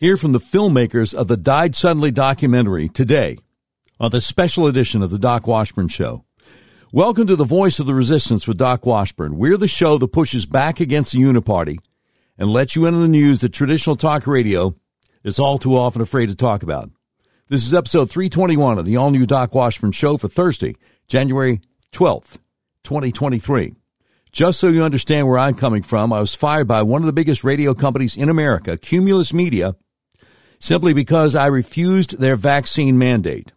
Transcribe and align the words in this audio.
Hear 0.00 0.16
from 0.16 0.30
the 0.30 0.38
filmmakers 0.38 1.12
of 1.12 1.26
the 1.26 1.36
Died 1.36 1.74
Suddenly 1.74 2.12
documentary 2.12 2.88
today 2.88 3.36
on 3.98 4.12
the 4.12 4.20
special 4.20 4.68
edition 4.68 5.02
of 5.02 5.10
the 5.10 5.18
Doc 5.18 5.48
Washburn 5.48 5.88
Show. 5.88 6.24
Welcome 6.92 7.26
to 7.26 7.34
the 7.34 7.42
Voice 7.42 7.80
of 7.80 7.86
the 7.86 7.96
Resistance 7.96 8.46
with 8.46 8.58
Doc 8.58 8.86
Washburn. 8.86 9.36
We're 9.36 9.56
the 9.56 9.66
show 9.66 9.98
that 9.98 10.12
pushes 10.12 10.46
back 10.46 10.78
against 10.78 11.10
the 11.10 11.18
Uniparty 11.18 11.78
and 12.38 12.48
lets 12.48 12.76
you 12.76 12.86
into 12.86 13.00
the 13.00 13.08
news 13.08 13.40
that 13.40 13.48
traditional 13.48 13.96
talk 13.96 14.28
radio 14.28 14.76
is 15.24 15.40
all 15.40 15.58
too 15.58 15.76
often 15.76 16.00
afraid 16.00 16.28
to 16.28 16.36
talk 16.36 16.62
about. 16.62 16.92
This 17.48 17.66
is 17.66 17.74
episode 17.74 18.08
321 18.08 18.78
of 18.78 18.84
the 18.84 18.96
all 18.96 19.10
new 19.10 19.26
Doc 19.26 19.52
Washburn 19.52 19.90
Show 19.90 20.16
for 20.16 20.28
Thursday, 20.28 20.76
January 21.08 21.60
12th, 21.90 22.38
2023. 22.84 23.74
Just 24.30 24.60
so 24.60 24.68
you 24.68 24.84
understand 24.84 25.26
where 25.26 25.38
I'm 25.38 25.54
coming 25.54 25.82
from, 25.82 26.12
I 26.12 26.20
was 26.20 26.36
fired 26.36 26.68
by 26.68 26.82
one 26.82 27.02
of 27.02 27.06
the 27.06 27.12
biggest 27.12 27.42
radio 27.42 27.74
companies 27.74 28.16
in 28.16 28.28
America, 28.28 28.78
Cumulus 28.78 29.34
Media, 29.34 29.74
simply 30.58 30.92
because 30.92 31.34
I 31.34 31.46
refused 31.46 32.18
their 32.18 32.36
vaccine 32.36 32.98
mandate. 32.98 33.52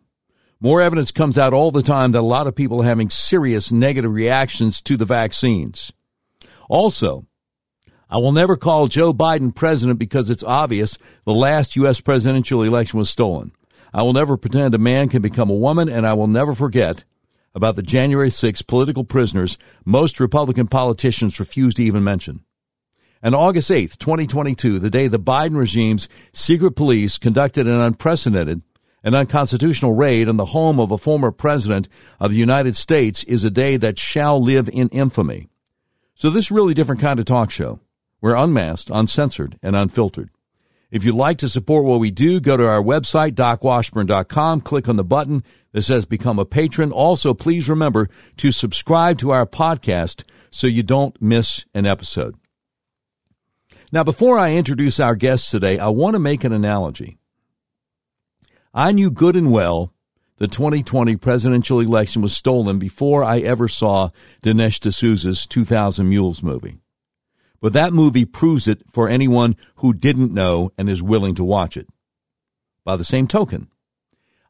More 0.59 0.81
evidence 0.81 1.11
comes 1.11 1.37
out 1.37 1.53
all 1.53 1.71
the 1.71 1.81
time 1.81 2.11
that 2.11 2.19
a 2.19 2.21
lot 2.21 2.45
of 2.45 2.55
people 2.55 2.81
are 2.81 2.85
having 2.85 3.09
serious 3.09 3.71
negative 3.71 4.11
reactions 4.11 4.81
to 4.83 4.95
the 4.95 5.05
vaccines. 5.05 5.91
Also, 6.69 7.25
I 8.09 8.17
will 8.17 8.31
never 8.31 8.55
call 8.57 8.87
Joe 8.87 9.13
Biden 9.13 9.55
president 9.55 9.97
because 9.97 10.29
it's 10.29 10.43
obvious 10.43 10.97
the 11.25 11.33
last 11.33 11.75
U.S. 11.77 12.01
presidential 12.01 12.61
election 12.61 12.99
was 12.99 13.09
stolen. 13.09 13.53
I 13.93 14.03
will 14.03 14.13
never 14.13 14.37
pretend 14.37 14.75
a 14.75 14.77
man 14.77 15.09
can 15.09 15.21
become 15.21 15.49
a 15.49 15.55
woman, 15.55 15.89
and 15.89 16.05
I 16.05 16.13
will 16.13 16.27
never 16.27 16.53
forget 16.53 17.03
about 17.55 17.75
the 17.75 17.81
January 17.81 18.29
6 18.29 18.61
political 18.61 19.03
prisoners 19.03 19.57
most 19.83 20.19
Republican 20.19 20.67
politicians 20.67 21.39
refuse 21.39 21.73
to 21.75 21.83
even 21.83 22.03
mention. 22.03 22.45
And 23.23 23.35
August 23.35 23.69
8th, 23.69 23.97
2022, 23.97 24.79
the 24.79 24.89
day 24.89 25.07
the 25.07 25.19
Biden 25.19 25.55
regime's 25.55 26.09
secret 26.33 26.71
police 26.71 27.19
conducted 27.19 27.67
an 27.67 27.79
unprecedented 27.79 28.63
and 29.03 29.15
unconstitutional 29.15 29.93
raid 29.93 30.27
on 30.27 30.37
the 30.37 30.45
home 30.45 30.79
of 30.79 30.91
a 30.91 30.97
former 30.97 31.31
president 31.31 31.87
of 32.19 32.31
the 32.31 32.37
United 32.37 32.75
States, 32.75 33.23
is 33.25 33.43
a 33.43 33.51
day 33.51 33.77
that 33.77 33.99
shall 33.99 34.41
live 34.41 34.69
in 34.69 34.89
infamy. 34.89 35.49
So 36.15 36.29
this 36.29 36.45
is 36.45 36.51
really 36.51 36.73
different 36.73 37.01
kind 37.01 37.19
of 37.19 37.25
talk 37.25 37.51
show. 37.51 37.79
We're 38.21 38.35
unmasked, 38.35 38.91
uncensored, 38.91 39.57
and 39.63 39.75
unfiltered. 39.75 40.29
If 40.91 41.03
you'd 41.03 41.15
like 41.15 41.37
to 41.39 41.49
support 41.49 41.85
what 41.85 41.99
we 41.99 42.11
do, 42.11 42.39
go 42.39 42.57
to 42.57 42.67
our 42.67 42.81
website, 42.81 43.31
docwashburn.com, 43.31 44.61
click 44.61 44.89
on 44.89 44.97
the 44.97 45.03
button 45.03 45.43
that 45.71 45.83
says 45.83 46.05
Become 46.05 46.37
a 46.37 46.45
Patron. 46.45 46.91
Also, 46.91 47.33
please 47.33 47.69
remember 47.69 48.09
to 48.37 48.51
subscribe 48.51 49.17
to 49.19 49.31
our 49.31 49.45
podcast 49.45 50.23
so 50.51 50.67
you 50.67 50.83
don't 50.83 51.19
miss 51.21 51.65
an 51.73 51.85
episode. 51.85 52.35
Now, 53.93 54.05
before 54.05 54.37
I 54.37 54.53
introduce 54.53 55.01
our 55.01 55.15
guests 55.15 55.51
today, 55.51 55.77
I 55.77 55.89
want 55.89 56.13
to 56.13 56.19
make 56.19 56.45
an 56.45 56.53
analogy. 56.53 57.17
I 58.73 58.93
knew 58.93 59.11
good 59.11 59.35
and 59.35 59.51
well 59.51 59.93
the 60.37 60.47
2020 60.47 61.17
presidential 61.17 61.81
election 61.81 62.21
was 62.21 62.35
stolen 62.35 62.79
before 62.79 63.23
I 63.23 63.39
ever 63.39 63.67
saw 63.67 64.09
Dinesh 64.41 64.79
D'Souza's 64.79 65.45
2000 65.45 66.07
Mules 66.07 66.41
movie. 66.41 66.79
But 67.59 67.73
that 67.73 67.93
movie 67.93 68.25
proves 68.25 68.67
it 68.67 68.81
for 68.91 69.09
anyone 69.09 69.57
who 69.75 69.93
didn't 69.93 70.33
know 70.33 70.71
and 70.77 70.89
is 70.89 71.03
willing 71.03 71.35
to 71.35 71.43
watch 71.43 71.75
it. 71.75 71.87
By 72.85 72.95
the 72.95 73.03
same 73.03 73.27
token, 73.27 73.67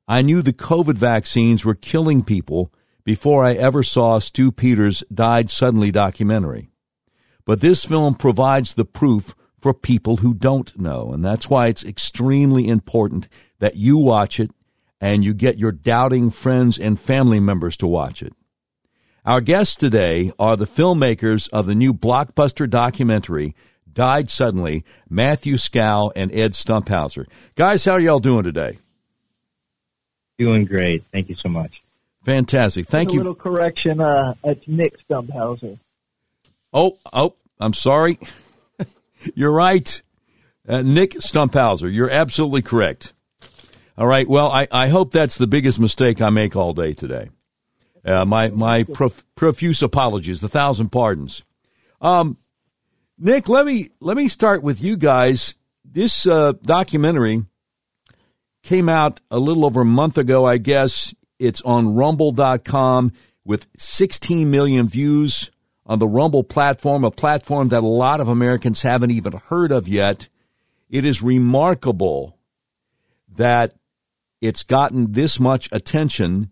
I 0.08 0.22
knew 0.22 0.42
the 0.42 0.54
COVID 0.54 0.96
vaccines 0.96 1.66
were 1.66 1.76
killing 1.76 2.24
people 2.24 2.72
before 3.04 3.44
I 3.44 3.56
ever 3.56 3.82
saw 3.82 4.20
Stew 4.20 4.52
Peters' 4.52 5.04
Died 5.14 5.50
Suddenly 5.50 5.92
documentary. 5.92 6.71
But 7.52 7.60
this 7.60 7.84
film 7.84 8.16
provides 8.16 8.76
the 8.76 8.86
proof 8.86 9.36
for 9.60 9.74
people 9.74 10.16
who 10.16 10.34
don't 10.34 10.80
know, 10.80 11.12
and 11.12 11.22
that's 11.22 11.50
why 11.50 11.68
it's 11.68 11.84
extremely 11.84 12.70
important 12.70 13.28
that 13.60 13.76
you 13.76 13.98
watch 13.98 14.40
it 14.40 14.52
and 15.02 15.26
you 15.26 15.34
get 15.34 15.60
your 15.60 15.74
doubting 15.74 16.30
friends 16.30 16.80
and 16.80 16.98
family 16.98 17.42
members 17.42 17.76
to 17.76 17.88
watch 17.88 18.24
it. 18.24 18.32
Our 19.26 19.42
guests 19.42 19.76
today 19.76 20.32
are 20.40 20.56
the 20.56 20.66
filmmakers 20.66 21.50
of 21.50 21.66
the 21.66 21.76
new 21.76 21.94
blockbuster 21.94 22.70
documentary, 22.70 23.54
Died 23.92 24.30
Suddenly, 24.30 24.86
Matthew 25.10 25.56
Skow 25.56 26.14
and 26.16 26.34
Ed 26.34 26.54
Stumphauzer. 26.54 27.26
Guys, 27.56 27.84
how 27.84 27.92
are 27.92 28.00
y'all 28.00 28.20
doing 28.20 28.44
today? 28.44 28.80
Doing 30.38 30.64
great. 30.64 31.04
Thank 31.12 31.28
you 31.28 31.36
so 31.36 31.50
much. 31.50 31.82
Fantastic. 32.24 32.88
Thank 32.88 33.10
Just 33.10 33.16
you. 33.16 33.20
A 33.20 33.24
little 33.24 33.36
correction. 33.36 34.00
Uh, 34.00 34.36
it's 34.42 34.66
Nick 34.70 34.94
Stumphauzer. 35.06 35.78
Oh, 36.74 36.98
oh, 37.12 37.36
I'm 37.62 37.74
sorry. 37.74 38.20
You're 39.36 39.54
right. 39.54 40.02
Uh, 40.68 40.82
Nick 40.82 41.12
Stumphauzer. 41.14 41.92
You're 41.94 42.10
absolutely 42.10 42.62
correct. 42.62 43.14
All 43.98 44.08
right. 44.08 44.28
Well, 44.28 44.52
I, 44.52 44.68
I 44.72 44.88
hope 44.90 45.12
that's 45.12 45.38
the 45.38 45.48
biggest 45.48 45.80
mistake 45.80 46.22
I 46.22 46.30
make 46.30 46.56
all 46.56 46.74
day 46.74 46.94
today. 46.94 47.30
Uh, 48.04 48.26
my 48.26 48.50
my 48.50 48.84
prof, 48.84 49.24
profuse 49.36 49.84
apologies, 49.84 50.42
the 50.42 50.50
thousand 50.50 50.92
pardons. 50.92 51.44
Um, 52.02 52.38
Nick, 53.20 53.48
let 53.48 53.66
me 53.66 53.90
let 54.00 54.18
me 54.18 54.28
start 54.28 54.64
with 54.64 54.82
you 54.82 54.98
guys. 54.98 55.54
This 55.86 56.26
uh, 56.26 56.54
documentary 56.64 57.46
came 58.64 58.90
out 58.90 59.20
a 59.30 59.38
little 59.38 59.66
over 59.66 59.82
a 59.82 59.86
month 59.86 60.18
ago, 60.18 60.46
I 60.46 60.58
guess. 60.58 61.14
It's 61.38 61.62
on 61.62 61.96
Rumble.com 61.96 63.14
with 63.46 63.68
16 63.78 64.50
million 64.50 64.88
views 64.88 65.52
on 65.92 66.00
the 66.00 66.08
Rumble 66.08 66.46
platform, 66.46 67.04
a 67.04 67.12
platform 67.12 67.68
that 67.68 67.84
a 67.84 67.86
lot 67.86 68.22
of 68.22 68.30
Americans 68.30 68.82
haven't 68.82 69.12
even 69.12 69.34
heard 69.34 69.74
of 69.74 69.90
yet. 69.90 70.30
It 70.90 71.04
is 71.04 71.22
remarkable 71.22 72.38
that 73.36 73.74
it's 74.40 74.64
gotten 74.64 75.12
this 75.12 75.38
much 75.38 75.68
attention. 75.74 76.50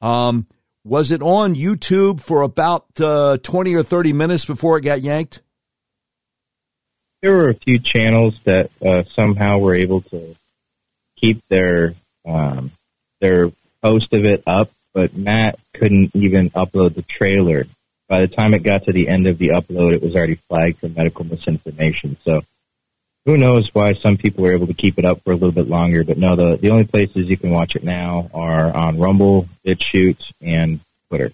Um, 0.00 0.48
was 0.82 1.12
it 1.12 1.22
on 1.22 1.54
YouTube 1.54 2.20
for 2.20 2.42
about 2.42 2.86
uh, 3.00 3.36
20 3.36 3.72
or 3.76 3.84
30 3.84 4.14
minutes 4.14 4.44
before 4.46 4.78
it 4.78 4.80
got 4.80 5.00
yanked? 5.00 5.42
There 7.20 7.36
were 7.36 7.50
a 7.50 7.54
few 7.54 7.78
channels 7.78 8.34
that 8.42 8.72
uh, 8.84 9.04
somehow 9.14 9.58
were 9.58 9.76
able 9.76 10.00
to 10.00 10.34
keep 11.20 11.46
their 11.46 11.94
um, 12.26 12.72
their 13.20 13.52
post 13.80 14.12
of 14.12 14.24
it 14.24 14.42
up, 14.44 14.72
but 14.92 15.16
Matt 15.16 15.60
couldn't 15.72 16.16
even 16.16 16.50
upload 16.50 16.96
the 16.96 17.02
trailer. 17.02 17.68
By 18.12 18.20
the 18.20 18.28
time 18.28 18.52
it 18.52 18.62
got 18.62 18.84
to 18.84 18.92
the 18.92 19.08
end 19.08 19.26
of 19.26 19.38
the 19.38 19.52
upload, 19.52 19.94
it 19.94 20.02
was 20.02 20.14
already 20.14 20.34
flagged 20.34 20.80
for 20.80 20.88
medical 20.90 21.24
misinformation. 21.24 22.18
So 22.26 22.42
who 23.24 23.38
knows 23.38 23.74
why 23.74 23.94
some 23.94 24.18
people 24.18 24.44
were 24.44 24.52
able 24.52 24.66
to 24.66 24.74
keep 24.74 24.98
it 24.98 25.06
up 25.06 25.22
for 25.22 25.30
a 25.30 25.34
little 25.34 25.50
bit 25.50 25.66
longer. 25.66 26.04
But 26.04 26.18
no, 26.18 26.36
the, 26.36 26.58
the 26.58 26.68
only 26.68 26.84
places 26.84 27.26
you 27.30 27.38
can 27.38 27.48
watch 27.48 27.74
it 27.74 27.82
now 27.82 28.28
are 28.34 28.70
on 28.76 28.98
Rumble, 28.98 29.48
BitChute, 29.64 30.30
and 30.42 30.80
Twitter. 31.08 31.32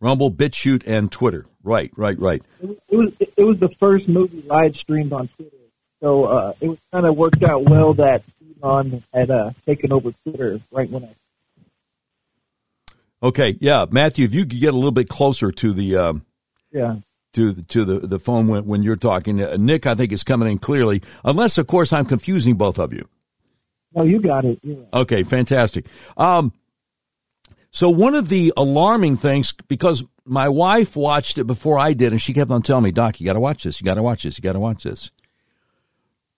Rumble, 0.00 0.32
BitChute, 0.32 0.82
and 0.84 1.12
Twitter. 1.12 1.46
Right, 1.62 1.92
right, 1.96 2.18
right. 2.18 2.42
It, 2.60 2.82
it 2.88 2.96
was 2.96 3.12
it 3.20 3.44
was 3.44 3.60
the 3.60 3.68
first 3.68 4.08
movie 4.08 4.42
live 4.48 4.74
streamed 4.74 5.12
on 5.12 5.28
Twitter, 5.28 5.56
so 6.00 6.24
uh, 6.24 6.54
it 6.60 6.66
was 6.70 6.78
kind 6.90 7.06
of 7.06 7.16
worked 7.16 7.44
out 7.44 7.62
well 7.70 7.94
that 7.94 8.24
Elon 8.60 9.04
had 9.14 9.30
uh, 9.30 9.52
taken 9.64 9.92
over 9.92 10.10
Twitter 10.24 10.60
right 10.72 10.90
when 10.90 11.04
I. 11.04 11.10
Okay, 13.22 13.56
yeah, 13.60 13.86
Matthew, 13.90 14.24
if 14.24 14.34
you 14.34 14.46
could 14.46 14.60
get 14.60 14.72
a 14.72 14.76
little 14.76 14.92
bit 14.92 15.08
closer 15.08 15.50
to 15.50 15.72
the 15.72 15.96
um, 15.96 16.24
Yeah. 16.72 16.96
to 17.32 17.52
the, 17.52 17.62
to 17.64 17.84
the, 17.84 18.06
the 18.06 18.18
phone 18.20 18.46
when, 18.46 18.64
when 18.66 18.82
you're 18.82 18.96
talking, 18.96 19.42
uh, 19.42 19.56
Nick, 19.58 19.86
I 19.86 19.94
think 19.94 20.12
is 20.12 20.22
coming 20.22 20.48
in 20.50 20.58
clearly. 20.58 21.02
Unless, 21.24 21.58
of 21.58 21.66
course, 21.66 21.92
I'm 21.92 22.04
confusing 22.06 22.54
both 22.56 22.78
of 22.78 22.92
you. 22.92 23.08
No, 23.94 24.04
you 24.04 24.20
got 24.20 24.44
it. 24.44 24.60
You're. 24.62 24.86
Okay, 24.92 25.24
fantastic. 25.24 25.86
Um, 26.16 26.52
so 27.70 27.90
one 27.90 28.14
of 28.14 28.28
the 28.28 28.52
alarming 28.56 29.16
things, 29.16 29.52
because 29.66 30.04
my 30.24 30.48
wife 30.48 30.94
watched 30.94 31.38
it 31.38 31.44
before 31.44 31.78
I 31.78 31.94
did, 31.94 32.12
and 32.12 32.20
she 32.20 32.32
kept 32.34 32.50
on 32.50 32.62
telling 32.62 32.84
me, 32.84 32.92
"Doc, 32.92 33.20
you 33.20 33.26
got 33.26 33.32
to 33.32 33.40
watch 33.40 33.64
this. 33.64 33.80
You 33.80 33.84
got 33.84 33.94
to 33.94 34.02
watch 34.02 34.22
this. 34.22 34.38
You 34.38 34.42
got 34.42 34.52
to 34.52 34.60
watch 34.60 34.84
this." 34.84 35.10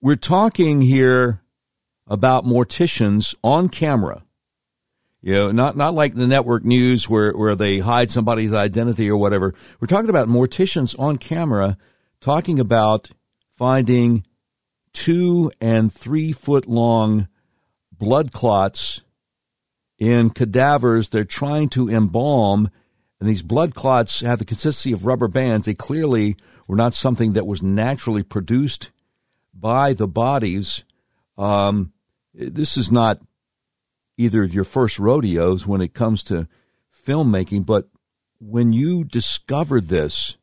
We're 0.01 0.15
talking 0.15 0.81
here 0.81 1.41
about 2.07 2.43
morticians 2.43 3.35
on 3.43 3.69
camera. 3.69 4.23
You 5.21 5.33
know, 5.33 5.51
not 5.51 5.77
not 5.77 5.93
like 5.93 6.15
the 6.15 6.27
network 6.27 6.63
news 6.65 7.07
where 7.07 7.31
where 7.33 7.55
they 7.55 7.79
hide 7.79 8.09
somebody's 8.09 8.53
identity 8.53 9.09
or 9.09 9.17
whatever. 9.17 9.53
We're 9.79 9.87
talking 9.87 10.09
about 10.09 10.27
morticians 10.27 10.97
on 10.99 11.17
camera 11.17 11.77
talking 12.21 12.59
about 12.59 13.09
finding 13.57 14.23
two 14.93 15.51
and 15.59 15.91
three 15.91 16.31
foot 16.31 16.67
long 16.67 17.27
blood 17.91 18.31
clots 18.31 19.01
in 19.97 20.29
cadavers 20.29 21.09
they're 21.09 21.25
trying 21.25 21.67
to 21.69 21.89
embalm. 21.89 22.69
And 23.19 23.29
these 23.29 23.43
blood 23.43 23.75
clots 23.75 24.21
have 24.21 24.39
the 24.39 24.45
consistency 24.45 24.93
of 24.93 25.05
rubber 25.05 25.27
bands. 25.27 25.65
They 25.65 25.75
clearly 25.75 26.37
were 26.67 26.75
not 26.75 26.93
something 26.93 27.33
that 27.33 27.45
was 27.45 27.61
naturally 27.61 28.23
produced 28.23 28.91
by 29.53 29.93
the 29.93 30.07
bodies. 30.07 30.83
Um, 31.37 31.93
this 32.33 32.77
is 32.77 32.91
not 32.91 33.19
either 34.21 34.43
of 34.43 34.53
your 34.53 34.63
first 34.63 34.99
rodeos 34.99 35.65
when 35.65 35.81
it 35.81 35.93
comes 35.93 36.23
to 36.23 36.47
filmmaking 36.93 37.65
but 37.65 37.87
when 38.39 38.73
you 38.73 39.03
discovered 39.03 39.87
this 39.87 40.37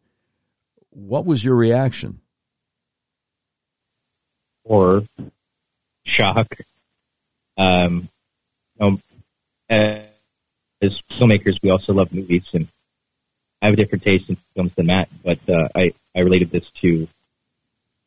what 0.91 1.25
was 1.25 1.45
your 1.45 1.55
reaction 1.55 2.21
Or 4.65 5.03
shock. 6.09 6.49
Um, 7.57 8.09
um, 8.81 9.01
as 9.69 10.03
filmmakers, 11.13 11.59
we 11.63 11.71
also 11.71 11.93
love 11.93 12.13
movies, 12.13 12.45
and 12.53 12.69
I 13.61 13.67
have 13.67 13.75
a 13.75 13.77
different 13.77 14.05
taste 14.05 14.29
in 14.29 14.37
films 14.55 14.73
than 14.75 14.87
Matt. 14.87 15.09
But 15.23 15.39
uh, 15.49 15.69
I 15.75 15.93
I 16.15 16.21
related 16.21 16.51
this 16.51 16.69
to 16.83 17.09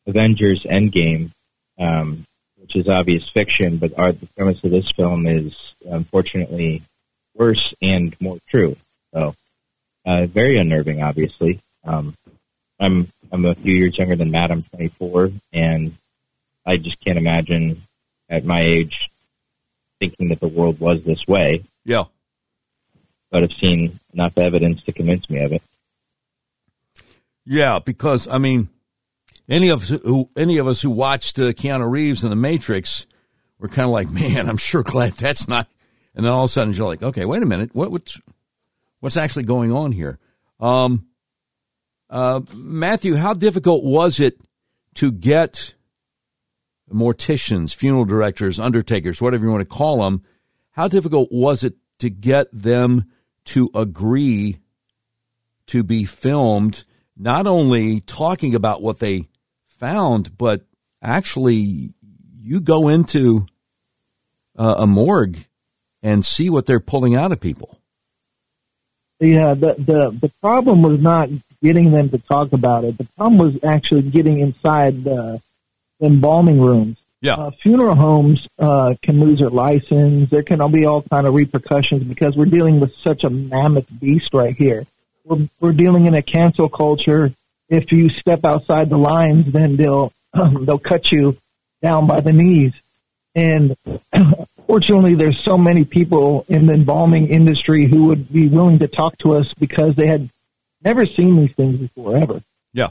Avengers 0.06 0.64
Endgame, 0.64 1.30
um, 1.78 2.26
which 2.72 2.86
is 2.86 2.88
obvious 2.88 3.28
fiction, 3.28 3.78
but 3.78 3.98
our, 3.98 4.12
the 4.12 4.26
premise 4.26 4.62
of 4.64 4.70
this 4.70 4.90
film 4.92 5.26
is 5.26 5.54
unfortunately 5.84 6.82
worse 7.34 7.74
and 7.82 8.16
more 8.20 8.38
true. 8.48 8.76
So, 9.12 9.34
uh, 10.06 10.26
very 10.26 10.56
unnerving, 10.56 11.02
obviously. 11.02 11.60
Um, 11.84 12.16
I'm 12.80 13.08
I'm 13.30 13.44
a 13.44 13.54
few 13.54 13.74
years 13.74 13.96
younger 13.96 14.16
than 14.16 14.30
Matt. 14.30 14.50
I'm 14.50 14.62
24, 14.62 15.30
and 15.52 15.96
I 16.66 16.76
just 16.76 16.98
can't 17.04 17.18
imagine 17.18 17.82
at 18.28 18.44
my 18.44 18.60
age 18.60 19.08
thinking 20.00 20.30
that 20.30 20.40
the 20.40 20.48
world 20.48 20.80
was 20.80 21.02
this 21.04 21.26
way. 21.26 21.64
Yeah. 21.84 22.04
But 23.30 23.44
I've 23.44 23.52
seen 23.52 24.00
enough 24.12 24.36
evidence 24.36 24.82
to 24.84 24.92
convince 24.92 25.28
me 25.30 25.44
of 25.44 25.52
it. 25.52 25.62
Yeah, 27.44 27.78
because 27.78 28.28
I 28.28 28.38
mean, 28.38 28.68
any 29.52 29.68
of 29.68 29.82
us 29.82 29.88
who 30.02 30.30
any 30.34 30.56
of 30.56 30.66
us 30.66 30.80
who 30.80 30.90
watched 30.90 31.38
uh, 31.38 31.52
Keanu 31.52 31.88
Reeves 31.88 32.24
in 32.24 32.30
The 32.30 32.36
Matrix 32.36 33.06
were 33.58 33.68
kind 33.68 33.84
of 33.84 33.90
like, 33.90 34.10
man, 34.10 34.48
I'm 34.48 34.56
sure 34.56 34.82
glad 34.82 35.12
that's 35.12 35.46
not. 35.46 35.68
And 36.14 36.24
then 36.24 36.32
all 36.32 36.44
of 36.44 36.50
a 36.50 36.52
sudden 36.52 36.72
you're 36.72 36.86
like, 36.86 37.02
okay, 37.02 37.26
wait 37.26 37.42
a 37.42 37.46
minute, 37.46 37.74
what 37.74 37.92
what's 37.92 38.18
what's 39.00 39.16
actually 39.16 39.44
going 39.44 39.70
on 39.70 39.92
here? 39.92 40.18
Um, 40.58 41.06
uh, 42.08 42.40
Matthew, 42.54 43.14
how 43.14 43.34
difficult 43.34 43.84
was 43.84 44.20
it 44.20 44.40
to 44.94 45.12
get 45.12 45.74
morticians, 46.90 47.74
funeral 47.74 48.04
directors, 48.04 48.58
undertakers, 48.58 49.20
whatever 49.20 49.44
you 49.44 49.52
want 49.52 49.62
to 49.62 49.74
call 49.74 50.02
them? 50.02 50.22
How 50.70 50.88
difficult 50.88 51.30
was 51.30 51.62
it 51.62 51.74
to 51.98 52.08
get 52.08 52.46
them 52.52 53.10
to 53.46 53.70
agree 53.74 54.58
to 55.66 55.82
be 55.82 56.04
filmed? 56.04 56.84
Not 57.16 57.46
only 57.46 58.00
talking 58.00 58.54
about 58.54 58.82
what 58.82 58.98
they 58.98 59.28
found, 59.82 60.38
but 60.38 60.62
actually 61.02 61.92
you 62.40 62.60
go 62.60 62.88
into 62.88 63.46
uh, 64.56 64.76
a 64.78 64.86
morgue 64.86 65.36
and 66.04 66.24
see 66.24 66.48
what 66.48 66.66
they're 66.66 66.80
pulling 66.80 67.16
out 67.16 67.32
of 67.32 67.40
people. 67.40 67.78
Yeah, 69.18 69.54
the 69.54 69.74
the 69.74 70.16
the 70.20 70.28
problem 70.40 70.82
was 70.82 71.00
not 71.00 71.28
getting 71.62 71.90
them 71.90 72.10
to 72.10 72.18
talk 72.18 72.52
about 72.52 72.84
it. 72.84 72.96
The 72.96 73.08
problem 73.16 73.38
was 73.38 73.58
actually 73.64 74.02
getting 74.02 74.38
inside 74.38 75.04
the 75.04 75.40
embalming 76.00 76.60
rooms. 76.60 76.98
Yeah, 77.20 77.34
uh, 77.34 77.50
funeral 77.50 77.96
homes 77.96 78.48
uh, 78.58 78.94
can 79.02 79.20
lose 79.20 79.40
their 79.40 79.50
license. 79.50 80.30
There 80.30 80.42
can 80.42 80.58
be 80.70 80.86
all 80.86 81.02
kind 81.02 81.26
of 81.26 81.34
repercussions 81.34 82.04
because 82.04 82.36
we're 82.36 82.46
dealing 82.46 82.78
with 82.78 82.94
such 82.96 83.24
a 83.24 83.30
mammoth 83.30 83.86
beast 84.00 84.32
right 84.32 84.56
here. 84.56 84.86
We're 85.24 85.48
we're 85.60 85.72
dealing 85.72 86.06
in 86.06 86.14
a 86.14 86.22
cancel 86.22 86.68
culture 86.68 87.32
if 87.72 87.90
you 87.90 88.10
step 88.10 88.44
outside 88.44 88.90
the 88.90 88.98
lines, 88.98 89.50
then 89.50 89.76
they'll 89.76 90.12
um, 90.34 90.64
they'll 90.64 90.78
cut 90.78 91.10
you 91.10 91.36
down 91.80 92.06
by 92.06 92.20
the 92.20 92.32
knees. 92.32 92.74
And 93.34 93.76
fortunately, 94.66 95.14
there's 95.14 95.42
so 95.42 95.56
many 95.56 95.84
people 95.84 96.44
in 96.48 96.66
the 96.66 96.74
embalming 96.74 97.28
industry 97.28 97.86
who 97.86 98.06
would 98.06 98.30
be 98.30 98.48
willing 98.48 98.80
to 98.80 98.88
talk 98.88 99.16
to 99.18 99.34
us 99.34 99.52
because 99.54 99.96
they 99.96 100.06
had 100.06 100.28
never 100.84 101.06
seen 101.06 101.36
these 101.36 101.54
things 101.54 101.78
before 101.78 102.16
ever. 102.16 102.42
Yeah. 102.74 102.90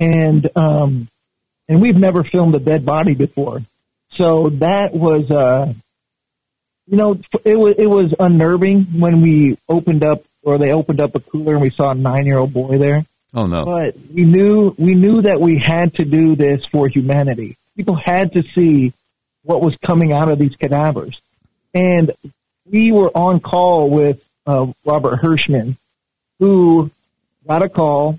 And 0.00 0.50
um, 0.56 1.08
and 1.68 1.80
we've 1.80 1.96
never 1.96 2.24
filmed 2.24 2.54
a 2.56 2.60
dead 2.60 2.84
body 2.84 3.14
before, 3.14 3.62
so 4.10 4.50
that 4.50 4.92
was 4.92 5.30
uh, 5.30 5.72
you 6.86 6.96
know, 6.96 7.20
it 7.44 7.56
was 7.56 7.74
it 7.78 7.88
was 7.88 8.12
unnerving 8.18 9.00
when 9.00 9.20
we 9.20 9.56
opened 9.68 10.04
up 10.04 10.24
or 10.42 10.58
they 10.58 10.72
opened 10.72 11.00
up 11.00 11.14
a 11.14 11.20
cooler 11.20 11.54
and 11.54 11.62
we 11.62 11.70
saw 11.70 11.90
a 11.90 11.94
nine 11.94 12.26
year 12.26 12.38
old 12.38 12.52
boy 12.52 12.78
there. 12.78 13.04
Oh 13.36 13.46
no! 13.46 13.66
But 13.66 13.96
we 14.14 14.24
knew 14.24 14.74
we 14.78 14.94
knew 14.94 15.20
that 15.20 15.38
we 15.38 15.58
had 15.58 15.94
to 15.96 16.06
do 16.06 16.36
this 16.36 16.64
for 16.64 16.88
humanity. 16.88 17.58
People 17.76 17.94
had 17.94 18.32
to 18.32 18.42
see 18.42 18.94
what 19.42 19.60
was 19.60 19.76
coming 19.76 20.14
out 20.14 20.30
of 20.30 20.38
these 20.38 20.56
cadavers, 20.56 21.20
and 21.74 22.12
we 22.64 22.92
were 22.92 23.10
on 23.14 23.40
call 23.40 23.90
with 23.90 24.22
uh, 24.46 24.72
Robert 24.86 25.20
Hirschman, 25.20 25.76
who 26.38 26.90
got 27.46 27.62
a 27.62 27.68
call, 27.68 28.18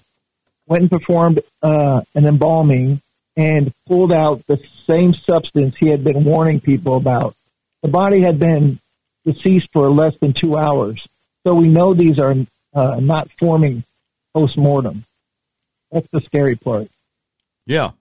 went 0.68 0.84
and 0.84 0.92
performed 0.92 1.42
uh, 1.64 2.02
an 2.14 2.26
embalming, 2.28 3.02
and 3.36 3.74
pulled 3.88 4.14
out 4.14 4.46
the 4.46 4.62
same 4.86 5.16
substance 5.16 5.76
he 5.78 5.88
had 5.88 6.04
been 6.04 6.26
warning 6.26 6.62
people 6.62 6.96
about. 6.96 7.36
The 7.82 7.90
body 7.90 8.22
had 8.22 8.38
been 8.38 8.80
deceased 9.26 9.70
for 9.74 9.90
less 9.90 10.16
than 10.20 10.34
two 10.34 10.56
hours, 10.56 11.08
so 11.44 11.56
we 11.56 11.68
know 11.68 11.96
these 11.96 12.20
are 12.20 12.36
uh, 12.76 13.00
not 13.00 13.32
forming 13.40 13.84
post 14.36 14.56
mortem. 14.56 15.04
That's 15.92 16.08
the 16.12 16.22
scary 16.22 16.56
part. 16.56 16.90
Yeah. 17.66 17.92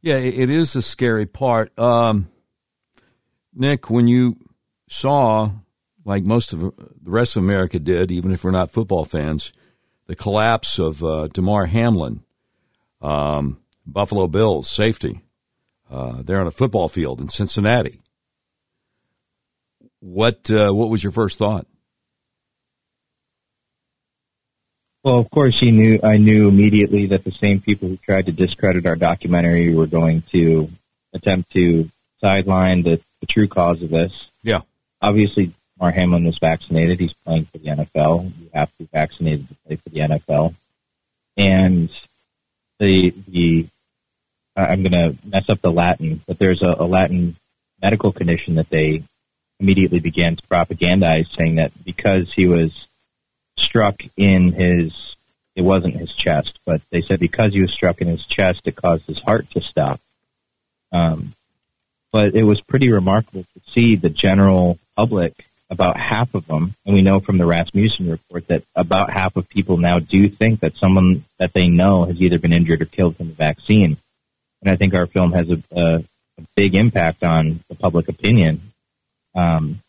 Yeah, 0.00 0.16
it 0.16 0.48
is 0.48 0.76
a 0.76 0.82
scary 0.82 1.26
part. 1.26 1.76
Um, 1.78 2.28
Nick, 3.54 3.90
when 3.90 4.06
you 4.06 4.36
saw, 4.88 5.50
like 6.04 6.24
most 6.24 6.52
of 6.52 6.60
the 6.60 6.72
rest 7.04 7.36
of 7.36 7.42
America 7.42 7.78
did, 7.78 8.10
even 8.12 8.30
if 8.30 8.44
we're 8.44 8.50
not 8.50 8.70
football 8.70 9.04
fans, 9.04 9.52
the 10.06 10.14
collapse 10.14 10.78
of 10.78 11.02
uh, 11.02 11.28
Damar 11.28 11.66
Hamlin, 11.66 12.22
um, 13.02 13.58
Buffalo 13.86 14.28
Bills 14.28 14.70
safety, 14.70 15.22
uh, 15.90 16.22
there 16.22 16.40
on 16.40 16.46
a 16.46 16.52
football 16.52 16.88
field 16.88 17.20
in 17.20 17.28
Cincinnati. 17.28 18.00
What 20.00 20.50
uh, 20.50 20.70
what 20.70 20.90
was 20.90 21.02
your 21.02 21.12
first 21.12 21.38
thought? 21.38 21.66
Well, 25.08 25.20
of 25.20 25.30
course, 25.30 25.58
he 25.58 25.70
knew. 25.70 25.98
I 26.02 26.18
knew 26.18 26.48
immediately 26.48 27.06
that 27.06 27.24
the 27.24 27.32
same 27.32 27.62
people 27.62 27.88
who 27.88 27.96
tried 27.96 28.26
to 28.26 28.32
discredit 28.32 28.84
our 28.84 28.94
documentary 28.94 29.74
were 29.74 29.86
going 29.86 30.20
to 30.32 30.68
attempt 31.14 31.50
to 31.52 31.88
sideline 32.20 32.82
the, 32.82 33.00
the 33.20 33.26
true 33.26 33.48
cause 33.48 33.82
of 33.82 33.88
this. 33.88 34.12
Yeah. 34.42 34.60
Obviously, 35.00 35.54
Mar 35.80 35.92
Hamlin 35.92 36.26
was 36.26 36.36
vaccinated. 36.36 37.00
He's 37.00 37.14
playing 37.14 37.46
for 37.46 37.56
the 37.56 37.68
NFL. 37.68 38.32
You 38.38 38.50
have 38.52 38.68
to 38.68 38.78
be 38.80 38.84
vaccinated 38.92 39.48
to 39.48 39.54
play 39.66 39.76
for 39.76 39.88
the 39.88 40.00
NFL. 40.00 40.54
And 41.38 41.88
the 42.78 43.14
the 43.26 43.66
I'm 44.56 44.82
going 44.82 44.92
to 44.92 45.16
mess 45.24 45.48
up 45.48 45.62
the 45.62 45.72
Latin, 45.72 46.20
but 46.26 46.38
there's 46.38 46.60
a, 46.60 46.76
a 46.78 46.84
Latin 46.84 47.34
medical 47.80 48.12
condition 48.12 48.56
that 48.56 48.68
they 48.68 49.04
immediately 49.58 50.00
began 50.00 50.36
to 50.36 50.46
propagandize, 50.48 51.34
saying 51.34 51.54
that 51.54 51.72
because 51.82 52.30
he 52.34 52.46
was 52.46 52.87
struck 53.58 54.02
in 54.16 54.52
his, 54.52 55.16
it 55.54 55.62
wasn't 55.62 55.96
his 55.96 56.12
chest, 56.12 56.58
but 56.64 56.80
they 56.90 57.02
said 57.02 57.20
because 57.20 57.52
he 57.52 57.62
was 57.62 57.72
struck 57.72 58.00
in 58.00 58.08
his 58.08 58.24
chest, 58.24 58.62
it 58.64 58.76
caused 58.76 59.04
his 59.06 59.18
heart 59.18 59.50
to 59.52 59.60
stop. 59.60 60.00
Um, 60.92 61.34
but 62.12 62.34
it 62.34 62.44
was 62.44 62.60
pretty 62.60 62.90
remarkable 62.90 63.42
to 63.42 63.72
see 63.72 63.96
the 63.96 64.10
general 64.10 64.78
public, 64.96 65.34
about 65.70 65.98
half 65.98 66.34
of 66.34 66.46
them, 66.46 66.74
and 66.86 66.94
we 66.94 67.02
know 67.02 67.20
from 67.20 67.36
the 67.36 67.44
Rasmussen 67.44 68.10
report 68.10 68.46
that 68.48 68.62
about 68.74 69.10
half 69.10 69.36
of 69.36 69.48
people 69.48 69.76
now 69.76 69.98
do 69.98 70.28
think 70.28 70.60
that 70.60 70.76
someone 70.76 71.24
that 71.38 71.52
they 71.52 71.68
know 71.68 72.06
has 72.06 72.20
either 72.20 72.38
been 72.38 72.54
injured 72.54 72.80
or 72.80 72.86
killed 72.86 73.16
from 73.16 73.28
the 73.28 73.34
vaccine. 73.34 73.98
And 74.62 74.70
I 74.70 74.76
think 74.76 74.94
our 74.94 75.06
film 75.06 75.32
has 75.32 75.50
a, 75.50 75.62
a, 75.72 75.96
a 76.38 76.42
big 76.56 76.74
impact 76.74 77.22
on 77.22 77.60
the 77.68 77.74
public 77.74 78.08
opinion. 78.08 78.72
Um, 79.34 79.80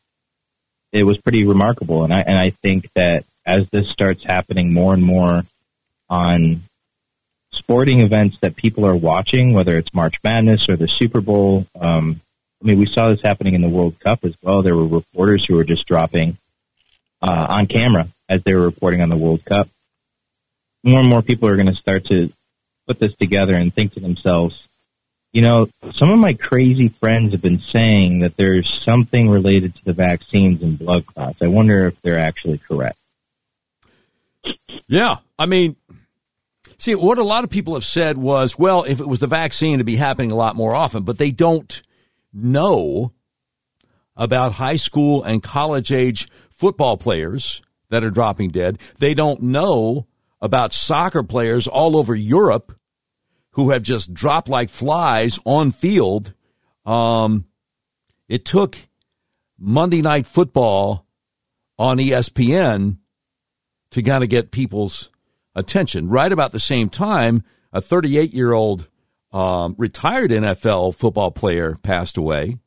it 0.91 1.03
was 1.03 1.17
pretty 1.17 1.45
remarkable, 1.45 2.03
and 2.03 2.13
I 2.13 2.21
and 2.21 2.37
I 2.37 2.49
think 2.49 2.89
that 2.95 3.23
as 3.49 3.67
this 3.71 3.89
starts 3.89 4.23
happening 4.23 4.71
more 4.71 4.93
and 4.93 5.03
more 5.03 5.43
on 6.07 6.61
sporting 7.51 7.99
events 7.99 8.37
that 8.41 8.55
people 8.55 8.85
are 8.85 8.95
watching, 8.95 9.53
whether 9.53 9.75
it's 9.75 9.91
March 9.91 10.15
Madness 10.23 10.69
or 10.69 10.75
the 10.75 10.87
Super 10.87 11.19
Bowl. 11.19 11.65
Um, 11.79 12.21
I 12.61 12.67
mean, 12.67 12.77
we 12.77 12.85
saw 12.85 13.09
this 13.09 13.21
happening 13.23 13.55
in 13.55 13.61
the 13.61 13.69
World 13.69 13.99
Cup 13.99 14.23
as 14.23 14.35
well. 14.43 14.61
There 14.61 14.75
were 14.75 14.85
reporters 14.85 15.45
who 15.45 15.55
were 15.55 15.63
just 15.63 15.87
dropping 15.87 16.37
uh, 17.23 17.47
on 17.49 17.65
camera 17.65 18.07
as 18.27 18.43
they 18.43 18.53
were 18.53 18.65
reporting 18.65 19.01
on 19.01 19.09
the 19.09 19.17
World 19.17 19.43
Cup. 19.45 19.67
More 20.83 20.99
and 20.99 21.09
more 21.09 21.23
people 21.23 21.49
are 21.49 21.55
going 21.55 21.67
to 21.67 21.75
start 21.75 22.05
to 22.05 22.31
put 22.85 22.99
this 22.99 23.15
together 23.15 23.55
and 23.55 23.73
think 23.73 23.93
to 23.93 23.99
themselves, 23.99 24.63
you 25.33 25.41
know, 25.41 25.69
some 25.91 26.11
of 26.11 26.19
my 26.19 26.33
crazy 26.33 26.89
friends 26.89 27.31
have 27.31 27.41
been 27.41 27.61
saying 27.61 28.19
that 28.19 28.37
there's 28.37 28.83
something 28.85 29.27
related 29.27 29.75
to 29.75 29.85
the 29.85 29.93
vaccines 29.93 30.61
and 30.61 30.77
blood 30.77 31.07
clots. 31.07 31.41
I 31.41 31.47
wonder 31.47 31.87
if 31.87 31.99
they're 32.03 32.19
actually 32.19 32.59
correct. 32.59 32.97
Yeah. 34.87 35.17
I 35.37 35.45
mean, 35.45 35.75
see, 36.77 36.95
what 36.95 37.17
a 37.17 37.23
lot 37.23 37.43
of 37.43 37.49
people 37.49 37.73
have 37.73 37.85
said 37.85 38.17
was, 38.17 38.57
well, 38.57 38.83
if 38.83 38.99
it 38.99 39.07
was 39.07 39.19
the 39.19 39.27
vaccine, 39.27 39.75
it'd 39.75 39.85
be 39.85 39.95
happening 39.95 40.31
a 40.31 40.35
lot 40.35 40.55
more 40.55 40.73
often, 40.75 41.03
but 41.03 41.17
they 41.17 41.31
don't 41.31 41.81
know 42.33 43.11
about 44.15 44.53
high 44.53 44.75
school 44.75 45.23
and 45.23 45.43
college 45.43 45.91
age 45.91 46.27
football 46.49 46.97
players 46.97 47.61
that 47.89 48.03
are 48.03 48.11
dropping 48.11 48.49
dead. 48.49 48.77
They 48.99 49.13
don't 49.13 49.41
know 49.41 50.07
about 50.41 50.73
soccer 50.73 51.23
players 51.23 51.67
all 51.67 51.95
over 51.95 52.15
Europe 52.15 52.77
who 53.51 53.71
have 53.71 53.81
just 53.81 54.13
dropped 54.13 54.47
like 54.47 54.69
flies 54.69 55.39
on 55.45 55.71
field 55.71 56.33
um, 56.89 57.45
it 58.27 58.45
took 58.45 58.77
Monday 59.57 60.01
Night 60.01 60.25
Football 60.25 61.05
on 61.77 61.97
ESPN 61.97 62.97
to 63.91 64.01
kind 64.01 64.23
of 64.23 64.29
get 64.29 64.51
people's 64.51 65.09
attention. 65.55 66.09
Right 66.09 66.31
about 66.31 66.51
the 66.51 66.59
same 66.59 66.89
time, 66.89 67.43
a 67.73 67.81
38 67.81 68.33
year 68.33 68.53
old 68.53 68.87
um, 69.31 69.75
retired 69.77 70.31
NFL 70.31 70.95
football 70.95 71.31
player 71.31 71.77
passed 71.83 72.17
away 72.17 72.57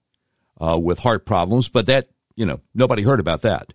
uh, 0.61 0.79
with 0.79 1.01
heart 1.01 1.27
problems, 1.27 1.69
but 1.69 1.87
that, 1.87 2.09
you 2.37 2.47
know, 2.47 2.61
nobody 2.75 3.03
heard 3.03 3.21
about 3.21 3.43
that. 3.43 3.73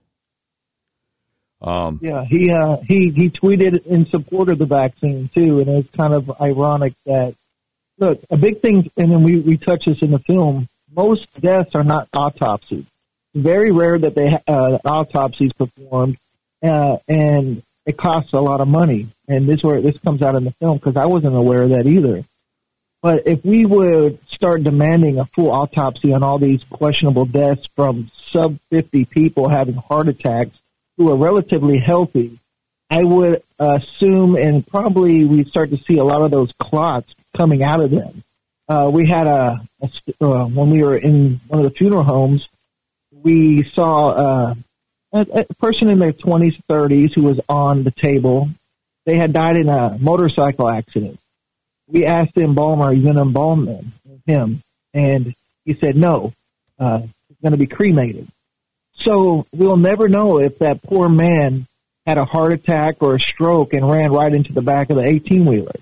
Um, 1.62 2.00
yeah, 2.04 2.24
he 2.24 2.52
uh, 2.52 2.78
he 2.88 3.10
he 3.10 3.32
tweeted 3.32 3.86
in 3.88 4.06
support 4.08 4.50
of 4.50 4.60
the 4.60 4.68
vaccine 4.68 5.30
too, 5.34 5.60
and 5.60 5.70
it's 5.70 5.90
kind 5.96 6.14
of 6.14 6.40
ironic 6.40 6.94
that 7.08 7.34
look 7.98 8.22
a 8.30 8.38
big 8.38 8.62
thing, 8.62 8.92
and 8.96 9.12
then 9.12 9.24
we 9.24 9.40
we 9.40 9.58
touch 9.58 9.86
this 9.86 10.04
in 10.04 10.12
the 10.12 10.20
film. 10.20 10.68
Most 10.96 11.28
deaths 11.42 11.74
are 11.74 11.84
not 11.84 12.10
autopsies. 12.14 12.86
very 13.34 13.72
rare 13.72 13.98
that 13.98 14.14
they 14.14 14.38
uh, 14.48 14.78
autopsies 14.86 15.52
performed, 15.54 16.18
uh, 16.64 16.98
and 17.08 17.64
it 17.86 17.98
costs 17.98 18.34
a 18.34 18.40
lot 18.40 18.62
of 18.62 18.68
money. 18.68 19.08
And 19.28 19.48
this 19.48 19.64
where 19.64 19.82
this 19.82 19.98
comes 20.00 20.22
out 20.22 20.36
in 20.36 20.44
the 20.44 20.52
film 20.52 20.78
because 20.78 20.98
I 20.98 21.06
wasn't 21.06 21.36
aware 21.36 21.64
of 21.64 21.70
that 21.72 21.88
either. 21.88 22.24
But 23.02 23.28
if 23.28 23.46
we 23.46 23.66
would 23.66 24.20
start 24.28 24.64
demanding 24.64 25.20
a 25.20 25.26
full 25.26 25.52
autopsy 25.52 26.14
on 26.14 26.24
all 26.24 26.40
these 26.40 26.64
questionable 26.64 27.26
deaths 27.26 27.68
from 27.76 28.10
sub 28.32 28.58
50 28.72 29.06
people 29.06 29.48
having 29.48 29.76
heart 29.76 30.08
attacks 30.08 30.58
who 30.98 31.12
are 31.12 31.16
relatively 31.16 31.78
healthy, 31.78 32.40
I 32.90 33.04
would 33.04 33.44
assume 33.60 34.36
and 34.36 34.66
probably 34.66 35.26
we 35.26 35.44
start 35.46 35.72
to 35.72 35.78
see 35.78 35.98
a 35.98 36.04
lot 36.04 36.22
of 36.22 36.32
those 36.32 36.52
clots 36.60 37.14
coming 37.36 37.64
out 37.64 37.82
of 37.82 37.92
them. 37.92 38.24
Uh, 38.68 38.90
we 38.92 39.08
had 39.08 39.28
a, 39.28 39.62
a 39.82 40.26
uh, 40.26 40.46
when 40.46 40.72
we 40.72 40.84
were 40.84 40.98
in 40.98 41.40
one 41.48 41.64
of 41.64 41.72
the 41.72 41.78
funeral 41.78 42.04
homes, 42.04 42.48
we 43.12 43.64
saw 43.64 44.10
uh, 44.10 44.56
a, 45.14 45.22
a 45.22 45.54
person 45.56 45.90
in 45.90 46.00
their 46.00 46.14
20s, 46.14 46.60
30s 46.70 47.14
who 47.14 47.24
was 47.24 47.40
on 47.48 47.84
the 47.84 47.92
table. 47.92 48.50
They 49.06 49.18
had 49.18 49.34
died 49.34 49.58
in 49.58 49.70
a 49.70 49.98
motorcycle 49.98 50.70
accident. 50.70 51.20
We 51.88 52.06
asked 52.06 52.36
the 52.36 52.44
embalmer, 52.44 52.86
"Are 52.86 52.94
you 52.94 53.04
going 53.04 53.16
to 53.16 53.22
embalm 53.22 53.66
them, 53.66 53.94
him?" 54.26 54.62
And 54.94 55.34
he 55.64 55.74
said, 55.76 55.96
"No, 55.96 56.34
uh, 56.78 57.00
he's 57.00 57.38
going 57.42 57.54
to 57.54 57.58
be 57.58 57.68
cremated." 57.68 58.28
So 59.00 59.46
we'll 59.54 59.78
never 59.78 60.10
know 60.10 60.40
if 60.40 60.60
that 60.60 60.82
poor 60.82 61.08
man 61.08 61.66
had 62.06 62.18
a 62.18 62.26
heart 62.26 62.54
attack 62.54 62.98
or 63.02 63.16
a 63.16 63.20
stroke 63.20 63.74
and 63.74 63.90
ran 63.90 64.12
right 64.12 64.34
into 64.34 64.52
the 64.52 64.62
back 64.62 64.90
of 64.90 64.98
the 64.98 65.04
18 65.04 65.46
wheeler. 65.46 65.76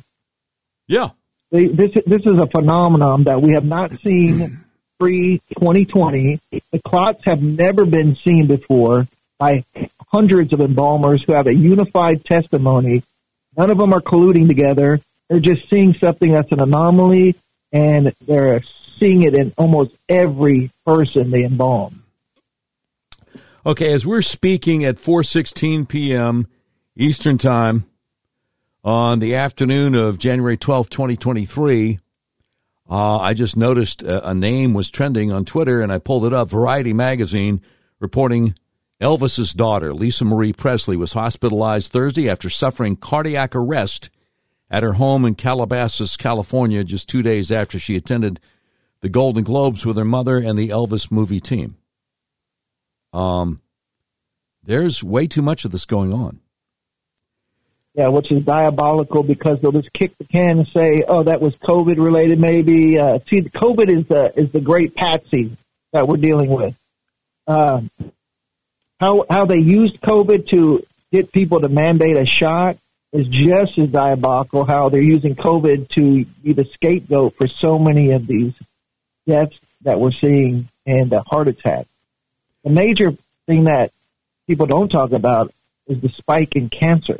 Yeah. 0.87 1.09
They, 1.51 1.67
this, 1.67 1.91
this 2.05 2.21
is 2.25 2.39
a 2.39 2.47
phenomenon 2.47 3.23
that 3.23 3.41
we 3.41 3.53
have 3.53 3.63
not 3.63 3.91
seen 4.01 4.63
pre 4.99 5.39
2020. 5.57 6.39
The 6.51 6.79
clots 6.83 7.23
have 7.25 7.41
never 7.41 7.85
been 7.85 8.15
seen 8.15 8.47
before 8.47 9.07
by 9.37 9.63
hundreds 10.07 10.53
of 10.53 10.61
embalmers 10.61 11.23
who 11.23 11.33
have 11.33 11.47
a 11.47 11.53
unified 11.53 12.23
testimony. 12.25 13.03
None 13.57 13.71
of 13.71 13.77
them 13.77 13.93
are 13.93 14.01
colluding 14.01 14.47
together. 14.47 14.99
They're 15.27 15.39
just 15.39 15.69
seeing 15.69 15.93
something 15.93 16.31
that's 16.31 16.51
an 16.51 16.59
anomaly 16.59 17.35
and 17.71 18.13
they're 18.25 18.61
seeing 18.97 19.23
it 19.23 19.33
in 19.33 19.53
almost 19.57 19.95
every 20.07 20.71
person 20.85 21.31
they 21.31 21.43
embalm. 21.43 22.03
Okay, 23.65 23.91
as 23.91 24.05
we're 24.05 24.21
speaking 24.21 24.85
at 24.85 24.97
4:16 24.97 25.87
p.m. 25.87 26.47
Eastern 26.95 27.37
Time 27.37 27.85
on 28.83 29.19
the 29.19 29.35
afternoon 29.35 29.95
of 29.95 30.19
January 30.19 30.55
12, 30.55 30.89
2023, 30.89 31.99
uh, 32.87 33.17
I 33.17 33.33
just 33.33 33.57
noticed 33.57 34.03
a, 34.03 34.29
a, 34.29 34.33
name 34.35 34.75
was 34.75 34.91
trending 34.91 35.31
on 35.31 35.43
Twitter, 35.43 35.81
and 35.81 35.91
I 35.91 35.97
pulled 35.97 36.25
it 36.25 36.33
up. 36.33 36.51
Variety 36.51 36.93
magazine 36.93 37.59
reporting 37.99 38.53
Elvis's 39.01 39.53
daughter, 39.53 39.93
Lisa 39.93 40.23
Marie 40.23 40.53
Presley, 40.53 40.95
was 40.95 41.13
hospitalized 41.13 41.91
Thursday 41.91 42.29
after 42.29 42.49
suffering 42.49 42.95
cardiac 42.95 43.55
arrest 43.55 44.09
at 44.69 44.83
her 44.83 44.93
home 44.93 45.25
in 45.25 45.35
Calabasas, 45.35 46.15
California, 46.15 46.83
just 46.83 47.09
two 47.09 47.21
days 47.21 47.51
after 47.51 47.77
she 47.77 47.95
attended 47.95 48.39
the 49.01 49.09
Golden 49.09 49.43
Globes 49.43 49.85
with 49.85 49.97
her 49.97 50.05
mother 50.05 50.37
and 50.37 50.57
the 50.57 50.69
Elvis 50.69 51.11
movie 51.11 51.41
team. 51.41 51.75
Um, 53.13 53.61
there's 54.63 55.03
way 55.03 55.27
too 55.27 55.41
much 55.41 55.65
of 55.65 55.71
this 55.71 55.85
going 55.85 56.13
on. 56.13 56.39
Yeah, 57.93 58.09
which 58.09 58.31
is 58.31 58.43
diabolical 58.43 59.23
because 59.23 59.61
they'll 59.61 59.71
just 59.71 59.93
kick 59.93 60.17
the 60.17 60.25
can 60.25 60.59
and 60.59 60.67
say, 60.67 61.03
"Oh, 61.07 61.23
that 61.23 61.39
was 61.39 61.55
COVID 61.55 61.97
related." 61.97 62.39
Maybe 62.39 62.99
uh, 62.99 63.19
see, 63.29 63.41
COVID 63.41 63.89
is 63.89 64.05
the 64.07 64.33
is 64.35 64.51
the 64.51 64.59
great 64.59 64.95
patsy 64.95 65.55
that 65.93 66.05
we're 66.05 66.17
dealing 66.17 66.49
with. 66.49 66.75
Uh, 67.47 67.83
how 68.99 69.25
how 69.29 69.45
they 69.45 69.59
used 69.59 70.01
COVID 70.01 70.47
to 70.49 70.85
get 71.11 71.31
people 71.31 71.61
to 71.61 71.69
mandate 71.69 72.17
a 72.17 72.25
shot 72.25 72.77
is 73.11 73.27
just 73.27 73.77
as 73.77 73.89
diabolical. 73.89 74.65
How 74.65 74.89
they're 74.89 75.01
using 75.01 75.35
COVID 75.35 75.89
to 75.89 76.25
be 76.25 76.53
the 76.53 76.65
scapegoat 76.65 77.35
for 77.35 77.47
so 77.47 77.79
many 77.79 78.11
of 78.11 78.27
these 78.27 78.53
deaths 79.27 79.57
that 79.81 79.99
we're 79.99 80.11
seeing 80.11 80.67
and 80.85 81.13
uh, 81.13 81.23
heart 81.23 81.47
attacks. 81.47 81.89
The 82.63 82.69
major 82.69 83.15
thing 83.45 83.65
that 83.65 83.91
people 84.47 84.65
don't 84.65 84.89
talk 84.89 85.11
about 85.11 85.53
is 85.87 86.01
the 86.01 86.09
spike 86.09 86.55
in 86.55 86.69
cancer 86.69 87.19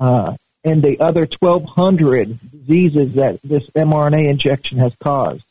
uh, 0.00 0.36
and 0.64 0.82
the 0.82 1.00
other 1.00 1.28
1,200 1.38 2.38
diseases 2.50 3.14
that 3.14 3.40
this 3.42 3.68
mRNA 3.70 4.28
injection 4.28 4.78
has 4.78 4.92
caused. 4.98 5.44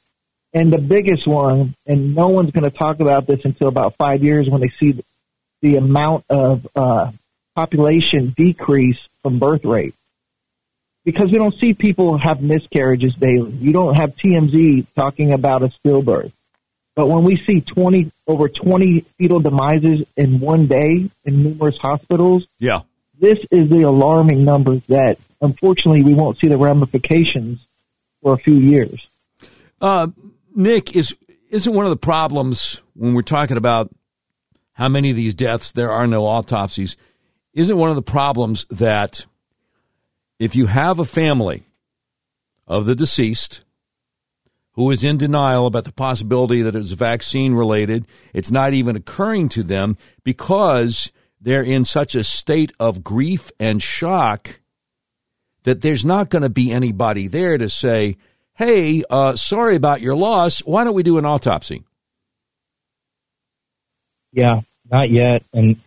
And 0.53 0.71
the 0.71 0.79
biggest 0.79 1.25
one, 1.27 1.75
and 1.85 2.15
no 2.15 2.27
one's 2.29 2.51
going 2.51 2.69
to 2.69 2.75
talk 2.75 2.99
about 2.99 3.25
this 3.25 3.43
until 3.43 3.67
about 3.67 3.95
five 3.95 4.23
years 4.23 4.49
when 4.49 4.61
they 4.61 4.69
see 4.69 5.03
the, 5.63 5.77
amount 5.77 6.25
of 6.29 6.67
uh, 6.75 7.11
population 7.55 8.33
decrease 8.35 8.99
from 9.21 9.39
birth 9.39 9.65
rate. 9.65 9.95
Because 11.05 11.31
we 11.31 11.37
don't 11.37 11.57
see 11.59 11.73
people 11.73 12.17
have 12.17 12.41
miscarriages 12.41 13.15
daily. 13.15 13.51
You 13.51 13.73
don't 13.73 13.95
have 13.95 14.15
TMZ 14.15 14.85
talking 14.95 15.33
about 15.33 15.63
a 15.63 15.67
stillbirth. 15.67 16.31
But 16.95 17.07
when 17.07 17.23
we 17.23 17.37
see 17.37 17.61
20 17.61 18.11
over 18.27 18.47
20 18.47 19.01
fetal 19.17 19.39
demises 19.39 20.05
in 20.15 20.39
one 20.39 20.67
day 20.67 21.09
in 21.25 21.43
numerous 21.43 21.77
hospitals, 21.77 22.45
yeah, 22.59 22.81
this 23.19 23.39
is 23.51 23.69
the 23.69 23.81
alarming 23.81 24.45
numbers 24.45 24.81
that 24.87 25.17
unfortunately 25.41 26.03
we 26.03 26.13
won't 26.13 26.39
see 26.39 26.47
the 26.47 26.57
ramifications 26.57 27.59
for 28.21 28.33
a 28.33 28.37
few 28.37 28.55
years. 28.55 29.07
Uh, 29.81 30.07
Nick, 30.55 30.95
is 30.95 31.15
isn't 31.49 31.73
one 31.73 31.85
of 31.85 31.89
the 31.89 31.97
problems 31.97 32.81
when 32.95 33.13
we're 33.13 33.21
talking 33.21 33.57
about 33.57 33.89
how 34.73 34.89
many 34.89 35.09
of 35.09 35.15
these 35.15 35.33
deaths 35.33 35.71
there 35.71 35.91
are 35.91 36.07
no 36.07 36.25
autopsies? 36.25 36.97
Isn't 37.53 37.77
one 37.77 37.89
of 37.89 37.95
the 37.95 38.01
problems 38.01 38.65
that 38.69 39.25
if 40.39 40.55
you 40.55 40.65
have 40.67 40.99
a 40.99 41.05
family 41.05 41.63
of 42.67 42.85
the 42.85 42.95
deceased 42.95 43.61
who 44.73 44.89
is 44.89 45.03
in 45.03 45.17
denial 45.17 45.67
about 45.67 45.83
the 45.85 45.91
possibility 45.91 46.61
that 46.61 46.75
it's 46.75 46.91
vaccine 46.91 47.53
related. 47.53 48.05
It's 48.33 48.51
not 48.51 48.73
even 48.73 48.95
occurring 48.95 49.49
to 49.49 49.63
them 49.63 49.97
because 50.23 51.11
they're 51.39 51.63
in 51.63 51.85
such 51.85 52.15
a 52.15 52.23
state 52.23 52.71
of 52.79 53.03
grief 53.03 53.51
and 53.59 53.81
shock 53.81 54.59
that 55.63 55.81
there's 55.81 56.03
not 56.03 56.29
going 56.29 56.41
to 56.41 56.49
be 56.49 56.71
anybody 56.71 57.27
there 57.27 57.57
to 57.57 57.69
say, 57.69 58.17
hey, 58.55 59.03
uh, 59.09 59.35
sorry 59.35 59.75
about 59.75 60.01
your 60.01 60.15
loss. 60.15 60.59
Why 60.59 60.83
don't 60.83 60.95
we 60.95 61.03
do 61.03 61.17
an 61.17 61.25
autopsy? 61.25 61.83
Yeah, 64.33 64.61
not 64.91 65.11
yet. 65.11 65.43
And 65.53 65.77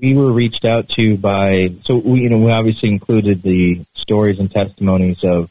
we 0.00 0.14
were 0.14 0.32
reached 0.32 0.64
out 0.64 0.88
to 0.90 1.16
by, 1.16 1.74
so 1.84 1.96
we, 1.96 2.22
you 2.22 2.30
know, 2.30 2.38
we 2.38 2.50
obviously 2.50 2.88
included 2.88 3.42
the 3.42 3.84
stories 3.94 4.38
and 4.38 4.50
testimonies 4.50 5.22
of 5.22 5.50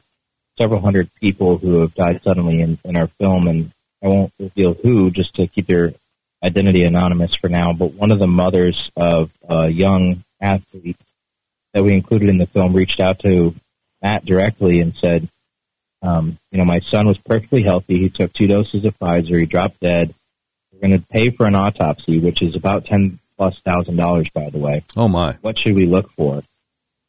several 0.57 0.81
hundred 0.81 1.09
people 1.21 1.57
who 1.57 1.79
have 1.81 1.93
died 1.93 2.21
suddenly 2.23 2.59
in, 2.61 2.79
in 2.83 2.95
our 2.95 3.07
film, 3.07 3.47
and 3.47 3.71
I 4.03 4.07
won't 4.07 4.33
reveal 4.39 4.73
who 4.73 5.11
just 5.11 5.35
to 5.35 5.47
keep 5.47 5.67
their 5.67 5.93
identity 6.43 6.83
anonymous 6.83 7.35
for 7.35 7.49
now. 7.49 7.71
But 7.73 7.93
one 7.93 8.11
of 8.11 8.19
the 8.19 8.27
mothers 8.27 8.91
of 8.97 9.31
a 9.47 9.69
young 9.69 10.23
athlete 10.41 10.97
that 11.73 11.83
we 11.83 11.93
included 11.93 12.29
in 12.29 12.39
the 12.39 12.47
film 12.47 12.73
reached 12.73 12.99
out 12.99 13.19
to 13.19 13.53
Matt 14.01 14.25
directly 14.25 14.79
and 14.81 14.95
said, 14.95 15.29
um, 16.01 16.39
you 16.51 16.57
know, 16.57 16.65
my 16.65 16.79
son 16.79 17.07
was 17.07 17.17
perfectly 17.17 17.61
healthy. 17.61 17.99
He 17.99 18.09
took 18.09 18.33
two 18.33 18.47
doses 18.47 18.85
of 18.85 18.97
Pfizer. 18.97 19.37
He 19.39 19.45
dropped 19.45 19.79
dead. 19.81 20.15
We're 20.81 20.89
going 20.89 21.01
to 21.01 21.07
pay 21.07 21.29
for 21.29 21.45
an 21.45 21.55
autopsy, 21.55 22.19
which 22.19 22.41
is 22.41 22.55
about 22.55 22.85
ten 22.85 23.19
plus 23.37 23.59
thousand 23.59 23.97
dollars, 23.97 24.29
by 24.29 24.49
the 24.49 24.59
way. 24.59 24.83
Oh 24.95 25.07
my! 25.07 25.37
What 25.41 25.57
should 25.57 25.75
we 25.75 25.85
look 25.85 26.11
for? 26.11 26.43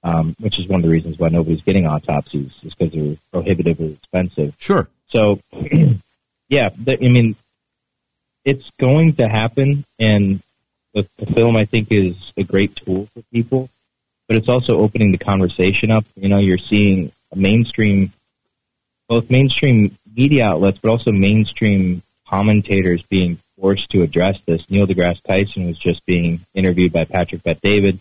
um, 0.03 0.35
which 0.39 0.59
is 0.59 0.67
one 0.67 0.81
of 0.81 0.85
the 0.85 0.91
reasons 0.91 1.19
why 1.19 1.29
nobody's 1.29 1.63
getting 1.63 1.87
autopsies, 1.87 2.51
is 2.63 2.75
because 2.75 2.93
they're 2.93 3.17
prohibitively 3.33 3.93
expensive. 3.93 4.55
Sure. 4.59 4.89
So, 5.09 5.41
yeah, 6.49 6.71
the, 6.77 6.99
I 7.03 7.09
mean, 7.09 7.37
it's 8.45 8.71
going 8.79 9.15
to 9.17 9.29
happen, 9.29 9.85
and 9.99 10.41
the, 10.95 11.07
the 11.19 11.27
film 11.27 11.57
I 11.57 11.67
think 11.67 11.89
is 11.91 12.15
a 12.37 12.45
great 12.45 12.77
tool 12.77 13.09
for 13.13 13.23
people, 13.33 13.69
but 14.27 14.37
it's 14.37 14.49
also 14.49 14.79
opening 14.79 15.13
the 15.13 15.19
conversation 15.19 15.91
up. 15.91 16.05
You 16.17 16.29
know, 16.29 16.39
you're 16.39 16.59
seeing 16.59 17.13
mainstream, 17.35 18.13
both 19.09 19.31
mainstream 19.31 19.97
media 20.17 20.47
outlets, 20.47 20.79
but 20.79 20.91
also 20.91 21.13
mainstream 21.13 22.03
commentators 22.27 23.03
being 23.03 23.39
forced 23.61 23.91
to 23.91 24.03
address 24.03 24.39
this. 24.47 24.69
Neil 24.71 24.87
deGrasse 24.87 25.23
Tyson 25.23 25.67
was 25.67 25.79
just 25.79 26.05
being 26.07 26.45
interviewed 26.55 26.93
by 26.93 27.05
Patrick 27.05 27.43
Bet 27.43 27.61
David. 27.61 28.01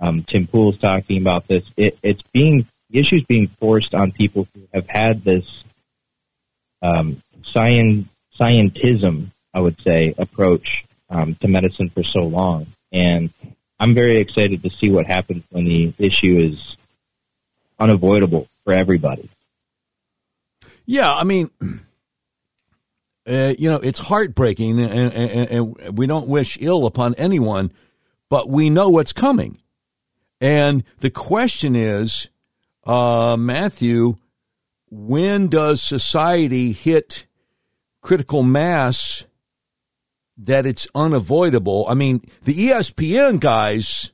Um, 0.00 0.24
Tim 0.24 0.46
Pool's 0.46 0.78
talking 0.78 1.20
about 1.20 1.46
this. 1.46 1.64
It, 1.76 1.98
it's 2.02 2.22
being 2.32 2.66
the 2.90 2.98
issues 2.98 3.24
being 3.24 3.48
forced 3.48 3.94
on 3.94 4.12
people 4.12 4.46
who 4.54 4.62
have 4.72 4.88
had 4.88 5.24
this 5.24 5.46
um, 6.82 7.22
science, 7.44 8.08
scientism, 8.38 9.28
I 9.54 9.60
would 9.60 9.80
say, 9.82 10.14
approach 10.18 10.84
um, 11.08 11.34
to 11.36 11.48
medicine 11.48 11.90
for 11.90 12.02
so 12.02 12.24
long. 12.24 12.66
And 12.90 13.30
I'm 13.78 13.94
very 13.94 14.16
excited 14.16 14.62
to 14.62 14.70
see 14.70 14.90
what 14.90 15.06
happens 15.06 15.44
when 15.50 15.64
the 15.64 15.92
issue 15.98 16.36
is 16.38 16.76
unavoidable 17.78 18.48
for 18.64 18.72
everybody. 18.72 19.28
Yeah, 20.86 21.12
I 21.12 21.24
mean, 21.24 21.50
uh, 23.28 23.54
you 23.58 23.70
know, 23.70 23.76
it's 23.76 24.00
heartbreaking, 24.00 24.80
and, 24.80 25.12
and, 25.12 25.50
and, 25.50 25.98
we 25.98 26.06
don't 26.06 26.26
wish 26.26 26.58
ill 26.60 26.86
upon 26.86 27.14
anyone, 27.14 27.72
but 28.28 28.48
we 28.48 28.68
know 28.68 28.88
what's 28.88 29.12
coming. 29.12 29.58
And 30.40 30.82
the 30.98 31.10
question 31.10 31.76
is, 31.76 32.28
uh, 32.84 33.36
Matthew, 33.36 34.16
when 34.90 35.46
does 35.48 35.80
society 35.80 36.72
hit 36.72 37.26
critical 38.00 38.42
mass 38.42 39.24
that 40.36 40.66
it's 40.66 40.88
unavoidable? 40.94 41.86
I 41.88 41.94
mean, 41.94 42.22
the 42.42 42.54
ESPN 42.54 43.38
guys 43.38 44.10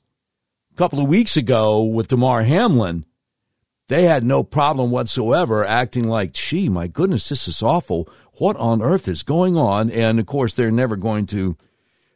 a 0.75 0.77
couple 0.77 1.01
of 1.01 1.09
weeks 1.09 1.37
ago 1.37 1.83
with 1.83 2.09
Damar 2.09 2.43
Hamlin 2.43 3.07
they 3.89 4.05
had 4.05 4.23
no 4.23 4.43
problem 4.43 4.91
whatsoever 4.91 5.65
acting 5.65 6.09
like, 6.09 6.33
gee, 6.33 6.69
my 6.69 6.87
goodness, 6.87 7.29
this 7.31 7.49
is 7.49 7.63
awful. 7.63 8.09
What 8.39 8.57
on 8.57 8.83
earth 8.83 9.09
is 9.09 9.23
going 9.23 9.57
on? 9.57 9.91
And 9.91 10.21
of 10.21 10.27
course, 10.27 10.55
they're 10.55 10.71
never 10.71 10.97
going 10.97 11.27
to 11.27 11.57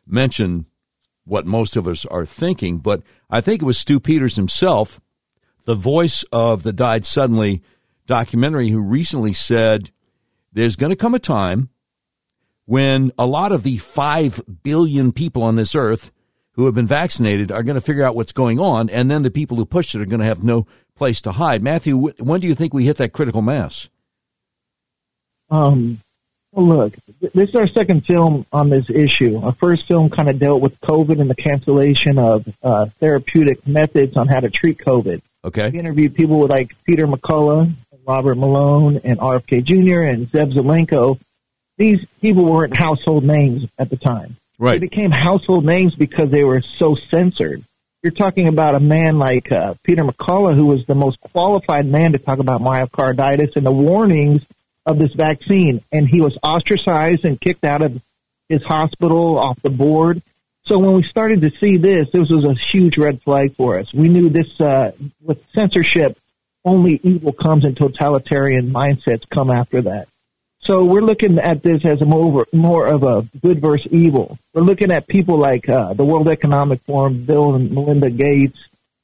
mention 0.07 0.67
what 1.25 1.47
most 1.47 1.77
of 1.77 1.87
us 1.87 2.05
are 2.07 2.27
thinking. 2.27 2.79
But 2.79 3.03
I 3.31 3.41
think 3.41 3.63
it 3.63 3.67
was 3.67 3.79
Stew 3.79 4.01
Peters 4.01 4.37
himself, 4.37 5.01
the 5.65 5.75
voice 5.75 6.25
of 6.33 6.63
the 6.63 6.73
Died 6.73 7.05
Suddenly 7.05 7.63
documentary, 8.07 8.69
who 8.69 8.83
recently 8.83 9.33
said 9.33 9.91
there's 10.53 10.77
going 10.77 10.91
to 10.91 10.97
come 10.97 11.15
a 11.15 11.19
time 11.19 11.71
when 12.65 13.13
a 13.19 13.27
lot 13.27 13.53
of 13.53 13.63
the 13.63 13.79
5 13.79 14.43
billion 14.63 15.13
people 15.13 15.43
on 15.43 15.57
this 15.57 15.75
earth 15.75 16.11
who 16.53 16.67
have 16.67 16.75
been 16.75 16.87
vaccinated 16.87 17.51
are 17.51 17.63
going 17.63 17.75
to 17.75 17.81
figure 17.81 18.05
out 18.05 18.15
what's 18.15 18.33
going 18.33 18.61
on, 18.61 18.91
and 18.91 19.11
then 19.11 19.23
the 19.23 19.31
people 19.31 19.57
who 19.57 19.65
pushed 19.65 19.95
it 19.95 20.01
are 20.01 20.07
going 20.07 20.21
to 20.21 20.27
have 20.27 20.45
no 20.45 20.67
place 20.95 21.21
to 21.23 21.33
hide. 21.33 21.63
Matthew, 21.63 21.97
when 22.19 22.41
do 22.41 22.47
you 22.47 22.55
think 22.55 22.75
we 22.75 22.85
hit 22.85 22.99
that 22.99 23.13
critical 23.13 23.43
mass? 23.43 23.89
Um, 25.51 26.01
well, 26.53 26.67
look, 26.67 26.95
this 27.35 27.49
is 27.49 27.55
our 27.55 27.67
second 27.67 28.05
film 28.07 28.47
on 28.53 28.69
this 28.69 28.91
issue. 28.91 29.41
Our 29.43 29.53
first 29.53 29.87
film 29.89 30.11
kind 30.11 30.29
of 30.29 30.39
dealt 30.39 30.61
with 30.61 30.79
COVID 30.81 31.21
and 31.21 31.29
the 31.29 31.35
cancellation 31.35 32.19
of 32.19 32.47
uh, 32.63 32.87
therapeutic 33.01 33.67
methods 33.67 34.17
on 34.17 34.29
how 34.29 34.41
to 34.41 34.51
treat 34.51 34.79
COVID. 34.79 35.23
Okay. 35.45 35.71
We 35.71 35.79
interviewed 35.79 36.15
people 36.15 36.39
with 36.39 36.51
like 36.51 36.77
Peter 36.85 37.07
McCullough, 37.07 37.73
Robert 38.07 38.37
Malone, 38.37 39.01
and 39.03 39.19
RFK 39.19 39.65
Jr. 39.65 40.03
and 40.03 40.31
Zev 40.31 40.53
Zelenko. 40.53 41.19
These 41.79 42.05
people 42.21 42.45
weren't 42.45 42.77
household 42.77 43.25
names 43.25 43.67
at 43.79 43.89
the 43.89 43.97
time. 43.97 44.37
Right. 44.59 44.75
They 44.75 44.87
became 44.87 45.11
household 45.11 45.65
names 45.65 45.95
because 45.95 46.31
they 46.31 46.45
were 46.45 46.61
so 46.61 46.95
censored 46.95 47.65
you're 48.03 48.11
talking 48.11 48.49
about 48.49 48.75
a 48.75 48.81
man 48.81 49.19
like 49.19 49.53
uh, 49.53 49.75
Peter 49.85 50.03
McCullough, 50.03 50.57
who 50.57 50.67
was 50.67 50.85
the 50.87 50.95
most 50.95 51.21
qualified 51.21 51.87
man 51.87 52.13
to 52.13 52.19
talk 52.19 52.41
about 52.41 52.61
myocarditis 52.61 53.55
and 53.55 53.65
the 53.65 53.73
warnings 53.73 54.43
of 54.87 54.99
this 54.99 55.13
vaccine. 55.15 55.83
And 55.93 56.09
he 56.09 56.21
was 56.21 56.37
ostracized 56.43 57.25
and 57.25 57.41
kicked 57.41 57.65
out 57.65 57.83
of 57.83 58.01
his 58.49 58.63
hospital 58.63 59.39
off 59.39 59.61
the 59.63 59.71
board. 59.71 60.23
So 60.65 60.79
when 60.79 60.95
we 60.95 61.03
started 61.03 61.41
to 61.43 61.51
see 61.51 61.77
this, 61.77 62.11
this 62.13 62.31
was 62.31 62.45
a 62.45 62.55
huge 62.55 62.97
red 62.97 63.23
flag 63.23 63.57
for 63.57 63.79
us. 63.79 63.93
We 63.93 64.09
knew 64.09 64.29
this, 64.29 64.61
uh, 64.61 64.93
with 65.21 65.43
censorship, 65.55 66.17
only 66.65 67.01
evil 67.03 67.33
comes 67.33 67.65
and 67.65 67.77
totalitarian 67.77 68.71
mindsets 68.71 69.29
come 69.29 69.51
after 69.51 69.83
that. 69.83 70.09
So 70.61 70.85
we're 70.85 71.03
looking 71.03 71.41
at 71.41 71.63
this 71.63 71.85
as 71.85 72.01
a 72.03 72.05
more, 72.05 72.47
more 72.53 72.87
of 72.87 73.03
a 73.03 73.27
good 73.41 73.61
versus 73.61 73.93
evil. 73.93 74.39
We're 74.55 74.63
looking 74.63 74.93
at 74.93 75.09
people 75.09 75.37
like 75.37 75.69
uh, 75.69 75.95
the 75.95 76.05
World 76.05 76.29
Economic 76.29 76.81
Forum, 76.83 77.25
Bill 77.25 77.57
and 77.57 77.73
Melinda 77.73 78.11
Gates, 78.11 78.59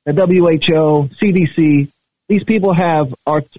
the 0.05 0.13
WHO, 0.13 1.09
CDC. 1.21 1.91
These 2.29 2.45
people 2.45 2.75
have 2.75 3.15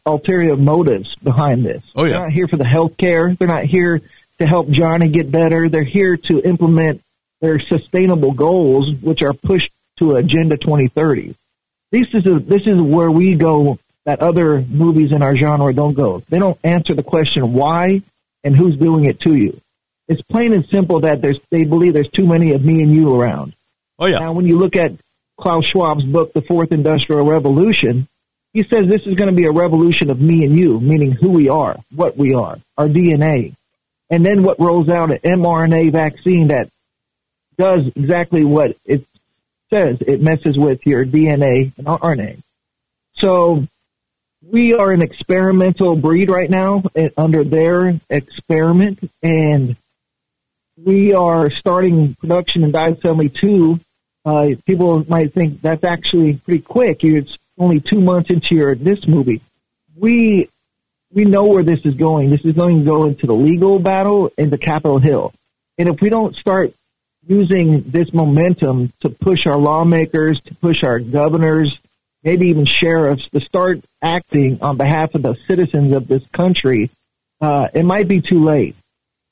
ulterior 0.06 0.56
motives 0.56 1.16
behind 1.16 1.66
this. 1.66 1.84
Oh, 1.96 2.04
yeah. 2.04 2.12
They're 2.12 2.22
not 2.22 2.32
here 2.32 2.48
for 2.48 2.58
the 2.58 2.68
health 2.68 2.98
care. 2.98 3.36
They're 3.36 3.48
not 3.48 3.64
here 3.64 4.02
to 4.38 4.46
help 4.46 4.70
Johnny 4.70 5.08
get 5.10 5.32
better. 5.32 5.70
They're 5.70 5.84
here 5.84 6.18
to 6.18 6.42
implement 6.42 7.02
their 7.42 7.60
sustainable 7.60 8.34
goals, 8.34 8.92
which 8.94 9.24
are 9.24 9.34
pushed 9.34 9.72
to 9.98 10.16
Agenda 10.16 10.58
2030. 10.58 11.36
This 11.92 12.08
is 12.14 12.26
a, 12.28 12.40
this 12.40 12.68
is 12.68 12.80
where 12.80 13.10
we 13.10 13.36
go 13.36 13.80
that 14.06 14.22
other 14.22 14.62
movies 14.62 15.12
in 15.12 15.24
our 15.24 15.36
genre 15.36 15.74
don't 15.74 15.94
go. 15.94 16.24
They 16.30 16.40
don't 16.40 16.60
answer 16.64 16.94
the 16.94 17.04
question 17.04 17.54
why 17.54 18.02
and 18.44 18.56
who's 18.56 18.78
doing 18.78 19.06
it 19.06 19.20
to 19.22 19.36
you. 19.36 19.60
It's 20.08 20.22
plain 20.22 20.54
and 20.54 20.66
simple 20.68 21.02
that 21.02 21.22
there's 21.22 21.40
they 21.52 21.66
believe 21.66 21.94
there's 21.94 22.10
too 22.10 22.26
many 22.26 22.52
of 22.54 22.64
me 22.64 22.82
and 22.82 22.94
you 22.94 23.14
around. 23.14 23.54
Oh 24.00 24.08
yeah. 24.08 24.20
Now 24.20 24.34
when 24.34 24.48
you 24.48 24.58
look 24.58 24.76
at 24.76 24.94
Klaus 25.38 25.66
Schwab's 25.66 26.04
book, 26.04 26.34
The 26.34 26.42
Fourth 26.42 26.72
Industrial 26.72 27.26
Revolution, 27.26 28.08
he 28.54 28.64
says 28.64 28.88
this 28.88 29.06
is 29.06 29.16
going 29.16 29.30
to 29.30 29.36
be 29.36 29.46
a 29.46 29.52
revolution 29.52 30.10
of 30.10 30.20
me 30.20 30.44
and 30.44 30.58
you, 30.58 30.80
meaning 30.80 31.12
who 31.12 31.30
we 31.30 31.50
are, 31.50 31.78
what 31.96 32.18
we 32.18 32.34
are, 32.34 32.58
our 32.78 32.88
DNA. 32.88 33.56
And 34.10 34.26
then 34.26 34.42
what 34.42 34.60
rolls 34.60 34.90
out 34.90 35.12
an 35.12 35.20
mRNA 35.20 35.92
vaccine 35.92 36.48
that 36.48 36.70
does 37.58 37.86
exactly 37.96 38.44
what 38.44 38.76
it 38.86 39.06
says. 39.70 39.98
It 40.02 40.22
messes 40.22 40.58
with 40.58 40.86
your 40.88 41.06
DNA 41.06 41.72
and 41.78 41.86
RNA. 41.86 42.42
So 43.16 43.68
we 44.42 44.74
are 44.74 44.92
an 44.92 45.02
experimental 45.02 45.96
breed 45.96 46.32
right 46.32 46.50
now 46.50 46.84
eh, 46.96 47.10
under 47.18 47.44
their 47.44 48.00
experiment, 48.10 49.00
and 49.22 49.76
we 50.84 51.14
are 51.14 51.50
starting 51.50 52.16
production 52.16 52.64
in 52.64 52.72
Died 52.72 53.02
Suddenly 53.02 53.30
2. 53.30 53.80
Uh, 54.26 54.50
people 54.66 55.06
might 55.08 55.34
think 55.34 55.62
that's 55.62 55.84
actually 55.84 56.36
pretty 56.36 56.62
quick. 56.62 57.04
It's 57.04 57.38
only 57.60 57.80
two 57.80 58.00
months 58.00 58.30
into 58.30 58.56
your 58.56 58.74
this 58.76 59.08
movie. 59.08 59.42
We 59.96 60.50
we 61.14 61.26
know 61.26 61.46
where 61.46 61.64
this 61.64 61.80
is 61.84 61.96
going. 61.96 62.30
This 62.30 62.46
is 62.46 62.54
going 62.54 62.80
to 62.80 62.86
go 62.86 63.06
into 63.06 63.28
the 63.28 63.34
legal 63.34 63.80
battle 63.80 64.32
into 64.38 64.58
Capitol 64.58 65.00
Hill, 65.00 65.34
and 65.78 65.90
if 65.90 66.02
we 66.02 66.10
don't 66.10 66.36
start 66.36 66.74
using 67.28 67.84
this 67.84 68.12
momentum 68.14 68.92
to 69.02 69.10
push 69.10 69.46
our 69.46 69.58
lawmakers, 69.58 70.40
to 70.42 70.56
push 70.56 70.84
our 70.84 71.00
governors, 71.00 71.78
maybe 72.24 72.48
even 72.48 72.66
sheriffs 72.66 73.28
to 73.30 73.40
start 73.40 73.84
acting 74.02 74.60
on 74.62 74.78
behalf 74.78 75.14
of 75.14 75.22
the 75.22 75.36
citizens 75.48 75.94
of 75.94 76.08
this 76.08 76.24
country, 76.32 76.90
uh, 77.42 77.68
it 77.74 77.84
might 77.84 78.08
be 78.08 78.22
too 78.22 78.44
late. 78.44 78.76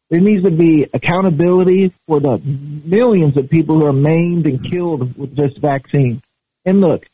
There 0.09 0.21
needs 0.21 0.43
to 0.43 0.51
be 0.51 0.87
accountability 0.93 1.93
for 2.07 2.19
the 2.19 2.37
millions 2.37 3.35
of 3.35 3.49
people 3.49 3.79
who 3.79 3.87
are 3.87 3.93
maimed 3.93 4.47
and 4.47 4.63
killed 4.63 5.17
with 5.17 5.35
this 5.35 5.57
vaccine. 5.57 6.21
And 6.65 6.79
look, 6.79 7.05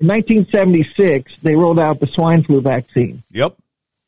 in 0.00 0.06
1976, 0.06 1.32
they 1.42 1.56
rolled 1.56 1.80
out 1.80 1.98
the 1.98 2.06
swine 2.06 2.44
flu 2.44 2.60
vaccine. 2.60 3.22
Yep. 3.32 3.56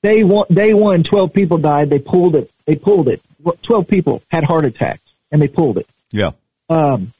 Day 0.03 0.23
one, 0.23 0.47
day 0.53 0.73
one, 0.73 1.03
12 1.03 1.33
people 1.33 1.59
died. 1.59 1.91
They 1.91 1.99
pulled 1.99 2.37
it. 2.37 2.51
They 2.65 2.77
pulled 2.77 3.09
it. 3.09 3.21
12 3.63 3.89
people 3.89 4.23
had 4.29 4.45
heart 4.45 4.65
attacks, 4.65 5.03
and 5.33 5.43
they 5.43 5.49
pulled 5.49 5.79
it. 5.79 5.87
Yeah. 6.11 6.31
Um, 6.69 7.13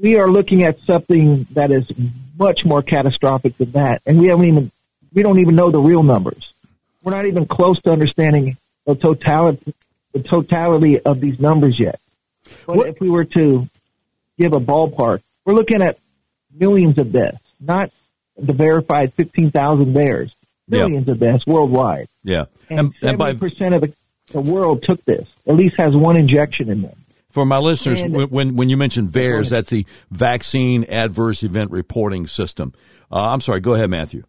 we 0.00 0.18
are 0.18 0.28
looking 0.28 0.62
at 0.62 0.80
something 0.80 1.46
that 1.52 1.70
is 1.70 1.90
much 2.38 2.64
more 2.64 2.82
catastrophic 2.82 3.56
than 3.56 3.72
that, 3.72 4.02
and 4.06 4.20
we 4.20 4.28
haven't 4.28 4.46
even 4.46 4.70
we 5.12 5.22
don't 5.22 5.38
even 5.38 5.56
know 5.56 5.70
the 5.70 5.80
real 5.80 6.02
numbers. 6.02 6.52
We're 7.02 7.12
not 7.12 7.26
even 7.26 7.46
close 7.46 7.80
to 7.82 7.90
understanding 7.90 8.56
the 8.86 8.94
totality 8.94 9.74
the 10.12 10.22
totality 10.22 11.00
of 11.00 11.20
these 11.20 11.38
numbers 11.38 11.78
yet. 11.78 12.00
But 12.66 12.76
what? 12.76 12.88
if 12.88 13.00
we 13.00 13.08
were 13.08 13.24
to 13.24 13.68
give 14.38 14.52
a 14.52 14.60
ballpark, 14.60 15.22
we're 15.44 15.54
looking 15.54 15.82
at 15.82 15.98
millions 16.52 16.98
of 16.98 17.12
deaths, 17.12 17.42
not 17.60 17.90
the 18.40 18.52
verified 18.52 19.12
15,000 19.14 19.92
theirs. 19.92 20.34
Millions 20.68 21.06
yeah. 21.06 21.12
of 21.12 21.18
deaths 21.18 21.46
worldwide. 21.46 22.08
Yeah. 22.22 22.44
And, 22.68 22.94
and, 23.02 23.18
70% 23.18 23.74
of 23.74 23.80
the, 23.80 23.92
the 24.28 24.40
world 24.40 24.84
took 24.84 25.04
this, 25.04 25.28
at 25.46 25.56
least 25.56 25.76
has 25.78 25.96
one 25.96 26.16
injection 26.16 26.70
in 26.70 26.82
them. 26.82 26.96
For 27.30 27.44
my 27.44 27.58
listeners, 27.58 28.02
and, 28.02 28.30
when 28.30 28.56
when 28.56 28.68
you 28.68 28.76
mentioned 28.76 29.10
VAERS, 29.10 29.50
that's 29.50 29.70
the 29.70 29.86
Vaccine 30.10 30.84
Adverse 30.84 31.44
Event 31.44 31.70
Reporting 31.70 32.26
System. 32.26 32.72
Uh, 33.10 33.20
I'm 33.20 33.40
sorry. 33.40 33.60
Go 33.60 33.74
ahead, 33.74 33.88
Matthew. 33.88 34.24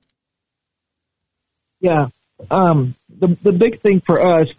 Yeah, 1.79 2.09
um, 2.51 2.93
the 3.09 3.35
the 3.41 3.51
big 3.51 3.81
thing 3.81 4.01
for 4.01 4.21
us, 4.21 4.49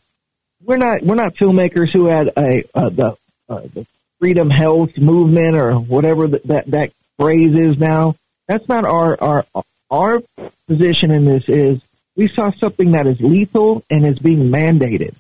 we're 0.65 0.77
not 0.77 1.03
we're 1.03 1.15
not 1.15 1.37
filmmakers 1.37 1.93
who 1.93 2.07
had 2.07 2.33
a 2.37 2.65
uh, 2.75 2.89
the 2.89 3.17
uh, 3.49 3.61
the 3.75 3.87
freedom 4.19 4.51
health 4.51 4.97
movement 4.97 5.57
or 5.57 5.75
whatever 5.75 6.27
that, 6.27 6.47
that 6.47 6.71
that 6.71 6.93
phrase 7.19 7.57
is 7.57 7.79
now. 7.79 8.17
That's 8.53 8.69
not 8.69 8.85
our 8.85 9.17
our 9.19 9.47
our 9.91 10.23
position 10.69 11.11
in 11.11 11.25
this. 11.25 11.49
Is 11.49 11.81
we 12.15 12.29
saw 12.29 12.51
something 12.53 12.93
that 12.93 13.07
is 13.07 13.19
lethal 13.19 13.83
and 13.89 14.07
is 14.07 14.19
being 14.19 14.51
mandated. 14.51 15.15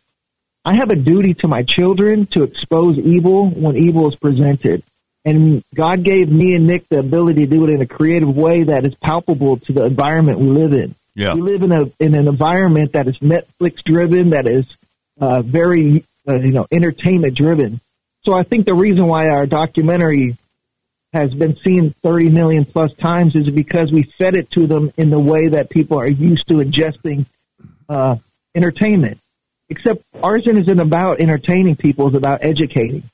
I 0.67 0.75
have 0.75 0.91
a 0.91 0.97
duty 0.97 1.33
to 1.35 1.49
my 1.49 1.63
children 1.63 2.27
to 2.27 2.43
expose 2.43 2.99
evil 2.99 3.49
when 3.49 3.75
evil 3.79 4.07
is 4.11 4.17
presented. 4.17 4.83
And 5.25 5.65
God 5.75 6.03
gave 6.05 6.31
me 6.31 6.55
and 6.55 6.67
Nick 6.67 6.87
the 6.91 6.99
ability 6.99 7.47
to 7.47 7.57
do 7.57 7.65
it 7.65 7.71
in 7.71 7.81
a 7.81 7.87
creative 7.87 8.37
way 8.37 8.65
that 8.65 8.85
is 8.85 8.95
palpable 8.97 9.57
to 9.61 9.73
the 9.73 9.85
environment 9.85 10.39
we 10.39 10.49
live 10.49 10.75
in. 10.75 10.95
Yeah. 11.15 11.33
We 11.33 11.41
live 11.41 11.63
in 11.63 11.73
a 11.73 11.91
in 11.99 12.15
an 12.15 12.29
environment 12.29 12.93
that 12.93 13.09
is 13.09 13.17
Netflix 13.21 13.83
driven, 13.83 14.31
that 14.31 14.47
is 14.47 14.67
uh, 15.19 15.41
very 15.41 16.05
uh, 16.29 16.35
you 16.35 16.53
know 16.53 16.67
entertainment 16.71 17.35
driven. 17.35 17.81
So 18.25 18.35
I 18.35 18.43
think 18.43 18.67
the 18.67 18.75
reason 18.75 19.07
why 19.07 19.31
our 19.31 19.47
documentary 19.47 20.37
has 21.13 21.35
been 21.35 21.57
seen 21.57 21.95
30 22.03 22.31
million 22.31 22.65
plus 22.65 22.93
times 22.95 23.35
is 23.35 23.51
because 23.51 23.93
we 23.93 24.03
fed 24.03 24.35
it 24.35 24.51
to 24.53 24.67
them 24.67 24.93
in 24.97 25.11
the 25.11 25.19
way 25.19 25.49
that 25.49 25.69
people 25.69 25.99
are 25.99 26.09
used 26.09 26.49
to 26.49 26.55
ingesting 26.55 27.27
uh, 27.89 28.17
entertainment. 28.55 29.19
Except 29.69 30.03
ours 30.23 30.47
isn't 30.47 30.81
about 30.81 31.21
entertaining 31.21 31.77
people; 31.77 32.09
it's 32.09 32.17
about 32.17 32.45
educating. 32.45 33.05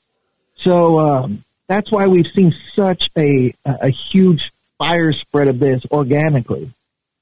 So 0.55 0.99
um, 0.99 1.43
that's 1.67 1.91
why 1.91 2.07
we've 2.07 2.27
seen 2.27 2.53
such 2.75 3.09
a 3.17 3.53
a 3.65 3.89
huge 3.89 4.51
fire 4.77 5.11
spread 5.13 5.47
of 5.47 5.59
this 5.59 5.85
organically. 5.91 6.71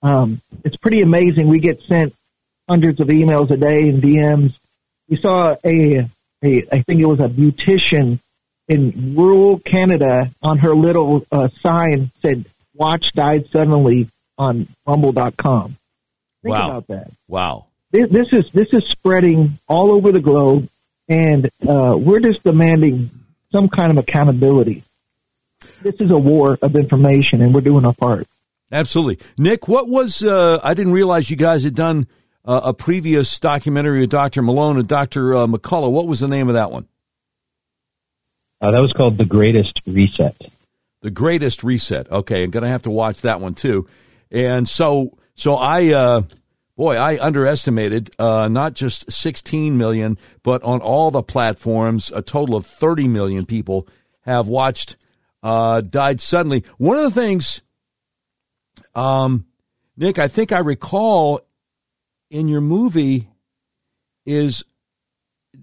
Um, 0.01 0.41
it's 0.63 0.75
pretty 0.75 1.01
amazing. 1.01 1.47
We 1.47 1.59
get 1.59 1.81
sent 1.83 2.15
hundreds 2.67 2.99
of 2.99 3.07
emails 3.07 3.51
a 3.51 3.57
day 3.57 3.89
and 3.89 4.01
DMs. 4.01 4.53
We 5.09 5.17
saw 5.17 5.55
a, 5.63 6.09
a 6.43 6.67
I 6.71 6.81
think 6.81 7.01
it 7.01 7.05
was 7.05 7.19
a 7.19 7.29
beautician 7.29 8.19
in 8.67 9.15
rural 9.15 9.59
Canada 9.59 10.31
on 10.41 10.59
her 10.59 10.75
little 10.75 11.25
uh, 11.31 11.49
sign 11.61 12.11
said 12.21 12.45
"Watch 12.73 13.13
died 13.13 13.49
suddenly" 13.51 14.09
on 14.37 14.67
Rumble.com. 14.85 15.77
Think 16.43 16.55
wow. 16.55 16.69
about 16.69 16.87
that. 16.87 17.11
Wow. 17.27 17.65
This, 17.91 18.09
this 18.09 18.33
is 18.33 18.51
this 18.51 18.67
is 18.73 18.85
spreading 18.85 19.57
all 19.67 19.91
over 19.91 20.11
the 20.11 20.19
globe, 20.19 20.69
and 21.07 21.49
uh, 21.67 21.95
we're 21.97 22.19
just 22.19 22.43
demanding 22.43 23.09
some 23.51 23.69
kind 23.69 23.91
of 23.91 23.97
accountability. 23.97 24.83
This 25.81 25.95
is 25.99 26.11
a 26.11 26.17
war 26.17 26.57
of 26.61 26.75
information, 26.75 27.41
and 27.41 27.53
we're 27.53 27.61
doing 27.61 27.85
our 27.85 27.93
part. 27.93 28.27
Absolutely, 28.71 29.25
Nick. 29.37 29.67
What 29.67 29.87
was? 29.87 30.23
Uh, 30.23 30.59
I 30.61 30.73
didn't 30.73 30.91
realize 30.91 31.31
you 31.31 31.37
guys 31.37 31.63
had 31.63 31.75
done 31.75 32.07
uh, 32.43 32.61
a 32.65 32.73
previous 32.73 33.39
documentary 33.39 34.01
with 34.01 34.09
Dr. 34.09 34.41
Malone 34.41 34.77
and 34.77 34.87
Dr. 34.87 35.35
Uh, 35.35 35.47
McCullough. 35.47 35.91
What 35.91 36.07
was 36.07 36.19
the 36.19 36.27
name 36.27 36.49
of 36.49 36.55
that 36.55 36.71
one? 36.71 36.87
Uh, 38.59 38.71
that 38.71 38.81
was 38.81 38.93
called 38.93 39.17
The 39.17 39.25
Greatest 39.25 39.81
Reset. 39.85 40.35
The 41.01 41.11
Greatest 41.11 41.63
Reset. 41.63 42.09
Okay, 42.11 42.43
I'm 42.43 42.49
going 42.49 42.63
to 42.63 42.69
have 42.69 42.83
to 42.83 42.89
watch 42.89 43.21
that 43.21 43.39
one 43.39 43.53
too. 43.53 43.87
And 44.31 44.67
so, 44.67 45.17
so 45.35 45.55
I, 45.55 45.93
uh, 45.93 46.21
boy, 46.75 46.95
I 46.95 47.23
underestimated 47.23 48.09
uh, 48.17 48.47
not 48.47 48.73
just 48.73 49.11
16 49.11 49.77
million, 49.77 50.17
but 50.41 50.63
on 50.63 50.81
all 50.81 51.11
the 51.11 51.21
platforms, 51.21 52.11
a 52.13 52.21
total 52.21 52.55
of 52.55 52.65
30 52.65 53.07
million 53.07 53.45
people 53.45 53.87
have 54.21 54.47
watched 54.47 54.97
uh, 55.43 55.81
Died 55.81 56.19
Suddenly. 56.19 56.63
One 56.77 56.97
of 56.97 57.03
the 57.13 57.21
things, 57.21 57.61
um, 58.95 59.45
Nick, 59.95 60.17
I 60.17 60.27
think 60.27 60.51
I 60.51 60.59
recall 60.59 61.41
in 62.29 62.47
your 62.47 62.61
movie 62.61 63.29
is 64.25 64.65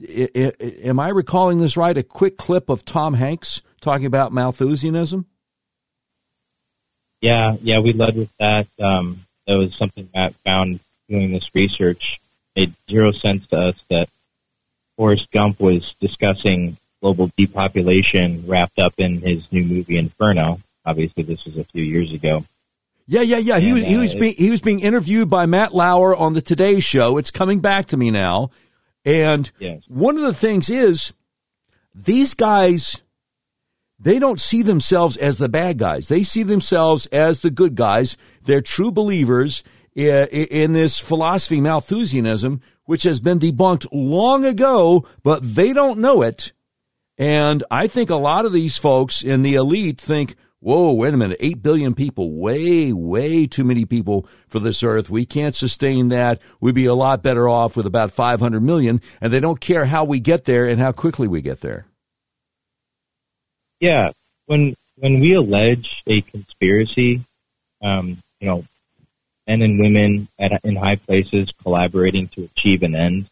I, 0.02 0.28
I, 0.34 0.52
am 0.84 1.00
I 1.00 1.08
recalling 1.08 1.58
this 1.58 1.76
right? 1.76 1.96
A 1.96 2.02
quick 2.02 2.36
clip 2.36 2.68
of 2.68 2.84
Tom 2.84 3.14
Hanks 3.14 3.62
talking 3.80 4.06
about 4.06 4.32
Malthusianism. 4.32 5.26
Yeah, 7.20 7.56
yeah, 7.62 7.78
we 7.78 7.92
led 7.92 8.16
with 8.16 8.36
that. 8.38 8.66
Um, 8.78 9.24
that 9.46 9.54
was 9.54 9.74
something 9.76 10.08
Matt 10.14 10.34
found 10.44 10.80
doing 11.08 11.32
this 11.32 11.54
research. 11.54 12.20
Made 12.56 12.74
zero 12.88 13.12
sense 13.12 13.46
to 13.48 13.56
us 13.56 13.76
that 13.88 14.08
Forrest 14.96 15.30
Gump 15.32 15.60
was 15.60 15.94
discussing 16.00 16.76
global 17.00 17.30
depopulation 17.36 18.46
wrapped 18.46 18.78
up 18.78 18.94
in 18.98 19.20
his 19.20 19.50
new 19.52 19.64
movie 19.64 19.96
Inferno. 19.96 20.60
Obviously, 20.86 21.22
this 21.22 21.44
was 21.44 21.56
a 21.56 21.64
few 21.64 21.82
years 21.82 22.12
ago. 22.12 22.44
Yeah, 23.06 23.20
yeah, 23.20 23.38
yeah. 23.38 23.56
And, 23.56 23.64
he 23.64 23.72
was 23.72 23.82
he 23.84 23.96
was 23.96 24.14
uh, 24.14 24.18
being 24.18 24.34
he 24.34 24.50
was 24.50 24.60
being 24.60 24.80
interviewed 24.80 25.28
by 25.28 25.46
Matt 25.46 25.74
Lauer 25.74 26.16
on 26.16 26.32
the 26.32 26.40
Today 26.40 26.80
Show. 26.80 27.18
It's 27.18 27.30
coming 27.30 27.60
back 27.60 27.86
to 27.86 27.96
me 27.96 28.10
now. 28.10 28.50
And 29.04 29.50
yes. 29.58 29.82
one 29.88 30.16
of 30.16 30.22
the 30.22 30.34
things 30.34 30.70
is 30.70 31.12
these 31.94 32.34
guys, 32.34 33.02
they 33.98 34.18
don't 34.18 34.40
see 34.40 34.62
themselves 34.62 35.16
as 35.16 35.38
the 35.38 35.48
bad 35.48 35.78
guys. 35.78 36.08
They 36.08 36.22
see 36.22 36.42
themselves 36.42 37.06
as 37.06 37.40
the 37.40 37.50
good 37.50 37.74
guys. 37.74 38.16
They're 38.42 38.60
true 38.60 38.90
believers 38.90 39.62
in 39.94 40.72
this 40.72 40.98
philosophy, 40.98 41.60
Malthusianism, 41.60 42.60
which 42.84 43.04
has 43.04 43.20
been 43.20 43.38
debunked 43.38 43.86
long 43.92 44.44
ago, 44.44 45.06
but 45.22 45.54
they 45.54 45.72
don't 45.72 46.00
know 46.00 46.22
it. 46.22 46.52
And 47.16 47.62
I 47.70 47.86
think 47.86 48.10
a 48.10 48.16
lot 48.16 48.44
of 48.44 48.52
these 48.52 48.76
folks 48.76 49.22
in 49.22 49.42
the 49.42 49.54
elite 49.54 50.00
think, 50.00 50.34
whoa, 50.64 50.92
wait 50.94 51.12
a 51.12 51.16
minute, 51.16 51.36
8 51.40 51.62
billion 51.62 51.94
people, 51.94 52.32
way, 52.32 52.90
way 52.90 53.46
too 53.46 53.64
many 53.64 53.84
people 53.84 54.26
for 54.48 54.60
this 54.60 54.82
earth. 54.82 55.10
We 55.10 55.26
can't 55.26 55.54
sustain 55.54 56.08
that. 56.08 56.40
We'd 56.58 56.74
be 56.74 56.86
a 56.86 56.94
lot 56.94 57.22
better 57.22 57.46
off 57.46 57.76
with 57.76 57.84
about 57.84 58.10
500 58.10 58.62
million, 58.62 59.02
and 59.20 59.30
they 59.30 59.40
don't 59.40 59.60
care 59.60 59.84
how 59.84 60.04
we 60.04 60.20
get 60.20 60.46
there 60.46 60.64
and 60.64 60.80
how 60.80 60.92
quickly 60.92 61.28
we 61.28 61.42
get 61.42 61.60
there. 61.60 61.86
Yeah. 63.78 64.12
When, 64.46 64.74
when 64.96 65.20
we 65.20 65.34
allege 65.34 66.02
a 66.06 66.22
conspiracy, 66.22 67.20
um, 67.82 68.16
you 68.40 68.48
know, 68.48 68.64
men 69.46 69.60
and 69.60 69.78
women 69.78 70.28
at, 70.38 70.64
in 70.64 70.76
high 70.76 70.96
places 70.96 71.52
collaborating 71.62 72.28
to 72.28 72.44
achieve 72.44 72.82
an 72.82 72.94
end, 72.94 73.26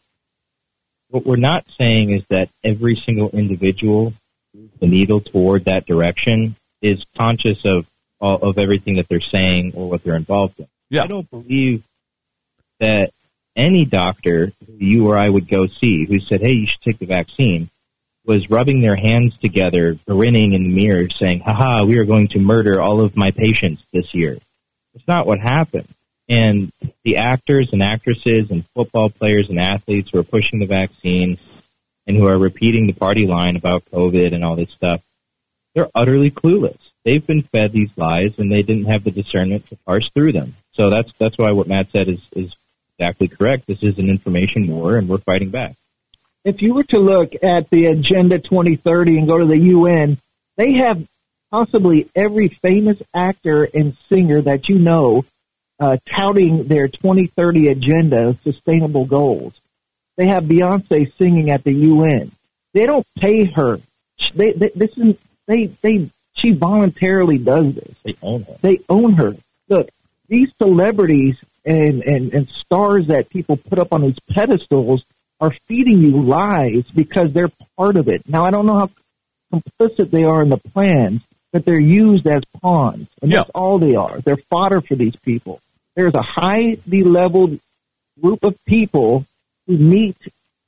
what 1.08 1.24
we're 1.24 1.36
not 1.36 1.64
saying 1.78 2.10
is 2.10 2.24
that 2.28 2.50
every 2.62 2.96
single 2.96 3.30
individual 3.30 4.12
moves 4.54 4.78
the 4.80 4.86
needle 4.86 5.22
toward 5.22 5.64
that 5.64 5.86
direction 5.86 6.56
is 6.82 7.04
conscious 7.16 7.64
of 7.64 7.86
uh, 8.20 8.36
of 8.36 8.58
everything 8.58 8.96
that 8.96 9.08
they're 9.08 9.20
saying 9.20 9.72
or 9.74 9.88
what 9.88 10.04
they're 10.04 10.16
involved 10.16 10.60
in. 10.60 10.68
Yeah. 10.90 11.04
I 11.04 11.06
don't 11.06 11.28
believe 11.30 11.82
that 12.78 13.10
any 13.56 13.84
doctor 13.84 14.52
you 14.78 15.08
or 15.08 15.16
I 15.16 15.28
would 15.28 15.48
go 15.48 15.66
see 15.66 16.04
who 16.04 16.20
said, 16.20 16.40
"Hey, 16.40 16.52
you 16.52 16.66
should 16.66 16.82
take 16.82 16.98
the 16.98 17.06
vaccine," 17.06 17.70
was 18.24 18.50
rubbing 18.50 18.80
their 18.80 18.96
hands 18.96 19.36
together, 19.38 19.98
grinning 20.06 20.52
in 20.52 20.64
the 20.64 20.74
mirror, 20.74 21.08
saying, 21.08 21.40
"Haha, 21.40 21.84
we 21.84 21.98
are 21.98 22.04
going 22.04 22.28
to 22.28 22.38
murder 22.38 22.80
all 22.80 23.00
of 23.00 23.16
my 23.16 23.30
patients 23.30 23.82
this 23.92 24.14
year." 24.14 24.38
It's 24.94 25.08
not 25.08 25.26
what 25.26 25.40
happened. 25.40 25.88
And 26.28 26.72
the 27.04 27.16
actors 27.16 27.72
and 27.72 27.82
actresses 27.82 28.50
and 28.50 28.64
football 28.74 29.10
players 29.10 29.48
and 29.48 29.58
athletes 29.58 30.10
who 30.10 30.18
are 30.18 30.24
pushing 30.24 30.60
the 30.60 30.66
vaccine 30.66 31.38
and 32.06 32.16
who 32.16 32.28
are 32.28 32.38
repeating 32.38 32.86
the 32.86 32.92
party 32.92 33.26
line 33.26 33.56
about 33.56 33.84
COVID 33.92 34.34
and 34.34 34.44
all 34.44 34.56
this 34.56 34.70
stuff, 34.70 35.02
they're 35.74 35.90
utterly 35.94 36.30
clueless. 36.30 36.78
They've 37.04 37.26
been 37.26 37.42
fed 37.42 37.72
these 37.72 37.90
lies 37.96 38.38
and 38.38 38.50
they 38.50 38.62
didn't 38.62 38.86
have 38.86 39.04
the 39.04 39.10
discernment 39.10 39.66
to 39.68 39.76
parse 39.86 40.08
through 40.10 40.32
them. 40.32 40.54
So 40.74 40.90
that's 40.90 41.12
that's 41.18 41.38
why 41.38 41.52
what 41.52 41.66
Matt 41.66 41.90
said 41.90 42.08
is 42.08 42.20
is 42.32 42.54
exactly 42.98 43.28
correct. 43.28 43.66
This 43.66 43.82
is 43.82 43.98
an 43.98 44.08
information 44.08 44.68
war 44.68 44.96
and 44.96 45.08
we're 45.08 45.18
fighting 45.18 45.50
back. 45.50 45.74
If 46.44 46.62
you 46.62 46.74
were 46.74 46.84
to 46.84 46.98
look 46.98 47.34
at 47.42 47.70
the 47.70 47.86
Agenda 47.86 48.38
2030 48.38 49.18
and 49.18 49.28
go 49.28 49.38
to 49.38 49.44
the 49.44 49.58
UN, 49.58 50.18
they 50.56 50.74
have 50.74 51.06
possibly 51.50 52.08
every 52.14 52.48
famous 52.48 53.00
actor 53.14 53.64
and 53.64 53.96
singer 54.08 54.40
that 54.42 54.68
you 54.68 54.78
know 54.78 55.24
uh, 55.78 55.96
touting 56.06 56.68
their 56.68 56.88
2030 56.88 57.68
agenda 57.68 58.36
sustainable 58.44 59.04
goals. 59.04 59.52
They 60.16 60.26
have 60.28 60.44
Beyonce 60.44 61.12
singing 61.16 61.50
at 61.50 61.64
the 61.64 61.72
UN. 61.72 62.30
They 62.72 62.86
don't 62.86 63.06
pay 63.18 63.44
her. 63.44 63.80
They, 64.34 64.52
they, 64.52 64.70
this 64.74 64.96
is 64.96 65.16
they 65.46 65.66
they 65.66 66.10
she 66.34 66.52
voluntarily 66.52 67.38
does 67.38 67.74
this. 67.74 67.94
They 68.02 68.16
own 68.22 68.42
her. 68.44 68.56
They 68.60 68.80
own 68.88 69.14
her. 69.14 69.36
Look, 69.68 69.90
these 70.28 70.50
celebrities 70.56 71.36
and, 71.64 72.02
and, 72.02 72.32
and 72.32 72.48
stars 72.48 73.08
that 73.08 73.28
people 73.28 73.56
put 73.56 73.78
up 73.78 73.92
on 73.92 74.02
these 74.02 74.18
pedestals 74.30 75.04
are 75.40 75.50
feeding 75.68 76.02
you 76.02 76.22
lies 76.22 76.84
because 76.94 77.32
they're 77.32 77.50
part 77.76 77.96
of 77.96 78.08
it. 78.08 78.28
Now 78.28 78.44
I 78.44 78.50
don't 78.50 78.66
know 78.66 78.78
how 78.78 78.90
complicit 79.52 80.10
they 80.10 80.24
are 80.24 80.42
in 80.42 80.48
the 80.48 80.56
plans, 80.56 81.20
but 81.52 81.64
they're 81.64 81.80
used 81.80 82.26
as 82.26 82.42
pawns. 82.60 83.08
And 83.20 83.30
yeah. 83.30 83.38
that's 83.38 83.50
all 83.50 83.78
they 83.78 83.94
are. 83.94 84.20
They're 84.20 84.36
fodder 84.36 84.80
for 84.80 84.94
these 84.94 85.16
people. 85.16 85.60
There's 85.94 86.14
a 86.14 86.22
highly 86.22 87.02
leveled 87.02 87.60
group 88.20 88.44
of 88.44 88.56
people 88.64 89.26
who 89.66 89.76
meet 89.76 90.16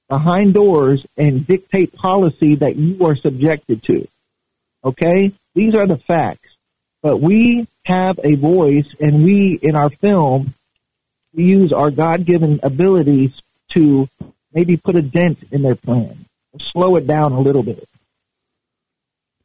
behind 0.09 0.55
doors 0.55 1.07
and 1.17 1.47
dictate 1.47 1.95
policy 1.95 2.57
that 2.57 2.77
you 2.77 3.07
are 3.07 3.17
subjected 3.17 3.83
to. 3.85 4.07
Okay? 4.85 5.33
These 5.55 5.75
are 5.75 5.87
the 5.87 5.99
facts. 5.99 6.49
But 7.03 7.21
we 7.21 7.67
have 7.85 8.19
a 8.23 8.35
voice 8.35 8.87
and 8.99 9.25
we, 9.25 9.59
in 9.61 9.77
our 9.77 9.91
film, 9.91 10.55
we 11.35 11.45
use 11.45 11.73
our 11.73 11.91
God-given 11.91 12.61
abilities 12.63 13.41
to 13.71 14.09
maybe 14.53 14.77
put 14.77 14.97
a 14.97 15.03
dent 15.03 15.39
in 15.51 15.63
their 15.63 15.75
plan, 15.75 16.27
slow 16.59 16.97
it 16.97 17.07
down 17.07 17.33
a 17.33 17.41
little 17.41 17.63
bit. 17.63 17.89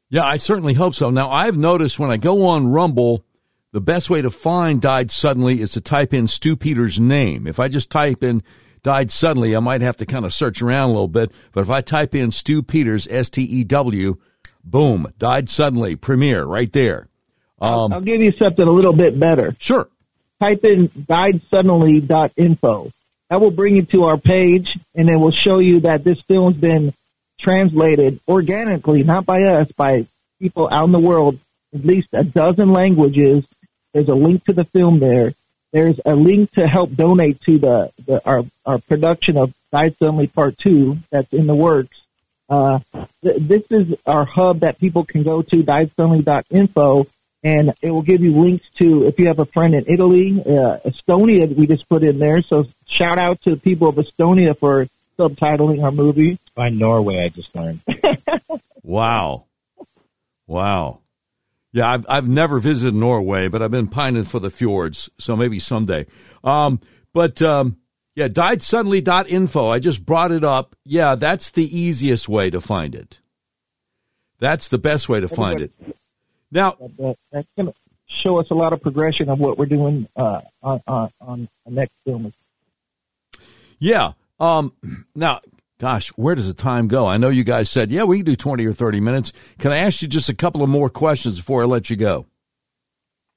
Yeah, 0.09 0.23
I 0.23 0.37
certainly 0.37 0.73
hope 0.73 0.95
so. 0.95 1.09
Now, 1.09 1.29
I've 1.29 1.57
noticed 1.57 1.99
when 1.99 2.09
I 2.09 2.17
go 2.17 2.47
on 2.47 2.67
Rumble, 2.67 3.23
the 3.71 3.81
best 3.81 4.09
way 4.09 4.21
to 4.21 4.31
find 4.31 4.81
Died 4.81 5.11
Suddenly 5.11 5.61
is 5.61 5.71
to 5.71 5.81
type 5.81 6.13
in 6.13 6.27
Stew 6.27 6.55
Peters' 6.55 6.99
name. 6.99 7.45
If 7.45 7.59
I 7.59 7.67
just 7.67 7.91
type 7.91 8.23
in 8.23 8.41
died 8.81 9.11
suddenly, 9.11 9.55
I 9.55 9.59
might 9.59 9.81
have 9.81 9.97
to 9.97 10.05
kind 10.05 10.25
of 10.25 10.33
search 10.33 10.61
around 10.61 10.89
a 10.89 10.93
little 10.93 11.07
bit. 11.07 11.31
But 11.51 11.61
if 11.61 11.69
I 11.69 11.81
type 11.81 12.15
in 12.15 12.31
Stew 12.31 12.63
Peters, 12.63 13.07
S 13.09 13.29
T 13.29 13.43
E 13.43 13.63
W, 13.65 14.17
boom, 14.63 15.11
died 15.17 15.49
suddenly, 15.49 15.95
premiere 15.95 16.43
right 16.43 16.71
there. 16.71 17.07
Um, 17.61 17.93
I'll 17.93 18.01
give 18.01 18.21
you 18.21 18.31
something 18.31 18.67
a 18.67 18.71
little 18.71 18.93
bit 18.93 19.19
better. 19.19 19.55
Sure. 19.59 19.87
Type 20.41 20.63
in 20.63 20.87
diedsuddenly.info. 20.87 22.91
That 23.29 23.41
will 23.41 23.51
bring 23.51 23.75
you 23.75 23.83
to 23.83 24.05
our 24.05 24.17
page, 24.17 24.77
and 24.95 25.09
it 25.09 25.17
will 25.17 25.31
show 25.31 25.59
you 25.59 25.81
that 25.81 26.03
this 26.03 26.19
film's 26.21 26.57
been 26.57 26.93
translated 27.37 28.19
organically, 28.27 29.03
not 29.03 29.25
by 29.25 29.43
us, 29.43 29.71
by 29.73 30.07
people 30.39 30.67
out 30.71 30.85
in 30.85 30.91
the 30.91 30.99
world, 30.99 31.37
at 31.73 31.85
least 31.85 32.09
a 32.13 32.23
dozen 32.23 32.71
languages. 32.71 33.45
There's 33.93 34.07
a 34.07 34.15
link 34.15 34.45
to 34.45 34.53
the 34.53 34.65
film 34.65 34.99
there. 34.99 35.33
There's 35.71 35.99
a 36.05 36.15
link 36.15 36.51
to 36.53 36.67
help 36.67 36.95
donate 36.95 37.41
to 37.41 37.59
the, 37.59 37.91
the 38.05 38.25
our 38.25 38.43
our 38.65 38.79
production 38.79 39.37
of 39.37 39.53
Died 39.71 39.95
Suddenly 39.99 40.27
Part 40.27 40.57
Two 40.57 40.97
that's 41.11 41.31
in 41.31 41.45
the 41.45 41.55
works. 41.55 41.98
Uh, 42.49 42.79
th- 43.23 43.37
this 43.39 43.63
is 43.69 43.95
our 44.05 44.25
hub 44.25 44.61
that 44.61 44.79
people 44.79 45.05
can 45.05 45.23
go 45.23 45.41
to 45.41 45.63
diedsuddenly.info 45.63 47.07
and 47.43 47.73
it 47.81 47.91
will 47.91 48.01
give 48.01 48.21
you 48.21 48.39
links 48.39 48.65
to 48.77 49.05
if 49.05 49.19
you 49.19 49.27
have 49.27 49.39
a 49.39 49.45
friend 49.45 49.73
in 49.73 49.85
Italy, 49.87 50.41
uh, 50.41 50.79
Estonia. 50.85 51.53
We 51.55 51.67
just 51.67 51.87
put 51.87 52.03
in 52.03 52.19
there. 52.19 52.41
So 52.41 52.67
shout 52.85 53.17
out 53.17 53.41
to 53.43 53.51
the 53.51 53.57
people 53.57 53.87
of 53.87 53.95
Estonia 53.95 54.57
for 54.57 54.87
subtitling 55.17 55.83
our 55.83 55.91
movie. 55.91 56.37
By 56.55 56.69
Norway, 56.69 57.23
I 57.23 57.29
just 57.29 57.55
learned. 57.55 57.81
wow, 58.83 59.45
wow. 60.47 60.99
Yeah, 61.71 61.89
I've 61.89 62.05
I've 62.09 62.27
never 62.27 62.59
visited 62.59 62.95
Norway, 62.95 63.47
but 63.47 63.61
I've 63.61 63.71
been 63.71 63.87
pining 63.87 64.23
for 64.23 64.39
the 64.39 64.49
fjords, 64.49 65.09
so 65.19 65.35
maybe 65.35 65.59
someday. 65.59 66.07
Um, 66.43 66.81
but 67.13 67.41
um, 67.41 67.77
yeah, 68.15 68.27
diedsuddenly.info. 68.27 69.69
I 69.69 69.79
just 69.79 70.05
brought 70.05 70.31
it 70.31 70.43
up. 70.43 70.75
Yeah, 70.85 71.15
that's 71.15 71.49
the 71.49 71.77
easiest 71.77 72.27
way 72.27 72.49
to 72.49 72.61
find 72.61 72.95
it. 72.95 73.19
That's 74.39 74.67
the 74.67 74.77
best 74.77 75.09
way 75.09 75.19
to 75.19 75.27
find 75.27 75.61
it. 75.61 75.71
Now, 76.51 76.77
that's 77.31 77.47
going 77.55 77.67
to 77.67 77.73
show 78.07 78.39
us 78.39 78.47
a 78.51 78.55
lot 78.55 78.73
of 78.73 78.81
progression 78.81 79.29
of 79.29 79.39
what 79.39 79.57
we're 79.57 79.65
doing 79.65 80.07
uh, 80.15 80.41
on, 80.63 80.81
on, 80.87 81.11
on 81.21 81.49
the 81.65 81.71
next 81.71 81.93
film. 82.05 82.33
Yeah. 83.79 84.13
Um, 84.39 84.73
now, 85.15 85.41
Gosh, 85.79 86.09
where 86.09 86.35
does 86.35 86.47
the 86.47 86.53
time 86.53 86.89
go? 86.89 87.07
I 87.07 87.15
know 87.15 87.29
you 87.29 87.45
guys 87.45 87.69
said, 87.69 87.89
yeah, 87.89 88.03
we 88.03 88.17
can 88.17 88.25
do 88.25 88.35
20 88.35 88.65
or 88.65 88.73
30 88.73 88.99
minutes. 88.99 89.31
Can 89.59 89.71
I 89.71 89.77
ask 89.77 90.01
you 90.01 90.09
just 90.09 90.27
a 90.27 90.35
couple 90.35 90.61
of 90.61 90.67
more 90.67 90.89
questions 90.89 91.37
before 91.37 91.63
I 91.63 91.65
let 91.65 91.89
you 91.89 91.95
go? 91.95 92.25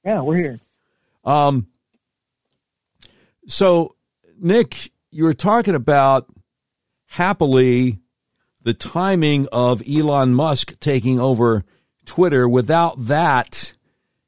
Yeah, 0.03 0.21
we're 0.21 0.35
here. 0.35 0.59
Um, 1.23 1.67
so, 3.47 3.95
Nick, 4.39 4.91
you 5.11 5.23
were 5.23 5.33
talking 5.33 5.75
about 5.75 6.27
happily 7.05 7.99
the 8.61 8.73
timing 8.73 9.47
of 9.51 9.83
Elon 9.87 10.33
Musk 10.33 10.79
taking 10.79 11.19
over 11.19 11.63
Twitter. 12.05 12.47
Without 12.47 13.05
that, 13.05 13.73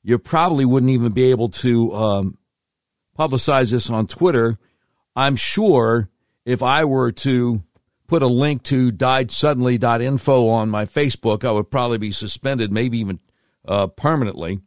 you 0.04 0.20
probably 0.20 0.66
wouldn't 0.66 0.92
even 0.92 1.12
be 1.12 1.32
able 1.32 1.50
to 1.50 1.94
um, 1.96 2.38
publicize 3.18 3.72
this 3.72 3.90
on 3.90 4.08
Twitter. 4.08 4.58
I'm 5.16 5.36
sure 5.36 6.10
if 6.46 6.62
I 6.62 6.86
were 6.86 7.12
to 7.12 7.64
put 8.08 8.22
a 8.22 8.28
link 8.28 8.64
to 8.64 8.92
diedsuddenly.info 8.92 10.48
on 10.50 10.70
my 10.70 10.86
Facebook, 10.86 11.44
I 11.44 11.52
would 11.52 11.72
probably 11.72 11.98
be 11.98 12.12
suspended, 12.12 12.72
maybe 12.72 13.00
even 13.00 13.20
uh, 13.68 13.88
permanently. 13.88 14.62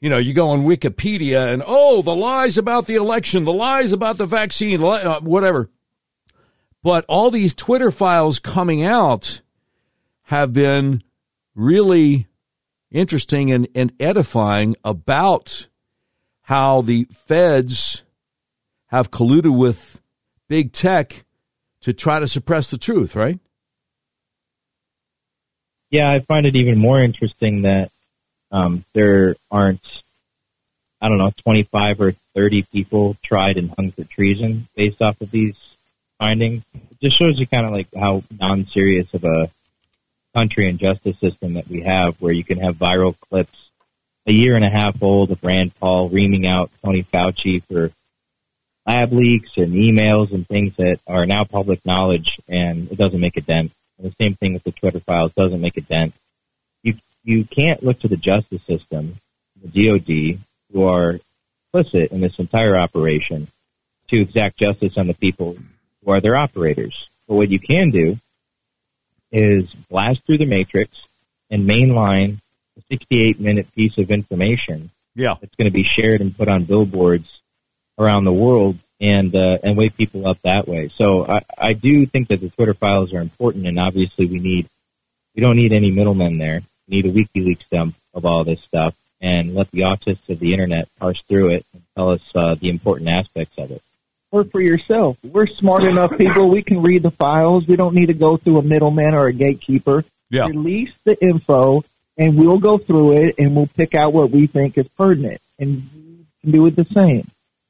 You 0.00 0.10
know, 0.10 0.18
you 0.18 0.32
go 0.32 0.50
on 0.50 0.64
Wikipedia 0.64 1.52
and, 1.52 1.62
oh, 1.66 2.02
the 2.02 2.14
lies 2.14 2.56
about 2.56 2.86
the 2.86 2.94
election, 2.94 3.44
the 3.44 3.52
lies 3.52 3.92
about 3.92 4.16
the 4.16 4.26
vaccine, 4.26 4.82
uh, 4.82 5.20
whatever. 5.20 5.70
But 6.82 7.04
all 7.08 7.30
these 7.30 7.54
Twitter 7.54 7.90
files 7.90 8.38
coming 8.38 8.84
out 8.84 9.40
have 10.22 10.52
been 10.52 11.02
really 11.54 12.28
interesting 12.90 13.50
and, 13.50 13.66
and 13.74 13.92
edifying 13.98 14.76
about 14.84 15.66
how 16.42 16.80
the 16.80 17.06
feds 17.26 18.04
have 18.86 19.10
colluded 19.10 19.56
with 19.56 20.00
big 20.48 20.72
tech 20.72 21.24
to 21.80 21.92
try 21.92 22.20
to 22.20 22.28
suppress 22.28 22.70
the 22.70 22.78
truth, 22.78 23.16
right? 23.16 23.38
Yeah, 25.90 26.10
I 26.10 26.20
find 26.20 26.46
it 26.46 26.56
even 26.56 26.78
more 26.78 27.00
interesting 27.00 27.62
that 27.62 27.90
um, 28.50 28.84
there 28.94 29.36
aren't, 29.50 29.84
I 31.00 31.08
don't 31.08 31.18
know, 31.18 31.32
25 31.42 32.00
or 32.00 32.12
30 32.34 32.62
people 32.62 33.16
tried 33.22 33.56
and 33.56 33.70
hung 33.70 33.92
for 33.92 34.04
treason 34.04 34.68
based 34.74 35.02
off 35.02 35.20
of 35.20 35.30
these 35.30 35.56
findings. 36.18 36.62
It 36.74 37.00
just 37.00 37.18
shows 37.18 37.38
you 37.38 37.46
kind 37.46 37.66
of 37.66 37.72
like 37.72 37.88
how 37.94 38.24
non-serious 38.30 39.12
of 39.14 39.24
a 39.24 39.50
country 40.34 40.68
and 40.68 40.78
justice 40.78 41.18
system 41.18 41.54
that 41.54 41.68
we 41.68 41.82
have, 41.82 42.20
where 42.20 42.32
you 42.32 42.44
can 42.44 42.58
have 42.58 42.76
viral 42.76 43.18
clips 43.18 43.56
a 44.26 44.32
year 44.32 44.54
and 44.54 44.64
a 44.64 44.70
half 44.70 45.02
old 45.02 45.30
of 45.30 45.42
Rand 45.42 45.74
Paul 45.80 46.10
reaming 46.10 46.46
out 46.46 46.70
Tony 46.84 47.02
Fauci 47.02 47.62
for 47.64 47.90
lab 48.86 49.12
leaks 49.12 49.56
and 49.56 49.72
emails 49.72 50.32
and 50.32 50.46
things 50.46 50.76
that 50.76 51.00
are 51.06 51.26
now 51.26 51.44
public 51.44 51.84
knowledge, 51.84 52.38
and 52.46 52.90
it 52.92 52.98
doesn't 52.98 53.20
make 53.20 53.36
a 53.36 53.40
dent. 53.40 53.72
And 53.98 54.10
the 54.10 54.14
same 54.20 54.34
thing 54.34 54.52
with 54.52 54.64
the 54.64 54.72
Twitter 54.72 55.00
files 55.00 55.32
doesn't 55.34 55.60
make 55.60 55.76
a 55.78 55.80
dent. 55.80 56.14
You 57.24 57.44
can't 57.44 57.82
look 57.82 58.00
to 58.00 58.08
the 58.08 58.16
justice 58.16 58.62
system, 58.62 59.16
the 59.62 59.68
DoD, 59.68 60.40
who 60.72 60.84
are 60.84 61.20
complicit 61.72 62.08
in 62.08 62.20
this 62.20 62.38
entire 62.38 62.76
operation, 62.76 63.48
to 64.08 64.20
exact 64.20 64.58
justice 64.58 64.96
on 64.96 65.06
the 65.06 65.14
people 65.14 65.56
who 66.04 66.10
are 66.10 66.20
their 66.20 66.36
operators. 66.36 67.08
But 67.26 67.34
what 67.34 67.50
you 67.50 67.58
can 67.58 67.90
do 67.90 68.18
is 69.30 69.72
blast 69.90 70.24
through 70.24 70.38
the 70.38 70.46
matrix 70.46 70.90
and 71.50 71.68
mainline 71.68 72.38
a 72.78 72.82
68 72.90 73.40
minute 73.40 73.72
piece 73.74 73.98
of 73.98 74.10
information 74.10 74.90
yeah. 75.14 75.34
that's 75.40 75.54
going 75.56 75.66
to 75.66 75.70
be 75.70 75.82
shared 75.82 76.20
and 76.20 76.36
put 76.36 76.48
on 76.48 76.64
billboards 76.64 77.40
around 77.98 78.24
the 78.24 78.32
world 78.32 78.78
and 79.00 79.34
uh, 79.34 79.58
and 79.62 79.76
wake 79.76 79.96
people 79.96 80.26
up 80.26 80.40
that 80.42 80.66
way. 80.66 80.88
So 80.96 81.26
I, 81.26 81.44
I 81.56 81.72
do 81.72 82.06
think 82.06 82.28
that 82.28 82.40
the 82.40 82.50
Twitter 82.50 82.74
files 82.74 83.12
are 83.12 83.20
important, 83.20 83.66
and 83.66 83.78
obviously 83.78 84.26
we 84.26 84.38
need 84.38 84.68
we 85.34 85.42
don't 85.42 85.56
need 85.56 85.72
any 85.72 85.90
middlemen 85.90 86.38
there. 86.38 86.62
We 86.88 87.02
need 87.02 87.06
a 87.06 87.12
WikiLeaks 87.12 87.68
dump 87.70 87.96
of 88.14 88.24
all 88.24 88.44
this 88.44 88.60
stuff 88.62 88.94
and 89.20 89.54
let 89.54 89.70
the 89.70 89.80
autists 89.80 90.28
of 90.28 90.38
the 90.38 90.52
internet 90.52 90.88
parse 90.98 91.20
through 91.28 91.50
it 91.50 91.66
and 91.72 91.82
tell 91.94 92.10
us 92.10 92.22
uh, 92.34 92.54
the 92.54 92.70
important 92.70 93.10
aspects 93.10 93.58
of 93.58 93.70
it. 93.70 93.82
Or 94.30 94.44
for 94.44 94.60
yourself. 94.60 95.18
We're 95.24 95.46
smart 95.46 95.84
enough 95.84 96.16
people. 96.18 96.50
We 96.50 96.62
can 96.62 96.82
read 96.82 97.02
the 97.02 97.10
files. 97.10 97.66
We 97.66 97.76
don't 97.76 97.94
need 97.94 98.06
to 98.06 98.14
go 98.14 98.36
through 98.36 98.58
a 98.58 98.62
middleman 98.62 99.14
or 99.14 99.26
a 99.26 99.32
gatekeeper. 99.32 100.04
Yeah. 100.30 100.46
Release 100.46 100.92
the 101.04 101.20
info, 101.22 101.84
and 102.18 102.36
we'll 102.36 102.58
go 102.58 102.76
through 102.76 103.12
it, 103.12 103.36
and 103.38 103.56
we'll 103.56 103.68
pick 103.68 103.94
out 103.94 104.12
what 104.12 104.30
we 104.30 104.46
think 104.46 104.76
is 104.76 104.86
pertinent, 104.88 105.40
and 105.58 105.82
you 105.94 106.26
can 106.42 106.50
do 106.50 106.66
it 106.66 106.76
the 106.76 106.84
same. 106.84 107.26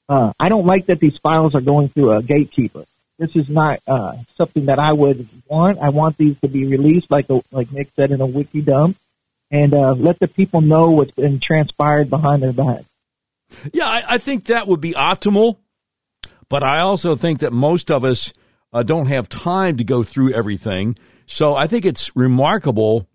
Uh, 0.09 0.33
I 0.41 0.49
don't 0.49 0.67
like 0.67 0.87
that 0.87 0.99
these 0.99 1.17
files 1.19 1.55
are 1.55 1.61
going 1.61 1.91
through 1.91 2.13
a 2.13 2.23
gatekeeper. 2.23 2.85
This 3.19 3.37
is 3.37 3.49
not 3.49 3.81
uh, 3.87 4.17
something 4.37 4.67
that 4.67 4.79
I 4.79 4.93
would 4.93 5.29
want. 5.47 5.79
I 5.79 5.91
want 5.91 6.17
these 6.17 6.39
to 6.41 6.49
be 6.49 6.67
released, 6.67 7.11
like 7.11 7.31
a, 7.31 7.43
like 7.53 7.71
Nick 7.73 7.91
said, 7.95 8.11
in 8.11 8.21
a 8.21 8.27
wiki 8.27 8.63
dump, 8.63 8.97
and 9.51 9.75
uh, 9.75 9.93
let 9.93 10.19
the 10.19 10.29
people 10.29 10.61
know 10.61 10.87
what's 10.87 11.13
been 11.13 11.41
transpired 11.41 12.11
behind 12.11 12.43
their 12.43 12.53
back. 12.53 12.83
Yeah, 13.73 13.87
I, 13.87 14.03
I 14.09 14.19
think 14.19 14.47
that 14.47 14.67
would 14.67 14.81
be 14.81 14.93
optimal, 14.93 15.59
but 16.49 16.63
I 16.63 16.81
also 16.81 17.17
think 17.17 17.41
that 17.41 17.53
most 17.53 17.91
of 17.91 18.05
us 18.05 18.33
uh, 18.73 18.83
don't 18.83 19.07
have 19.07 19.29
time 19.29 19.79
to 19.79 19.85
go 19.85 20.03
through 20.03 20.35
everything. 20.35 20.97
So 21.27 21.55
I 21.55 21.67
think 21.67 21.85
it's 21.85 22.15
remarkable 22.15 23.09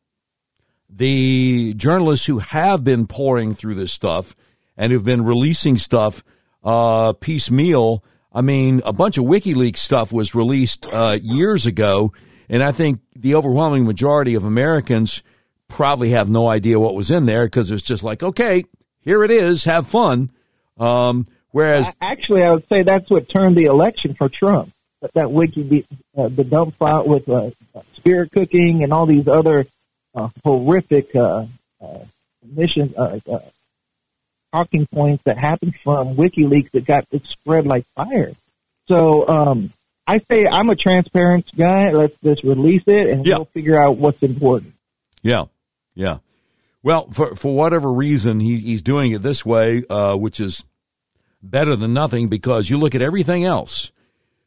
the 0.89 1.73
journalists 1.75 2.25
who 2.25 2.39
have 2.39 2.83
been 2.83 3.07
pouring 3.07 3.53
through 3.53 3.75
this 3.75 3.91
stuff 3.91 4.35
and 4.77 4.91
who've 4.91 5.03
been 5.03 5.23
releasing 5.23 5.77
stuff 5.77 6.23
uh, 6.63 7.13
piecemeal. 7.13 8.03
I 8.31 8.41
mean, 8.41 8.81
a 8.85 8.93
bunch 8.93 9.17
of 9.17 9.25
WikiLeaks 9.25 9.77
stuff 9.77 10.11
was 10.11 10.35
released 10.35 10.87
uh, 10.91 11.17
years 11.21 11.65
ago, 11.65 12.13
and 12.49 12.63
I 12.63 12.71
think 12.71 12.99
the 13.15 13.35
overwhelming 13.35 13.85
majority 13.85 14.35
of 14.35 14.43
Americans 14.43 15.23
probably 15.73 16.11
have 16.11 16.29
no 16.29 16.47
idea 16.47 16.79
what 16.79 16.93
was 16.93 17.09
in 17.09 17.25
there 17.25 17.45
because 17.45 17.71
it's 17.71 17.81
just 17.81 18.03
like, 18.03 18.21
okay, 18.21 18.63
here 19.01 19.23
it 19.23 19.31
is, 19.31 19.63
have 19.63 19.87
fun. 19.87 20.29
Um, 20.77 21.25
whereas, 21.51 21.91
actually, 21.99 22.43
I 22.43 22.51
would 22.51 22.67
say 22.69 22.83
that's 22.83 23.09
what 23.09 23.27
turned 23.27 23.57
the 23.57 23.65
election 23.65 24.13
for 24.13 24.29
Trump. 24.29 24.71
That, 25.01 25.13
that 25.15 25.31
wiki, 25.31 25.85
uh, 26.15 26.27
the 26.27 26.43
dump 26.43 26.75
file 26.75 27.05
with 27.07 27.27
uh, 27.27 27.49
spirit 27.93 28.31
cooking 28.31 28.83
and 28.83 28.93
all 28.93 29.07
these 29.07 29.27
other 29.27 29.65
uh, 30.13 30.29
horrific 30.43 31.15
uh, 31.15 31.47
uh, 31.81 31.99
missions, 32.45 32.95
uh, 32.95 33.19
uh, 33.29 33.39
talking 34.51 34.85
points 34.85 35.23
that 35.23 35.39
happened 35.39 35.75
from 35.77 36.15
WikiLeaks 36.15 36.69
that 36.71 36.85
got 36.85 37.07
it 37.11 37.25
spread 37.25 37.65
like 37.65 37.85
fire. 37.95 38.33
So 38.87 39.27
um, 39.27 39.73
I 40.05 40.19
say 40.29 40.45
I'm 40.45 40.69
a 40.69 40.75
transparent 40.75 41.49
guy. 41.57 41.89
Let's 41.91 42.15
just 42.23 42.43
release 42.43 42.83
it 42.85 43.09
and 43.09 43.25
yeah. 43.25 43.37
we'll 43.37 43.45
figure 43.45 43.77
out 43.77 43.97
what's 43.97 44.21
important. 44.21 44.73
Yeah, 45.23 45.45
yeah. 45.95 46.17
Well, 46.81 47.09
for 47.11 47.35
for 47.35 47.55
whatever 47.55 47.91
reason, 47.93 48.39
he, 48.39 48.57
he's 48.57 48.81
doing 48.81 49.11
it 49.13 49.21
this 49.21 49.45
way, 49.45 49.83
uh, 49.89 50.15
which 50.15 50.39
is 50.39 50.65
better 51.41 51.75
than 51.75 51.93
nothing 51.93 52.27
because 52.27 52.69
you 52.69 52.77
look 52.77 52.95
at 52.95 53.01
everything 53.01 53.43
else. 53.45 53.91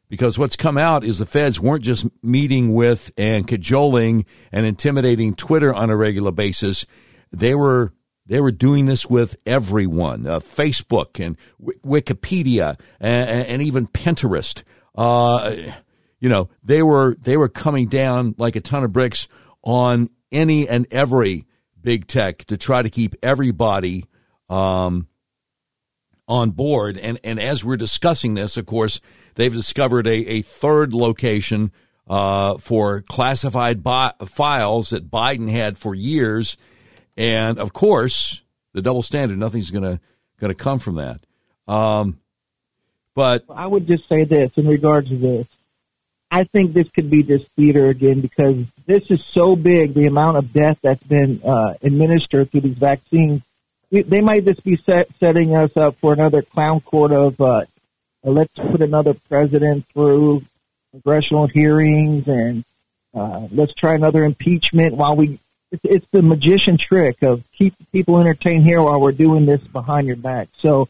because 0.09 0.37
what's 0.37 0.55
come 0.55 0.77
out 0.77 1.03
is 1.03 1.17
the 1.17 1.25
feds 1.25 1.59
weren't 1.59 1.83
just 1.83 2.07
meeting 2.23 2.73
with 2.73 3.11
and 3.17 3.47
cajoling 3.47 4.25
and 4.51 4.65
intimidating 4.65 5.35
Twitter 5.35 5.73
on 5.73 5.89
a 5.89 5.97
regular 5.97 6.31
basis. 6.31 6.85
They 7.31 7.55
were 7.55 7.93
they 8.25 8.41
were 8.41 8.51
doing 8.51 8.85
this 8.85 9.05
with 9.05 9.37
everyone, 9.45 10.27
uh, 10.27 10.39
Facebook 10.39 11.23
and 11.23 11.37
w- 11.59 11.79
Wikipedia 12.01 12.77
and, 12.99 13.47
and, 13.47 13.61
even 13.61 13.87
Pinterest. 13.87 14.63
Uh, 14.95 15.55
you 16.19 16.27
know, 16.27 16.49
they 16.63 16.83
were 16.83 17.15
they 17.21 17.37
were 17.37 17.49
coming 17.49 17.87
down 17.87 18.35
like 18.37 18.55
a 18.55 18.61
ton 18.61 18.83
of 18.83 18.91
bricks 18.91 19.27
on 19.63 20.09
any 20.31 20.67
and 20.67 20.87
every 20.91 21.45
big 21.81 22.07
tech 22.07 22.39
to 22.45 22.57
try 22.57 22.81
to 22.81 22.89
keep 22.89 23.15
everybody 23.23 24.05
um, 24.49 25.07
on 26.27 26.51
board. 26.51 26.97
And 26.97 27.19
and 27.23 27.39
as 27.39 27.63
we're 27.63 27.77
discussing 27.77 28.33
this, 28.33 28.57
of 28.57 28.65
course, 28.65 28.99
they've 29.35 29.53
discovered 29.53 30.07
a, 30.07 30.15
a 30.27 30.41
third 30.41 30.93
location 30.93 31.71
uh, 32.07 32.57
for 32.57 33.01
classified 33.01 33.83
bi- 33.83 34.13
files 34.25 34.89
that 34.89 35.09
Biden 35.09 35.49
had 35.49 35.77
for 35.77 35.93
years, 35.93 36.57
and 37.15 37.59
of 37.59 37.73
course, 37.73 38.41
the 38.73 38.81
double 38.81 39.03
standard. 39.03 39.37
Nothing's 39.37 39.71
gonna 39.71 39.99
gonna 40.39 40.55
come 40.55 40.79
from 40.79 40.95
that. 40.95 41.21
Um, 41.67 42.19
but 43.13 43.45
I 43.49 43.65
would 43.65 43.87
just 43.87 44.07
say 44.07 44.23
this 44.23 44.51
in 44.57 44.67
regards 44.67 45.09
to 45.09 45.17
this. 45.17 45.47
I 46.29 46.43
think 46.43 46.73
this 46.73 46.89
could 46.89 47.09
be 47.09 47.23
just 47.23 47.47
theater 47.55 47.87
again 47.87 48.21
because 48.21 48.65
this 48.85 49.09
is 49.09 49.23
so 49.31 49.55
big. 49.55 49.93
The 49.93 50.07
amount 50.07 50.37
of 50.37 50.51
death 50.51 50.77
that's 50.81 51.03
been 51.03 51.41
uh, 51.43 51.75
administered 51.81 52.51
through 52.51 52.61
these 52.61 52.77
vaccines, 52.77 53.41
they 53.89 54.21
might 54.21 54.45
just 54.45 54.63
be 54.63 54.75
set, 54.77 55.09
setting 55.19 55.55
us 55.55 55.75
up 55.77 55.95
for 55.97 56.11
another 56.11 56.41
clown 56.41 56.81
court 56.81 57.11
of 57.13 57.39
uh, 57.39 57.63
let's 58.23 58.53
put 58.53 58.81
another 58.81 59.13
president 59.13 59.85
through 59.87 60.43
congressional 60.91 61.47
hearings 61.47 62.27
and 62.27 62.63
uh, 63.13 63.47
let's 63.51 63.73
try 63.73 63.95
another 63.95 64.23
impeachment 64.23 64.95
while 64.95 65.15
we. 65.15 65.39
It's, 65.71 65.83
it's 65.83 66.07
the 66.11 66.21
magician 66.21 66.77
trick 66.77 67.23
of 67.23 67.43
keep 67.51 67.73
people 67.91 68.19
entertained 68.19 68.63
here 68.63 68.81
while 68.81 69.01
we're 69.01 69.11
doing 69.11 69.45
this 69.45 69.61
behind 69.61 70.07
your 70.07 70.15
back. 70.15 70.47
So, 70.59 70.87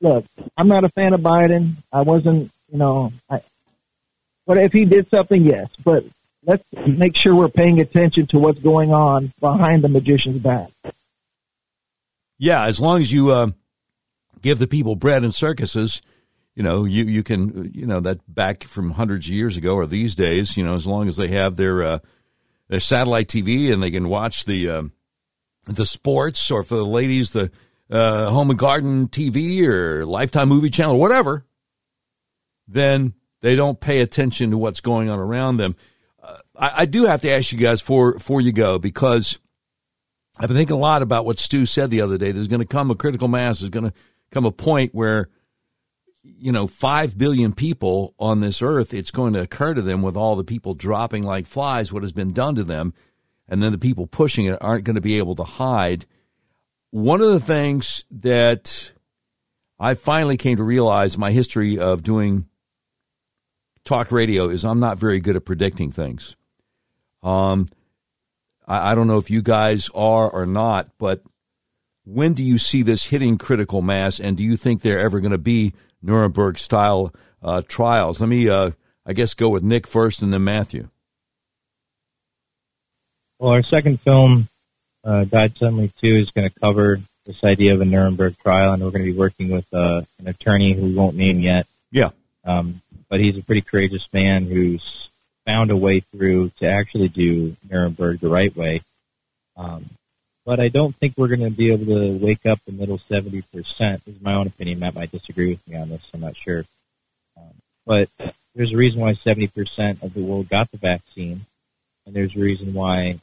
look, 0.00 0.24
I'm 0.56 0.66
not 0.66 0.82
a 0.82 0.88
fan 0.88 1.12
of 1.12 1.20
Biden. 1.20 1.74
I 1.92 2.00
wasn't, 2.00 2.50
you 2.72 2.78
know, 2.78 3.12
I, 3.30 3.40
but 4.46 4.58
if 4.58 4.72
he 4.72 4.84
did 4.84 5.08
something, 5.10 5.42
yes. 5.42 5.68
But 5.82 6.04
let's 6.44 6.64
make 6.86 7.16
sure 7.16 7.34
we're 7.34 7.48
paying 7.48 7.80
attention 7.80 8.26
to 8.28 8.38
what's 8.38 8.60
going 8.60 8.92
on 8.92 9.32
behind 9.40 9.82
the 9.82 9.88
magician's 9.88 10.40
back. 10.40 10.70
Yeah, 12.38 12.64
as 12.64 12.80
long 12.80 13.00
as 13.00 13.12
you 13.12 13.30
uh, 13.30 13.50
give 14.42 14.58
the 14.58 14.66
people 14.66 14.96
bread 14.96 15.24
and 15.24 15.34
circuses, 15.34 16.02
you 16.54 16.62
know, 16.62 16.84
you 16.84 17.04
you 17.04 17.22
can, 17.22 17.70
you 17.74 17.86
know, 17.86 18.00
that 18.00 18.20
back 18.32 18.64
from 18.64 18.92
hundreds 18.92 19.26
of 19.26 19.34
years 19.34 19.56
ago 19.56 19.74
or 19.74 19.86
these 19.86 20.14
days, 20.14 20.56
you 20.56 20.64
know, 20.64 20.74
as 20.74 20.86
long 20.86 21.08
as 21.08 21.16
they 21.16 21.28
have 21.28 21.56
their 21.56 21.82
uh, 21.82 21.98
their 22.68 22.80
satellite 22.80 23.28
TV 23.28 23.72
and 23.72 23.82
they 23.82 23.90
can 23.90 24.08
watch 24.08 24.44
the 24.44 24.68
uh, 24.68 24.82
the 25.66 25.86
sports, 25.86 26.50
or 26.50 26.62
for 26.62 26.76
the 26.76 26.84
ladies, 26.84 27.30
the 27.30 27.50
uh, 27.90 28.30
home 28.30 28.50
and 28.50 28.58
garden 28.58 29.08
TV 29.08 29.66
or 29.66 30.04
Lifetime 30.06 30.48
movie 30.48 30.70
channel, 30.70 30.98
whatever, 30.98 31.44
then 32.68 33.14
they 33.44 33.56
don't 33.56 33.78
pay 33.78 34.00
attention 34.00 34.52
to 34.52 34.56
what's 34.56 34.80
going 34.80 35.10
on 35.10 35.18
around 35.18 35.58
them. 35.58 35.76
Uh, 36.22 36.38
I, 36.56 36.72
I, 36.76 36.84
do 36.86 37.04
have 37.04 37.20
to 37.20 37.30
ask 37.30 37.52
you 37.52 37.58
guys 37.58 37.82
before, 37.82 38.14
before 38.14 38.40
you 38.40 38.52
go 38.52 38.78
because 38.78 39.38
I've 40.38 40.48
been 40.48 40.56
thinking 40.56 40.76
a 40.76 40.80
lot 40.80 41.02
about 41.02 41.26
what 41.26 41.38
Stew 41.38 41.66
said 41.66 41.90
the 41.90 42.00
other 42.00 42.16
day. 42.16 42.32
There's 42.32 42.48
going 42.48 42.62
to 42.62 42.66
come 42.66 42.90
a 42.90 42.94
critical 42.94 43.28
mass. 43.28 43.60
There's 43.60 43.68
going 43.68 43.84
to 43.84 43.92
come 44.30 44.46
a 44.46 44.50
point 44.50 44.94
where, 44.94 45.28
you 46.22 46.52
know, 46.52 46.66
five 46.66 47.18
billion 47.18 47.52
people 47.52 48.14
on 48.18 48.40
this 48.40 48.62
earth, 48.62 48.94
it's 48.94 49.10
going 49.10 49.34
to 49.34 49.42
occur 49.42 49.74
to 49.74 49.82
them 49.82 50.00
with 50.00 50.16
all 50.16 50.36
the 50.36 50.42
people 50.42 50.72
dropping 50.72 51.22
like 51.22 51.46
flies 51.46 51.92
what 51.92 52.02
has 52.02 52.12
been 52.12 52.32
done 52.32 52.54
to 52.54 52.64
them. 52.64 52.94
And 53.46 53.62
then 53.62 53.72
the 53.72 53.78
people 53.78 54.06
pushing 54.06 54.46
it 54.46 54.56
aren't 54.62 54.84
going 54.84 54.96
to 54.96 55.02
be 55.02 55.18
able 55.18 55.34
to 55.34 55.44
hide. 55.44 56.06
One 56.92 57.20
of 57.20 57.28
the 57.28 57.40
things 57.40 58.06
that 58.10 58.92
I 59.78 59.92
finally 59.92 60.38
came 60.38 60.56
to 60.56 60.64
realize 60.64 61.18
my 61.18 61.30
history 61.30 61.78
of 61.78 62.02
doing 62.02 62.48
talk 63.84 64.10
radio 64.10 64.48
is 64.48 64.64
I'm 64.64 64.80
not 64.80 64.98
very 64.98 65.20
good 65.20 65.36
at 65.36 65.44
predicting 65.44 65.92
things. 65.92 66.36
Um, 67.22 67.66
I, 68.66 68.92
I 68.92 68.94
don't 68.94 69.06
know 69.06 69.18
if 69.18 69.30
you 69.30 69.42
guys 69.42 69.88
are 69.94 70.30
or 70.30 70.46
not, 70.46 70.88
but 70.98 71.22
when 72.04 72.34
do 72.34 72.42
you 72.42 72.58
see 72.58 72.82
this 72.82 73.06
hitting 73.06 73.38
critical 73.38 73.82
mass, 73.82 74.20
and 74.20 74.36
do 74.36 74.44
you 74.44 74.56
think 74.56 74.82
they're 74.82 75.00
ever 75.00 75.20
going 75.20 75.32
to 75.32 75.38
be 75.38 75.72
Nuremberg 76.02 76.58
style 76.58 77.14
uh, 77.42 77.62
trials? 77.66 78.20
Let 78.20 78.28
me, 78.28 78.48
uh, 78.48 78.72
I 79.06 79.12
guess, 79.14 79.34
go 79.34 79.48
with 79.48 79.62
Nick 79.62 79.86
first, 79.86 80.22
and 80.22 80.32
then 80.32 80.44
Matthew. 80.44 80.88
Well, 83.38 83.52
our 83.52 83.62
second 83.62 84.00
film, 84.00 84.48
uh, 85.02 85.24
Died 85.24 85.56
Suddenly 85.56 85.92
2, 86.02 86.16
is 86.16 86.30
going 86.30 86.48
to 86.48 86.60
cover 86.60 87.00
this 87.24 87.42
idea 87.42 87.74
of 87.74 87.80
a 87.80 87.84
Nuremberg 87.86 88.38
trial, 88.38 88.72
and 88.72 88.82
we're 88.82 88.90
going 88.90 89.04
to 89.04 89.12
be 89.12 89.18
working 89.18 89.48
with 89.48 89.66
uh, 89.72 90.02
an 90.18 90.28
attorney 90.28 90.72
who 90.74 90.82
we 90.82 90.94
won't 90.94 91.16
name 91.16 91.40
yet. 91.40 91.66
Yeah. 91.90 92.10
Um, 92.44 92.82
but 93.08 93.20
he's 93.20 93.36
a 93.36 93.42
pretty 93.42 93.60
courageous 93.60 94.06
man 94.12 94.46
who's 94.46 95.08
found 95.44 95.70
a 95.70 95.76
way 95.76 96.00
through 96.00 96.50
to 96.60 96.66
actually 96.66 97.08
do 97.08 97.56
Nuremberg 97.70 98.20
the 98.20 98.28
right 98.28 98.54
way. 98.56 98.82
Um, 99.56 99.90
but 100.44 100.60
I 100.60 100.68
don't 100.68 100.94
think 100.96 101.14
we're 101.16 101.28
going 101.28 101.40
to 101.40 101.50
be 101.50 101.70
able 101.70 101.86
to 101.86 102.18
wake 102.18 102.44
up 102.44 102.60
the 102.64 102.72
middle 102.72 102.98
70%. 102.98 103.44
This 103.52 104.00
is 104.06 104.20
my 104.20 104.34
own 104.34 104.46
opinion. 104.46 104.78
Matt 104.78 104.94
might 104.94 105.10
disagree 105.10 105.50
with 105.50 105.66
me 105.66 105.76
on 105.76 105.88
this. 105.88 106.02
I'm 106.12 106.20
not 106.20 106.36
sure. 106.36 106.64
Um, 107.36 107.54
but 107.86 108.08
there's 108.54 108.72
a 108.72 108.76
reason 108.76 109.00
why 109.00 109.14
70% 109.14 110.02
of 110.02 110.12
the 110.14 110.22
world 110.22 110.48
got 110.48 110.70
the 110.70 110.78
vaccine. 110.78 111.46
And 112.06 112.14
there's 112.14 112.36
a 112.36 112.40
reason 112.40 112.74
why 112.74 113.20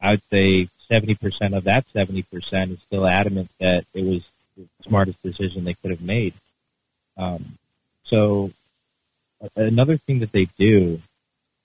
I 0.00 0.12
would 0.12 0.22
say 0.30 0.68
70% 0.90 1.56
of 1.56 1.64
that 1.64 1.86
70% 1.94 2.72
is 2.72 2.78
still 2.80 3.06
adamant 3.06 3.48
that 3.58 3.84
it 3.94 4.04
was 4.04 4.22
the 4.56 4.66
smartest 4.82 5.22
decision 5.22 5.64
they 5.64 5.74
could 5.74 5.90
have 5.90 6.02
made. 6.02 6.34
Um, 7.16 7.58
so 8.04 8.50
another 9.56 9.96
thing 9.96 10.20
that 10.20 10.32
they 10.32 10.46
do 10.58 11.00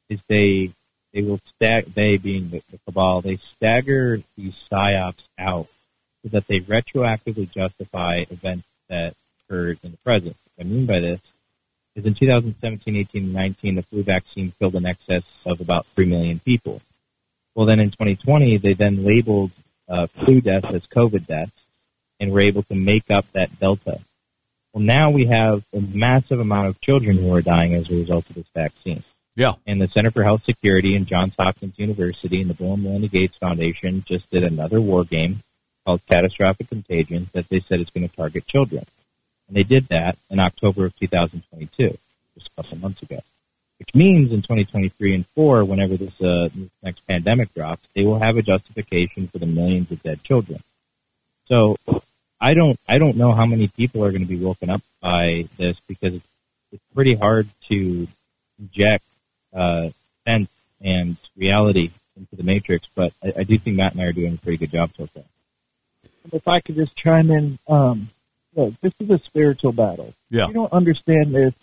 is 0.09 0.19
they 0.27 0.71
they 1.13 1.21
will 1.21 1.39
stag 1.55 1.85
they 1.93 2.17
being 2.17 2.49
the, 2.49 2.61
the 2.71 2.77
cabal 2.85 3.21
they 3.21 3.37
stagger 3.55 4.21
these 4.35 4.55
psyops 4.69 5.23
out 5.37 5.67
so 6.23 6.29
that 6.29 6.47
they 6.47 6.59
retroactively 6.59 7.49
justify 7.49 8.25
events 8.29 8.67
that 8.89 9.13
occurred 9.39 9.79
in 9.83 9.91
the 9.91 9.97
present. 9.97 10.35
What 10.55 10.65
I 10.65 10.69
mean 10.69 10.85
by 10.85 10.99
this 10.99 11.21
is 11.95 12.05
in 12.05 12.13
2017, 12.13 12.95
18, 12.95 13.23
and 13.23 13.33
19, 13.33 13.75
the 13.75 13.83
flu 13.83 14.03
vaccine 14.03 14.53
killed 14.59 14.75
in 14.75 14.85
excess 14.85 15.23
of 15.45 15.61
about 15.61 15.85
3 15.95 16.05
million 16.05 16.39
people. 16.39 16.81
Well, 17.55 17.65
then 17.65 17.79
in 17.79 17.89
2020, 17.89 18.57
they 18.57 18.73
then 18.73 19.03
labeled 19.03 19.51
uh, 19.89 20.07
flu 20.07 20.41
deaths 20.41 20.67
as 20.71 20.85
COVID 20.85 21.25
deaths 21.25 21.51
and 22.19 22.31
were 22.31 22.41
able 22.41 22.63
to 22.63 22.75
make 22.75 23.09
up 23.09 23.25
that 23.33 23.59
delta. 23.59 23.99
Well, 24.77 24.85
now 24.85 25.09
we 25.09 25.25
have 25.25 25.63
a 25.73 25.81
massive 25.81 26.39
amount 26.39 26.67
of 26.67 26.79
children 26.81 27.17
who 27.17 27.33
are 27.33 27.41
dying 27.41 27.73
as 27.73 27.89
a 27.89 27.95
result 27.95 28.29
of 28.29 28.35
this 28.35 28.45
vaccine. 28.53 29.01
Yeah. 29.35 29.53
And 29.65 29.81
the 29.81 29.87
Center 29.87 30.11
for 30.11 30.21
Health 30.21 30.43
Security 30.43 30.95
and 30.95 31.07
Johns 31.07 31.33
Hopkins 31.35 31.79
University 31.79 32.41
and 32.41 32.49
the 32.51 32.53
Bill 32.53 32.75
and 32.75 32.83
Melinda 32.83 33.07
Gates 33.07 33.35
Foundation 33.37 34.03
just 34.05 34.29
did 34.29 34.43
another 34.43 34.79
war 34.79 35.03
game 35.03 35.41
called 35.83 36.05
Catastrophic 36.05 36.69
Contagion 36.69 37.27
that 37.33 37.49
they 37.49 37.59
said 37.59 37.81
is 37.81 37.89
going 37.89 38.07
to 38.07 38.15
target 38.15 38.45
children. 38.45 38.85
And 39.47 39.57
they 39.57 39.63
did 39.63 39.87
that 39.87 40.15
in 40.29 40.39
October 40.39 40.85
of 40.85 40.95
2022, 40.99 41.97
just 42.35 42.47
a 42.47 42.61
couple 42.61 42.77
months 42.77 43.01
ago. 43.01 43.21
Which 43.79 43.95
means 43.95 44.31
in 44.31 44.43
2023 44.43 45.15
and 45.15 45.25
4, 45.25 45.65
whenever 45.65 45.97
this, 45.97 46.21
uh, 46.21 46.49
this 46.53 46.69
next 46.83 46.99
pandemic 47.07 47.51
drops, 47.55 47.87
they 47.95 48.05
will 48.05 48.19
have 48.19 48.37
a 48.37 48.43
justification 48.43 49.27
for 49.27 49.39
the 49.39 49.47
millions 49.47 49.89
of 49.89 50.03
dead 50.03 50.23
children. 50.23 50.61
So 51.47 51.77
I 52.39 52.53
don't 52.53 52.79
I 52.87 52.97
don't 52.99 53.17
know 53.17 53.33
how 53.33 53.45
many 53.45 53.67
people 53.67 54.03
are 54.05 54.11
going 54.11 54.21
to 54.21 54.27
be 54.27 54.37
woken 54.37 54.69
up 54.69 54.81
by 55.01 55.47
this 55.57 55.79
because 55.87 56.15
it's, 56.15 56.27
it's 56.71 56.83
pretty 56.93 57.15
hard 57.15 57.47
to 57.69 58.07
inject 58.59 59.03
uh, 59.53 59.89
sense 60.25 60.49
and 60.81 61.17
reality 61.35 61.91
into 62.15 62.35
the 62.35 62.43
matrix. 62.43 62.87
But 62.93 63.13
I, 63.23 63.33
I, 63.37 63.43
do 63.43 63.57
think 63.57 63.77
Matt 63.77 63.93
and 63.93 64.01
I 64.01 64.05
are 64.05 64.13
doing 64.13 64.33
a 64.33 64.37
pretty 64.37 64.57
good 64.57 64.71
job 64.71 64.91
so 64.95 65.07
far. 65.07 65.23
If 66.31 66.47
I 66.47 66.59
could 66.59 66.75
just 66.75 66.95
chime 66.95 67.31
in, 67.31 67.57
um, 67.67 68.09
look, 68.55 68.79
this 68.81 68.93
is 68.99 69.09
a 69.09 69.17
spiritual 69.19 69.71
battle. 69.71 70.13
Yeah. 70.29 70.43
If 70.43 70.49
you 70.49 70.53
don't 70.55 70.73
understand 70.73 71.33
this, 71.33 71.53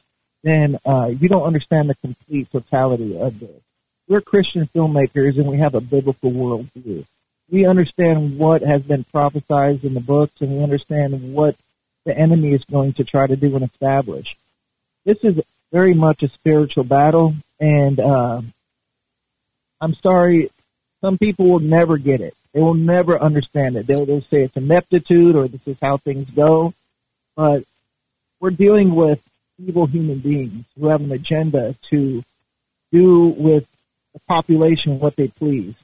then 0.43 0.79
uh, 0.85 1.07
you 1.07 1.29
don't 1.29 1.45
understand 1.45 1.91
the 1.91 1.95
complete 1.97 2.51
totality 2.51 3.19
of 3.19 3.39
this. 3.39 3.61
We're 4.09 4.21
Christian 4.21 4.67
filmmakers, 4.75 5.37
and 5.37 5.47
we 5.47 5.59
have 5.59 5.75
a 5.75 5.81
biblical 5.81 6.31
worldview 6.31 7.05
we 7.51 7.67
understand 7.67 8.39
what 8.39 8.63
has 8.63 8.83
been 8.83 9.05
prophesied 9.05 9.85
in 9.85 9.95
the 9.95 10.01
books 10.01 10.35
and 10.41 10.51
we 10.51 10.63
understand 10.63 11.35
what 11.35 11.57
the 12.05 12.17
enemy 12.17 12.53
is 12.53 12.65
going 12.65 12.93
to 12.95 13.05
try 13.05 13.27
to 13.27 13.37
do 13.37 13.55
and 13.55 13.65
establish. 13.65 14.37
This 15.05 15.19
is 15.23 15.41
very 15.73 15.95
much 15.95 16.23
a 16.23 16.29
spiritual 16.29 16.85
battle, 16.85 17.35
and 17.61 17.99
uh, 18.01 18.41
I'm 19.81 19.95
sorry, 19.95 20.51
some 21.01 21.19
people 21.19 21.49
will 21.49 21.61
never 21.61 21.99
get 21.99 22.21
it. 22.21 22.35
They 22.53 22.61
will 22.61 22.75
never 22.75 23.21
understand 23.21 23.77
it. 23.77 23.87
They'll, 23.87 24.07
they'll 24.07 24.23
say 24.23 24.43
it's 24.43 24.57
ineptitude 24.57 25.35
or 25.35 25.49
this 25.49 25.67
is 25.67 25.77
how 25.83 25.97
things 25.97 26.31
go. 26.31 26.73
But 27.37 27.65
we're 28.41 28.51
dealing 28.51 28.95
with 28.95 29.21
evil 29.59 29.87
human 29.87 30.19
beings 30.19 30.65
who 30.79 30.87
have 30.87 31.01
an 31.01 31.13
agenda 31.13 31.75
to 31.91 32.23
do 32.93 33.27
with 33.27 33.67
the 34.13 34.21
population 34.29 35.01
what 35.01 35.17
they 35.17 35.29
please. 35.29 35.75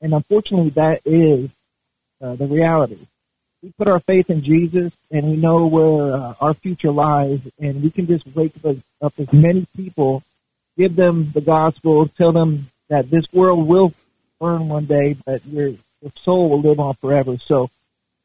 And 0.00 0.14
unfortunately, 0.14 0.70
that 0.70 1.02
is 1.04 1.50
uh, 2.20 2.34
the 2.36 2.46
reality. 2.46 2.98
We 3.62 3.72
put 3.76 3.88
our 3.88 4.00
faith 4.00 4.30
in 4.30 4.42
Jesus, 4.42 4.92
and 5.10 5.30
we 5.30 5.36
know 5.36 5.66
where 5.66 6.12
uh, 6.14 6.34
our 6.40 6.54
future 6.54 6.92
lies, 6.92 7.40
and 7.58 7.82
we 7.82 7.90
can 7.90 8.06
just 8.06 8.26
wake 8.34 8.52
up 9.02 9.12
as 9.18 9.32
many 9.32 9.66
people, 9.76 10.22
give 10.76 10.94
them 10.94 11.32
the 11.34 11.40
gospel, 11.40 12.06
tell 12.06 12.30
them 12.30 12.70
that 12.88 13.10
this 13.10 13.32
world 13.32 13.66
will 13.66 13.92
burn 14.40 14.68
one 14.68 14.84
day, 14.84 15.16
but 15.26 15.44
your, 15.46 15.68
your 15.68 16.12
soul 16.22 16.48
will 16.50 16.60
live 16.60 16.78
on 16.78 16.94
forever. 16.94 17.36
So 17.38 17.68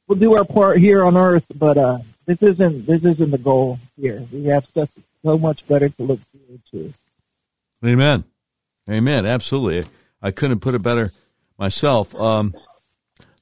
we'll 0.07 0.19
do 0.19 0.35
our 0.35 0.45
part 0.45 0.77
here 0.77 1.03
on 1.03 1.17
earth, 1.17 1.45
but 1.55 1.77
uh, 1.77 1.99
this 2.25 2.41
isn't 2.41 2.85
this 2.85 3.03
isn't 3.03 3.31
the 3.31 3.37
goal 3.37 3.79
here. 3.99 4.23
We 4.31 4.45
have 4.45 4.65
stuff 4.65 4.89
so 5.23 5.37
much 5.37 5.67
better 5.67 5.89
to 5.89 6.03
look 6.03 6.19
forward 6.31 6.61
to. 6.71 6.93
Amen. 7.85 8.23
Amen. 8.89 9.25
Absolutely. 9.25 9.89
I 10.21 10.31
couldn't 10.31 10.59
put 10.59 10.75
it 10.75 10.83
better 10.83 11.11
myself. 11.63 12.13
Um, 12.15 12.53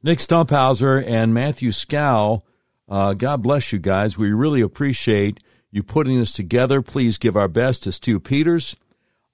Nick 0.04 0.20
Stumphauzer 0.20 1.04
and 1.04 1.34
Matthew 1.34 1.72
Skow, 1.72 2.44
uh, 2.88 3.14
God 3.16 3.42
bless 3.42 3.74
you 3.74 3.80
guys. 3.80 4.16
We 4.16 4.32
really 4.32 4.62
appreciate 4.62 5.40
you 5.72 5.82
putting 5.82 6.20
this 6.20 6.34
together. 6.34 6.84
Please 6.84 7.18
give 7.18 7.36
our 7.36 7.48
best 7.48 7.82
to 7.84 7.92
Stew 7.92 8.20
Peters. 8.20 8.76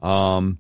Um, 0.02 0.60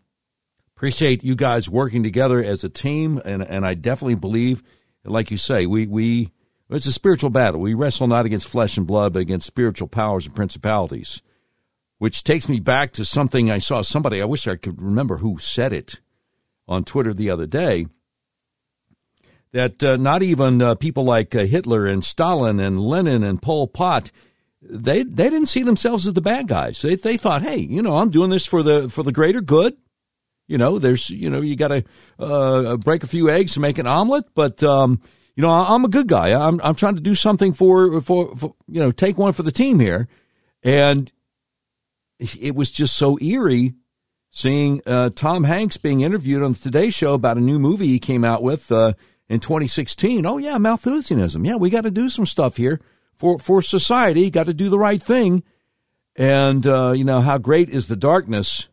appreciate 0.75 1.23
you 1.23 1.35
guys 1.35 1.69
working 1.69 2.03
together 2.03 2.43
as 2.43 2.65
a 2.65 2.69
team, 2.69 3.21
and 3.23 3.41
and 3.41 3.65
I 3.65 3.75
definitely 3.75 4.15
believe, 4.15 4.61
like 5.05 5.31
you 5.31 5.37
say, 5.37 5.65
we 5.65 5.87
we 5.87 6.31
it's 6.69 6.85
a 6.85 6.91
spiritual 6.91 7.29
battle. 7.29 7.61
We 7.61 7.75
wrestle 7.75 8.07
not 8.07 8.25
against 8.25 8.49
flesh 8.49 8.75
and 8.75 8.85
blood, 8.85 9.13
but 9.13 9.19
against 9.19 9.47
spiritual 9.47 9.87
powers 9.87 10.25
and 10.25 10.35
principalities. 10.35 11.21
Which 11.97 12.25
takes 12.25 12.49
me 12.49 12.59
back 12.59 12.91
to 12.93 13.05
something 13.05 13.49
I 13.49 13.59
saw 13.59 13.83
somebody, 13.83 14.21
I 14.21 14.25
wish 14.25 14.49
I 14.49 14.57
could 14.57 14.81
remember 14.81 15.17
who 15.17 15.37
said 15.37 15.71
it 15.71 16.01
on 16.67 16.83
Twitter 16.83 17.13
the 17.13 17.29
other 17.29 17.47
day. 17.47 17.87
That 19.57 19.83
uh, 19.83 19.97
not 19.97 20.21
even 20.21 20.61
uh, 20.61 20.75
people 20.75 21.03
like 21.03 21.33
uh, 21.33 21.45
Hitler 21.45 21.87
and 21.87 22.05
Stalin 22.05 22.59
and 22.59 22.79
Lenin 22.79 23.23
and 23.23 23.41
Pol 23.41 23.65
Pot, 23.65 24.11
they 24.61 25.01
they 25.01 25.31
didn't 25.31 25.47
see 25.47 25.63
themselves 25.63 26.05
as 26.05 26.13
the 26.13 26.21
bad 26.21 26.47
guys. 26.47 26.79
They 26.83 26.93
they 26.93 27.17
thought, 27.17 27.41
hey, 27.41 27.57
you 27.57 27.81
know, 27.81 27.97
I'm 27.97 28.11
doing 28.11 28.29
this 28.29 28.45
for 28.45 28.61
the 28.61 28.87
for 28.87 29.01
the 29.01 29.11
greater 29.11 29.41
good. 29.41 29.75
You 30.47 30.59
know, 30.59 30.77
there's 30.77 31.09
you 31.09 31.31
know, 31.31 31.41
you 31.41 31.55
got 31.55 31.69
to 31.69 31.83
uh, 32.19 32.77
break 32.77 33.03
a 33.03 33.07
few 33.07 33.31
eggs 33.31 33.55
to 33.55 33.59
make 33.59 33.79
an 33.79 33.87
omelet, 33.87 34.25
but 34.35 34.61
um, 34.61 35.01
you 35.35 35.41
know, 35.41 35.49
I'm 35.49 35.83
a 35.85 35.89
good 35.89 36.07
guy. 36.07 36.39
I'm 36.39 36.61
I'm 36.61 36.75
trying 36.75 36.97
to 36.97 37.01
do 37.01 37.15
something 37.15 37.53
for 37.53 37.99
for, 38.01 38.35
for 38.35 38.53
you 38.67 38.79
know, 38.79 38.91
take 38.91 39.17
one 39.17 39.33
for 39.33 39.41
the 39.41 39.51
team 39.51 39.79
here, 39.79 40.07
and 40.61 41.11
it 42.19 42.53
was 42.53 42.69
just 42.69 42.95
so 42.95 43.17
eerie 43.19 43.73
seeing 44.29 44.83
uh, 44.85 45.09
Tom 45.09 45.45
Hanks 45.45 45.77
being 45.77 46.01
interviewed 46.01 46.43
on 46.43 46.53
the 46.53 46.59
Today 46.59 46.91
Show 46.91 47.15
about 47.15 47.37
a 47.37 47.41
new 47.41 47.57
movie 47.57 47.87
he 47.87 47.97
came 47.97 48.23
out 48.23 48.43
with 48.43 48.71
uh, 48.71 48.93
in 49.29 49.39
2016. 49.39 50.25
Oh 50.25 50.37
yeah, 50.37 50.57
Malthusianism. 50.57 51.45
Yeah, 51.45 51.55
we 51.55 51.69
got 51.69 51.81
to 51.81 51.91
do 51.91 52.09
some 52.09 52.25
stuff 52.25 52.57
here 52.57 52.79
for 53.15 53.39
for 53.39 53.61
society. 53.61 54.29
Got 54.29 54.47
to 54.47 54.53
do 54.53 54.69
the 54.69 54.79
right 54.79 55.01
thing, 55.01 55.43
and 56.15 56.65
uh, 56.65 56.91
you 56.91 57.03
know 57.03 57.21
how 57.21 57.37
great 57.37 57.69
is 57.69 57.87
the 57.87 57.95
darkness 57.95 58.67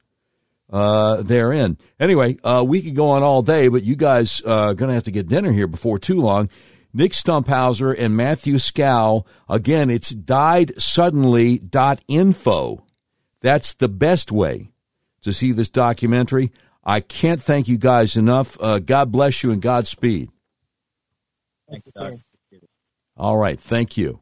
uh, 0.70 1.22
therein. 1.22 1.78
Anyway, 2.00 2.38
uh, 2.42 2.64
we 2.66 2.82
could 2.82 2.96
go 2.96 3.10
on 3.10 3.22
all 3.22 3.42
day, 3.42 3.68
but 3.68 3.84
you 3.84 3.96
guys 3.96 4.40
are 4.42 4.70
uh, 4.70 4.74
going 4.74 4.88
to 4.88 4.94
have 4.94 5.04
to 5.04 5.10
get 5.10 5.28
dinner 5.28 5.52
here 5.52 5.66
before 5.66 5.98
too 5.98 6.20
long. 6.20 6.48
Nick 6.92 7.12
Stumphauzer 7.12 7.94
and 7.98 8.16
Matthew 8.16 8.54
Skow. 8.54 9.24
Again, 9.48 9.90
it's 9.90 10.14
diedsuddenly.info. 10.14 12.86
That's 13.40 13.74
the 13.74 13.88
best 13.88 14.30
way 14.30 14.70
to 15.22 15.32
see 15.32 15.50
this 15.52 15.70
documentary. 15.70 16.52
I 16.84 17.00
can't 17.00 17.42
thank 17.42 17.66
you 17.66 17.78
guys 17.78 18.16
enough. 18.16 18.56
Uh, 18.60 18.78
God 18.78 19.10
bless 19.10 19.42
you 19.42 19.50
and 19.50 19.60
Godspeed. 19.60 20.30
Thank 21.74 21.86
you, 21.86 21.92
Doc. 21.92 22.12
All 23.16 23.36
right. 23.36 23.58
Thank 23.58 23.96
you. 23.96 24.20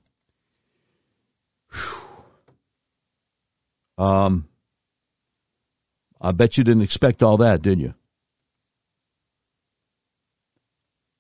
Um, 3.99 4.49
I 6.21 6.33
bet 6.33 6.57
you 6.57 6.65
didn't 6.65 6.83
expect 6.83 7.23
all 7.23 7.37
that, 7.37 7.63
didn't 7.63 7.81
you? 7.81 7.95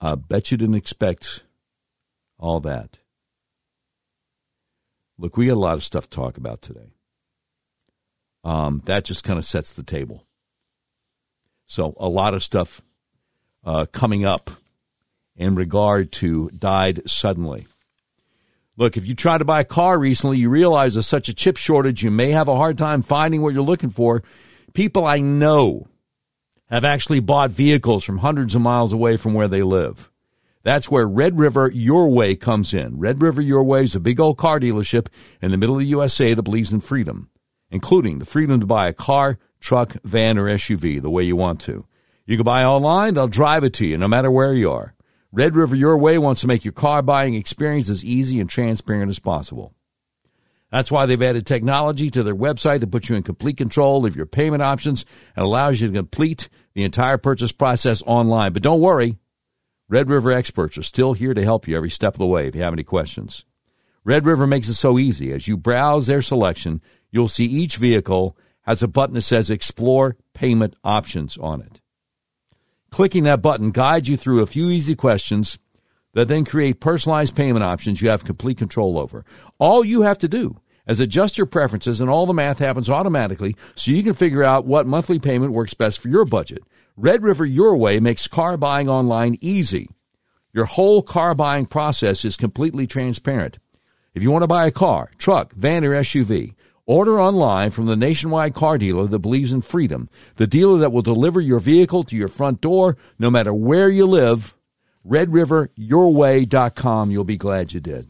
I 0.00 0.14
bet 0.14 0.50
you 0.50 0.56
didn't 0.56 0.74
expect 0.74 1.44
all 2.38 2.60
that. 2.60 2.98
Look, 5.18 5.36
we 5.36 5.46
got 5.46 5.52
a 5.52 5.60
lot 5.60 5.74
of 5.74 5.84
stuff 5.84 6.08
to 6.08 6.16
talk 6.16 6.36
about 6.38 6.62
today. 6.62 6.94
Um, 8.42 8.82
that 8.86 9.04
just 9.04 9.22
kind 9.22 9.38
of 9.38 9.44
sets 9.44 9.72
the 9.72 9.84
table. 9.84 10.26
So, 11.66 11.94
a 11.98 12.08
lot 12.08 12.34
of 12.34 12.42
stuff 12.42 12.80
uh, 13.64 13.86
coming 13.92 14.24
up 14.24 14.50
in 15.36 15.54
regard 15.54 16.12
to 16.12 16.50
died 16.50 17.08
suddenly. 17.08 17.66
Look, 18.76 18.96
if 18.96 19.06
you 19.06 19.14
try 19.14 19.38
to 19.38 19.44
buy 19.44 19.60
a 19.60 19.64
car 19.64 19.98
recently, 19.98 20.38
you 20.38 20.48
realize 20.48 20.94
there's 20.94 21.06
such 21.06 21.28
a 21.28 21.34
chip 21.34 21.56
shortage, 21.56 22.02
you 22.02 22.10
may 22.10 22.30
have 22.30 22.48
a 22.48 22.56
hard 22.56 22.78
time 22.78 23.02
finding 23.02 23.42
what 23.42 23.52
you're 23.52 23.62
looking 23.62 23.90
for 23.90 24.22
people 24.72 25.06
I 25.06 25.18
know 25.18 25.88
have 26.68 26.84
actually 26.84 27.20
bought 27.20 27.50
vehicles 27.50 28.04
from 28.04 28.18
hundreds 28.18 28.54
of 28.54 28.62
miles 28.62 28.92
away 28.92 29.16
from 29.16 29.34
where 29.34 29.48
they 29.48 29.62
live. 29.62 30.10
That's 30.62 30.90
where 30.90 31.06
Red 31.06 31.38
River 31.38 31.70
Your 31.72 32.08
Way 32.08 32.36
comes 32.36 32.72
in. 32.72 32.98
Red 32.98 33.20
River 33.20 33.40
Your 33.40 33.64
Way 33.64 33.82
is 33.82 33.94
a 33.94 34.00
big 34.00 34.20
old 34.20 34.38
car 34.38 34.60
dealership 34.60 35.08
in 35.40 35.50
the 35.50 35.56
middle 35.56 35.74
of 35.74 35.80
the 35.80 35.86
USA 35.86 36.34
that 36.34 36.42
believes 36.42 36.72
in 36.72 36.80
freedom, 36.80 37.30
including 37.70 38.18
the 38.18 38.24
freedom 38.24 38.60
to 38.60 38.66
buy 38.66 38.88
a 38.88 38.92
car, 38.92 39.38
truck, 39.60 39.96
van, 40.04 40.38
or 40.38 40.44
SUV 40.44 41.02
the 41.02 41.10
way 41.10 41.24
you 41.24 41.36
want 41.36 41.60
to. 41.62 41.84
You 42.26 42.36
can 42.36 42.44
buy 42.44 42.62
online, 42.64 43.14
they'll 43.14 43.28
drive 43.28 43.64
it 43.64 43.74
to 43.74 43.86
you 43.86 43.98
no 43.98 44.08
matter 44.08 44.30
where 44.30 44.54
you 44.54 44.70
are. 44.70 44.94
Red 45.34 45.56
River 45.56 45.74
Your 45.74 45.96
Way 45.96 46.18
wants 46.18 46.42
to 46.42 46.46
make 46.46 46.62
your 46.62 46.72
car 46.72 47.00
buying 47.00 47.34
experience 47.34 47.88
as 47.88 48.04
easy 48.04 48.38
and 48.38 48.50
transparent 48.50 49.08
as 49.08 49.18
possible. 49.18 49.72
That's 50.70 50.92
why 50.92 51.06
they've 51.06 51.22
added 51.22 51.46
technology 51.46 52.10
to 52.10 52.22
their 52.22 52.36
website 52.36 52.80
that 52.80 52.90
puts 52.90 53.08
you 53.08 53.16
in 53.16 53.22
complete 53.22 53.56
control 53.56 54.04
of 54.04 54.14
your 54.14 54.26
payment 54.26 54.62
options 54.62 55.06
and 55.34 55.44
allows 55.44 55.80
you 55.80 55.88
to 55.88 55.94
complete 55.94 56.50
the 56.74 56.84
entire 56.84 57.18
purchase 57.18 57.52
process 57.52 58.02
online. 58.06 58.52
But 58.52 58.62
don't 58.62 58.80
worry, 58.80 59.16
Red 59.88 60.08
River 60.08 60.32
experts 60.32 60.78
are 60.78 60.82
still 60.82 61.12
here 61.14 61.34
to 61.34 61.44
help 61.44 61.66
you 61.66 61.76
every 61.76 61.90
step 61.90 62.14
of 62.14 62.18
the 62.18 62.26
way 62.26 62.46
if 62.46 62.54
you 62.54 62.62
have 62.62 62.72
any 62.74 62.84
questions. 62.84 63.44
Red 64.04 64.26
River 64.26 64.46
makes 64.46 64.68
it 64.68 64.74
so 64.74 64.98
easy. 64.98 65.32
As 65.32 65.46
you 65.46 65.56
browse 65.56 66.06
their 66.06 66.22
selection, 66.22 66.82
you'll 67.10 67.28
see 67.28 67.46
each 67.46 67.76
vehicle 67.76 68.36
has 68.62 68.82
a 68.82 68.88
button 68.88 69.14
that 69.14 69.22
says 69.22 69.50
Explore 69.50 70.16
Payment 70.34 70.74
Options 70.82 71.36
on 71.36 71.60
it. 71.60 71.81
Clicking 72.92 73.24
that 73.24 73.40
button 73.40 73.70
guides 73.70 74.10
you 74.10 74.18
through 74.18 74.42
a 74.42 74.46
few 74.46 74.68
easy 74.68 74.94
questions 74.94 75.58
that 76.12 76.28
then 76.28 76.44
create 76.44 76.78
personalized 76.78 77.34
payment 77.34 77.64
options 77.64 78.02
you 78.02 78.10
have 78.10 78.22
complete 78.22 78.58
control 78.58 78.98
over. 78.98 79.24
All 79.58 79.82
you 79.82 80.02
have 80.02 80.18
to 80.18 80.28
do 80.28 80.60
is 80.86 81.00
adjust 81.00 81.38
your 81.38 81.46
preferences 81.46 82.02
and 82.02 82.10
all 82.10 82.26
the 82.26 82.34
math 82.34 82.58
happens 82.58 82.90
automatically 82.90 83.56
so 83.76 83.92
you 83.92 84.02
can 84.02 84.12
figure 84.12 84.42
out 84.42 84.66
what 84.66 84.86
monthly 84.86 85.18
payment 85.18 85.54
works 85.54 85.72
best 85.72 86.00
for 86.00 86.08
your 86.08 86.26
budget. 86.26 86.64
Red 86.94 87.22
River 87.22 87.46
Your 87.46 87.78
Way 87.78 87.98
makes 87.98 88.28
car 88.28 88.58
buying 88.58 88.90
online 88.90 89.38
easy. 89.40 89.88
Your 90.52 90.66
whole 90.66 91.00
car 91.00 91.34
buying 91.34 91.64
process 91.64 92.26
is 92.26 92.36
completely 92.36 92.86
transparent. 92.86 93.58
If 94.14 94.22
you 94.22 94.30
want 94.30 94.42
to 94.42 94.48
buy 94.48 94.66
a 94.66 94.70
car, 94.70 95.10
truck, 95.16 95.54
van, 95.54 95.82
or 95.82 95.92
SUV, 95.92 96.54
order 96.86 97.20
online 97.20 97.70
from 97.70 97.86
the 97.86 97.96
nationwide 97.96 98.54
car 98.54 98.78
dealer 98.78 99.06
that 99.06 99.20
believes 99.20 99.52
in 99.52 99.60
freedom, 99.60 100.08
the 100.36 100.46
dealer 100.46 100.78
that 100.78 100.92
will 100.92 101.02
deliver 101.02 101.40
your 101.40 101.60
vehicle 101.60 102.04
to 102.04 102.16
your 102.16 102.28
front 102.28 102.60
door 102.60 102.96
no 103.18 103.30
matter 103.30 103.52
where 103.52 103.88
you 103.88 104.06
live 104.06 104.54
redriveryourway.com. 105.06 107.10
You'll 107.10 107.24
be 107.24 107.36
glad 107.36 107.72
you 107.72 107.80
did. 107.80 108.08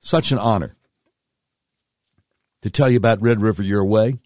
Such 0.00 0.32
an 0.32 0.38
honor 0.38 0.74
to 2.62 2.70
tell 2.70 2.90
you 2.90 2.96
about 2.96 3.22
Red 3.22 3.40
River 3.40 3.62
Your 3.62 3.84
Way. 3.84 4.18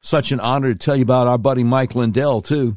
Such 0.00 0.32
an 0.32 0.40
honor 0.40 0.72
to 0.72 0.78
tell 0.78 0.96
you 0.96 1.02
about 1.02 1.26
our 1.26 1.38
buddy 1.38 1.64
Mike 1.64 1.94
Lindell, 1.94 2.42
too. 2.42 2.76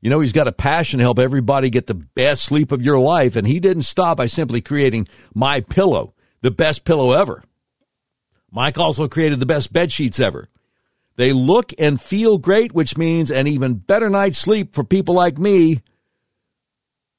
You 0.00 0.10
know, 0.10 0.20
he's 0.20 0.32
got 0.32 0.48
a 0.48 0.52
passion 0.52 0.98
to 0.98 1.04
help 1.04 1.18
everybody 1.18 1.68
get 1.68 1.86
the 1.86 1.94
best 1.94 2.44
sleep 2.44 2.72
of 2.72 2.82
your 2.82 2.98
life, 2.98 3.36
and 3.36 3.46
he 3.46 3.60
didn't 3.60 3.82
stop 3.82 4.16
by 4.16 4.24
simply 4.26 4.62
creating 4.62 5.08
My 5.34 5.60
Pillow, 5.60 6.14
the 6.40 6.50
best 6.50 6.86
pillow 6.86 7.12
ever. 7.12 7.42
Mike 8.50 8.78
also 8.78 9.08
created 9.08 9.40
the 9.40 9.46
best 9.46 9.72
bed 9.72 9.92
sheets 9.92 10.20
ever. 10.20 10.48
They 11.16 11.32
look 11.32 11.72
and 11.78 12.00
feel 12.00 12.38
great, 12.38 12.72
which 12.72 12.96
means 12.96 13.30
an 13.30 13.46
even 13.46 13.74
better 13.74 14.08
night's 14.08 14.38
sleep 14.38 14.74
for 14.74 14.84
people 14.84 15.14
like 15.14 15.38
me 15.38 15.82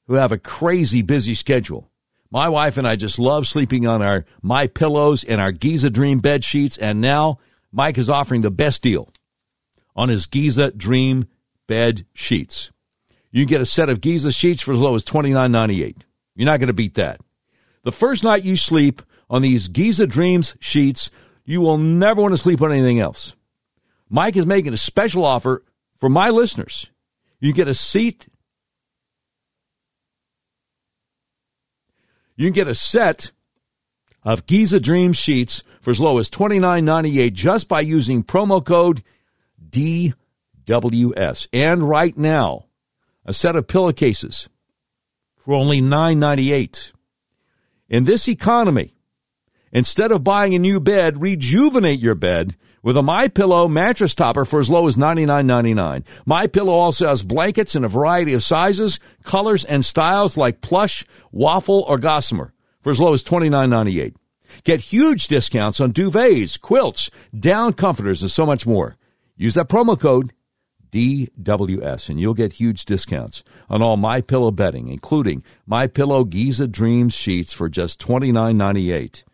who 0.06 0.14
have 0.14 0.32
a 0.32 0.38
crazy 0.38 1.02
busy 1.02 1.34
schedule. 1.34 1.88
My 2.30 2.48
wife 2.48 2.78
and 2.78 2.88
I 2.88 2.96
just 2.96 3.18
love 3.18 3.46
sleeping 3.46 3.86
on 3.86 4.02
our 4.02 4.24
My 4.42 4.66
Pillows 4.66 5.22
and 5.22 5.40
our 5.40 5.52
Giza 5.52 5.90
Dream 5.90 6.18
bed 6.18 6.44
sheets, 6.44 6.78
and 6.78 7.00
now 7.00 7.38
Mike 7.70 7.98
is 7.98 8.10
offering 8.10 8.40
the 8.40 8.50
best 8.50 8.82
deal 8.82 9.12
on 9.94 10.08
his 10.08 10.26
Giza 10.26 10.70
Dream 10.72 11.26
bed 11.66 12.06
sheets. 12.14 12.70
You 13.30 13.44
can 13.44 13.50
get 13.50 13.60
a 13.60 13.66
set 13.66 13.88
of 13.88 14.00
Giza 14.00 14.32
sheets 14.32 14.62
for 14.62 14.72
as 14.72 14.80
low 14.80 14.94
as 14.94 15.04
$29.98. 15.04 15.96
You're 16.34 16.46
not 16.46 16.58
going 16.58 16.68
to 16.68 16.72
beat 16.72 16.94
that. 16.94 17.20
The 17.84 17.92
first 17.92 18.24
night 18.24 18.44
you 18.44 18.56
sleep 18.56 19.02
on 19.32 19.42
these 19.42 19.66
Giza 19.68 20.06
Dreams 20.06 20.56
sheets, 20.60 21.10
you 21.44 21.62
will 21.62 21.78
never 21.78 22.20
want 22.20 22.34
to 22.34 22.38
sleep 22.38 22.60
on 22.60 22.70
anything 22.70 23.00
else. 23.00 23.34
Mike 24.10 24.36
is 24.36 24.44
making 24.44 24.74
a 24.74 24.76
special 24.76 25.24
offer 25.24 25.64
for 25.98 26.10
my 26.10 26.28
listeners. 26.28 26.90
You 27.40 27.54
get 27.54 27.66
a 27.66 27.74
seat. 27.74 28.28
You 32.36 32.46
can 32.46 32.52
get 32.52 32.68
a 32.68 32.74
set 32.74 33.32
of 34.22 34.44
Giza 34.46 34.78
Dream 34.78 35.14
sheets 35.14 35.62
for 35.80 35.90
as 35.90 36.00
low 36.00 36.18
as 36.18 36.28
$29.98 36.28 37.32
just 37.32 37.68
by 37.68 37.80
using 37.80 38.22
promo 38.22 38.62
code 38.62 39.02
DWS. 39.66 41.48
And 41.54 41.82
right 41.82 42.16
now, 42.18 42.66
a 43.24 43.32
set 43.32 43.56
of 43.56 43.66
pillowcases 43.66 44.50
for 45.38 45.54
only 45.54 45.80
$9.98. 45.80 46.92
In 47.88 48.04
this 48.04 48.28
economy, 48.28 48.94
instead 49.72 50.12
of 50.12 50.22
buying 50.22 50.54
a 50.54 50.58
new 50.58 50.78
bed, 50.78 51.20
rejuvenate 51.20 52.00
your 52.00 52.14
bed 52.14 52.56
with 52.82 52.96
a 52.96 53.02
My 53.02 53.28
Pillow 53.28 53.68
mattress 53.68 54.14
topper 54.14 54.44
for 54.44 54.60
as 54.60 54.68
low 54.68 54.86
as 54.86 54.96
$99.99. 54.96 56.04
My 56.26 56.46
Pillow 56.46 56.72
also 56.72 57.08
has 57.08 57.22
blankets 57.22 57.74
in 57.74 57.84
a 57.84 57.88
variety 57.88 58.34
of 58.34 58.42
sizes, 58.42 59.00
colors, 59.24 59.64
and 59.64 59.84
styles 59.84 60.36
like 60.36 60.60
plush, 60.60 61.04
waffle, 61.30 61.84
or 61.88 61.98
gossamer 61.98 62.52
for 62.80 62.90
as 62.90 63.00
low 63.00 63.12
as 63.12 63.22
$29.98. 63.22 64.14
Get 64.64 64.80
huge 64.80 65.28
discounts 65.28 65.80
on 65.80 65.92
duvets, 65.92 66.60
quilts, 66.60 67.10
down 67.38 67.72
comforters, 67.72 68.22
and 68.22 68.30
so 68.30 68.44
much 68.44 68.66
more. 68.66 68.96
Use 69.36 69.54
that 69.54 69.68
promo 69.68 69.98
code 69.98 70.32
DWS 70.92 72.10
and 72.10 72.20
you'll 72.20 72.34
get 72.34 72.52
huge 72.52 72.84
discounts 72.84 73.42
on 73.70 73.82
all 73.82 73.96
My 73.96 74.20
Pillow 74.20 74.50
bedding, 74.50 74.88
including 74.88 75.42
My 75.66 75.86
Pillow 75.86 76.24
Giza 76.24 76.68
Dreams 76.68 77.14
sheets 77.14 77.52
for 77.52 77.68
just 77.68 78.00
$29.98. 78.00 79.24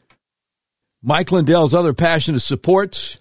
Mike 1.02 1.30
Lindell's 1.30 1.74
other 1.74 1.94
passion 1.94 2.34
is 2.34 2.42
support 2.42 3.18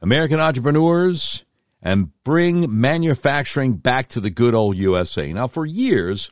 American 0.00 0.40
entrepreneurs 0.40 1.44
and 1.82 2.10
bring 2.24 2.80
manufacturing 2.80 3.74
back 3.74 4.08
to 4.08 4.20
the 4.20 4.30
good 4.30 4.54
old 4.54 4.76
USA. 4.76 5.30
Now, 5.32 5.46
for 5.46 5.66
years, 5.66 6.30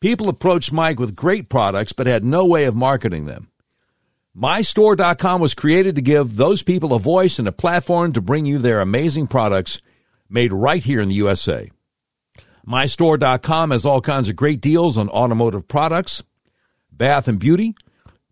people 0.00 0.28
approached 0.28 0.72
Mike 0.72 0.98
with 0.98 1.14
great 1.14 1.48
products 1.48 1.92
but 1.92 2.06
had 2.06 2.24
no 2.24 2.44
way 2.44 2.64
of 2.64 2.74
marketing 2.74 3.26
them. 3.26 3.48
MyStore.com 4.36 5.40
was 5.40 5.54
created 5.54 5.94
to 5.94 6.02
give 6.02 6.36
those 6.36 6.64
people 6.64 6.92
a 6.92 6.98
voice 6.98 7.38
and 7.38 7.46
a 7.46 7.52
platform 7.52 8.12
to 8.12 8.20
bring 8.20 8.46
you 8.46 8.58
their 8.58 8.80
amazing 8.80 9.28
products 9.28 9.80
made 10.28 10.52
right 10.52 10.82
here 10.82 11.00
in 11.00 11.08
the 11.08 11.14
USA. 11.14 11.70
MyStore.com 12.66 13.70
has 13.70 13.86
all 13.86 14.00
kinds 14.00 14.28
of 14.28 14.34
great 14.34 14.60
deals 14.60 14.98
on 14.98 15.08
automotive 15.08 15.68
products, 15.68 16.24
bath 16.90 17.28
and 17.28 17.38
beauty, 17.38 17.76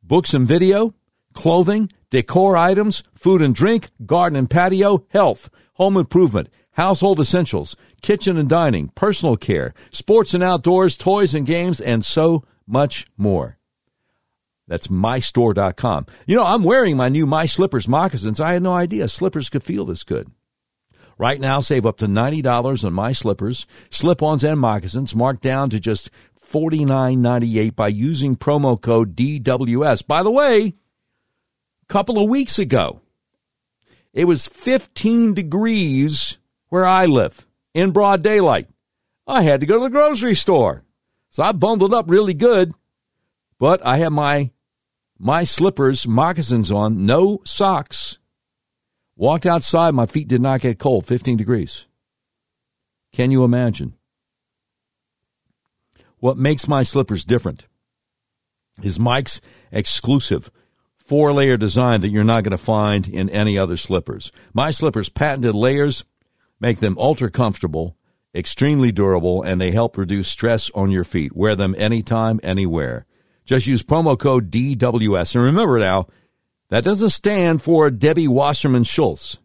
books 0.02 0.34
and 0.34 0.48
video, 0.48 0.92
clothing, 1.32 1.90
decor 2.10 2.56
items, 2.56 3.02
food 3.14 3.42
and 3.42 3.54
drink, 3.54 3.90
garden 4.04 4.38
and 4.38 4.50
patio, 4.50 5.04
health, 5.08 5.50
home 5.74 5.96
improvement, 5.96 6.48
household 6.72 7.20
essentials, 7.20 7.76
kitchen 8.02 8.36
and 8.36 8.48
dining, 8.48 8.88
personal 8.94 9.36
care, 9.36 9.74
sports 9.90 10.34
and 10.34 10.42
outdoors, 10.42 10.96
toys 10.96 11.34
and 11.34 11.46
games, 11.46 11.80
and 11.80 12.04
so 12.04 12.44
much 12.66 13.06
more. 13.16 13.58
That's 14.68 14.86
mystore.com. 14.86 16.06
You 16.26 16.36
know, 16.36 16.46
I'm 16.46 16.62
wearing 16.62 16.96
my 16.96 17.08
new 17.08 17.26
My 17.26 17.46
Slippers 17.46 17.88
moccasins. 17.88 18.40
I 18.40 18.54
had 18.54 18.62
no 18.62 18.72
idea 18.72 19.08
slippers 19.08 19.48
could 19.48 19.64
feel 19.64 19.84
this 19.84 20.04
good. 20.04 20.30
Right 21.18 21.40
now, 21.40 21.60
save 21.60 21.84
up 21.84 21.98
to 21.98 22.06
$90 22.06 22.84
on 22.84 22.92
My 22.92 23.12
Slippers, 23.12 23.66
slip 23.90 24.22
ons, 24.22 24.44
and 24.44 24.58
moccasins, 24.58 25.14
marked 25.14 25.42
down 25.42 25.70
to 25.70 25.78
just 25.78 26.10
$49.98 26.42 27.76
by 27.76 27.88
using 27.88 28.36
promo 28.36 28.80
code 28.80 29.14
DWS. 29.14 30.06
By 30.06 30.22
the 30.22 30.30
way, 30.30 30.74
couple 31.92 32.18
of 32.18 32.30
weeks 32.30 32.58
ago, 32.58 33.02
it 34.14 34.24
was 34.24 34.46
15 34.46 35.34
degrees 35.34 36.38
where 36.70 36.86
I 36.86 37.04
live 37.04 37.46
in 37.74 37.90
broad 37.90 38.22
daylight. 38.22 38.66
I 39.26 39.42
had 39.42 39.60
to 39.60 39.66
go 39.66 39.76
to 39.76 39.84
the 39.84 39.90
grocery 39.90 40.34
store. 40.34 40.84
So 41.28 41.42
I 41.42 41.52
bundled 41.52 41.92
up 41.92 42.08
really 42.08 42.32
good, 42.32 42.72
but 43.58 43.84
I 43.84 43.98
had 43.98 44.08
my 44.08 44.52
my 45.18 45.44
slippers, 45.44 46.08
moccasins 46.08 46.72
on, 46.72 47.04
no 47.04 47.42
socks. 47.44 48.18
Walked 49.14 49.44
outside, 49.44 49.94
my 49.94 50.06
feet 50.06 50.28
did 50.28 50.40
not 50.40 50.62
get 50.62 50.78
cold, 50.78 51.04
15 51.04 51.36
degrees. 51.36 51.86
Can 53.12 53.30
you 53.30 53.44
imagine? 53.44 53.92
What 56.20 56.38
makes 56.38 56.66
my 56.66 56.84
slippers 56.84 57.22
different 57.22 57.66
is 58.82 58.98
Mike's 58.98 59.42
exclusive 59.70 60.50
four 61.12 61.34
layer 61.34 61.58
design 61.58 62.00
that 62.00 62.08
you're 62.08 62.24
not 62.24 62.42
going 62.42 62.52
to 62.52 62.56
find 62.56 63.06
in 63.06 63.28
any 63.28 63.58
other 63.58 63.76
slippers. 63.76 64.32
My 64.54 64.70
slippers' 64.70 65.10
patented 65.10 65.54
layers 65.54 66.06
make 66.58 66.80
them 66.80 66.96
ultra 66.98 67.30
comfortable, 67.30 67.98
extremely 68.34 68.92
durable, 68.92 69.42
and 69.42 69.60
they 69.60 69.72
help 69.72 69.98
reduce 69.98 70.28
stress 70.28 70.70
on 70.70 70.90
your 70.90 71.04
feet. 71.04 71.36
Wear 71.36 71.54
them 71.54 71.74
anytime, 71.76 72.40
anywhere. 72.42 73.04
Just 73.44 73.66
use 73.66 73.82
promo 73.82 74.18
code 74.18 74.50
DWS. 74.50 75.34
And 75.34 75.44
remember 75.44 75.78
now, 75.78 76.06
that 76.70 76.82
doesn't 76.82 77.10
stand 77.10 77.60
for 77.60 77.90
Debbie 77.90 78.26
Wasserman 78.26 78.84
Schultz. 78.84 79.38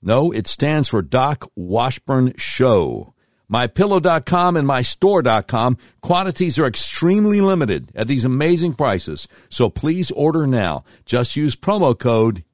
No, 0.00 0.30
it 0.30 0.46
stands 0.46 0.86
for 0.86 1.02
Doc 1.02 1.50
Washburn 1.56 2.32
Show. 2.36 3.12
MyPillow.com 3.52 4.56
and 4.56 4.66
MyStore.com. 4.66 5.76
Quantities 6.00 6.58
are 6.58 6.66
extremely 6.66 7.40
limited 7.40 7.92
at 7.94 8.06
these 8.06 8.24
amazing 8.24 8.74
prices, 8.74 9.28
so 9.48 9.68
please 9.68 10.10
order 10.12 10.46
now. 10.46 10.84
Just 11.04 11.36
use 11.36 11.54
promo 11.54 11.98
code 11.98 12.44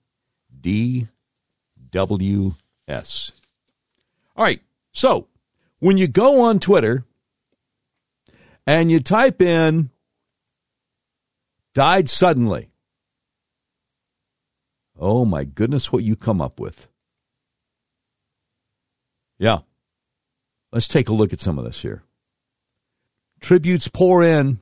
DWS. 0.61 1.13
All 4.37 4.45
right, 4.45 4.61
so 4.93 5.29
when 5.79 5.99
you 5.99 6.09
go 6.09 6.45
on 6.45 6.59
Twitter 6.59 7.05
and 8.67 8.91
you 8.91 9.01
type 9.01 9.41
in 9.41 9.91
died 11.75 12.09
suddenly, 12.09 12.71
Oh 14.99 15.25
my 15.25 15.45
goodness, 15.45 15.93
what 15.93 16.03
you 16.03 16.17
come 16.17 16.41
up 16.41 16.59
with. 16.59 16.89
Yeah. 19.39 19.59
Let's 20.73 20.89
take 20.89 21.09
a 21.09 21.15
look 21.15 21.33
at 21.33 21.41
some 21.41 21.59
of 21.59 21.65
this 21.65 21.83
here. 21.83 22.03
Tributes 23.41 23.89
pour 23.89 24.23
in 24.23 24.61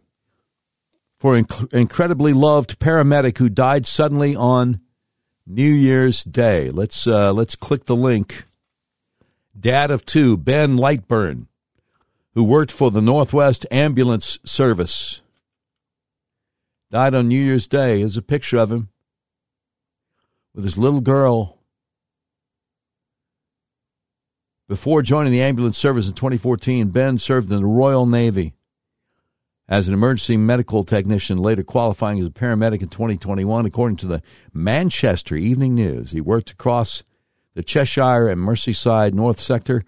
for 1.18 1.34
inc- 1.34 1.72
incredibly 1.72 2.32
loved 2.32 2.78
paramedic 2.78 3.38
who 3.38 3.48
died 3.48 3.86
suddenly 3.86 4.36
on 4.36 4.80
New 5.46 5.72
Year's 5.72 6.22
Day. 6.22 6.70
Let's 6.70 7.06
uh, 7.06 7.32
let's 7.32 7.56
click 7.56 7.86
the 7.86 7.96
link. 7.96 8.44
Dad 9.58 9.90
of 9.90 10.04
two, 10.04 10.36
Ben 10.36 10.76
Lightburn, 10.76 11.46
who 12.34 12.44
worked 12.44 12.70
for 12.70 12.90
the 12.90 13.00
Northwest 13.00 13.66
Ambulance 13.70 14.38
Service, 14.44 15.22
died 16.90 17.14
on 17.14 17.28
New 17.28 17.42
Year's 17.42 17.66
Day. 17.66 18.00
Here's 18.00 18.16
a 18.16 18.22
picture 18.22 18.58
of 18.58 18.70
him 18.70 18.90
with 20.54 20.64
his 20.64 20.76
little 20.76 21.00
girl. 21.00 21.55
Before 24.68 25.00
joining 25.00 25.32
the 25.32 25.42
ambulance 25.42 25.78
service 25.78 26.08
in 26.08 26.14
2014, 26.14 26.88
Ben 26.88 27.18
served 27.18 27.52
in 27.52 27.58
the 27.58 27.64
Royal 27.64 28.04
Navy 28.04 28.54
as 29.68 29.86
an 29.86 29.94
emergency 29.94 30.36
medical 30.36 30.82
technician, 30.82 31.38
later 31.38 31.62
qualifying 31.62 32.18
as 32.18 32.26
a 32.26 32.30
paramedic 32.30 32.82
in 32.82 32.88
2021. 32.88 33.64
According 33.64 33.96
to 33.98 34.08
the 34.08 34.22
Manchester 34.52 35.36
Evening 35.36 35.76
News, 35.76 36.10
he 36.10 36.20
worked 36.20 36.50
across 36.50 37.04
the 37.54 37.62
Cheshire 37.62 38.26
and 38.26 38.40
Merseyside 38.40 39.14
North 39.14 39.38
sector, 39.38 39.84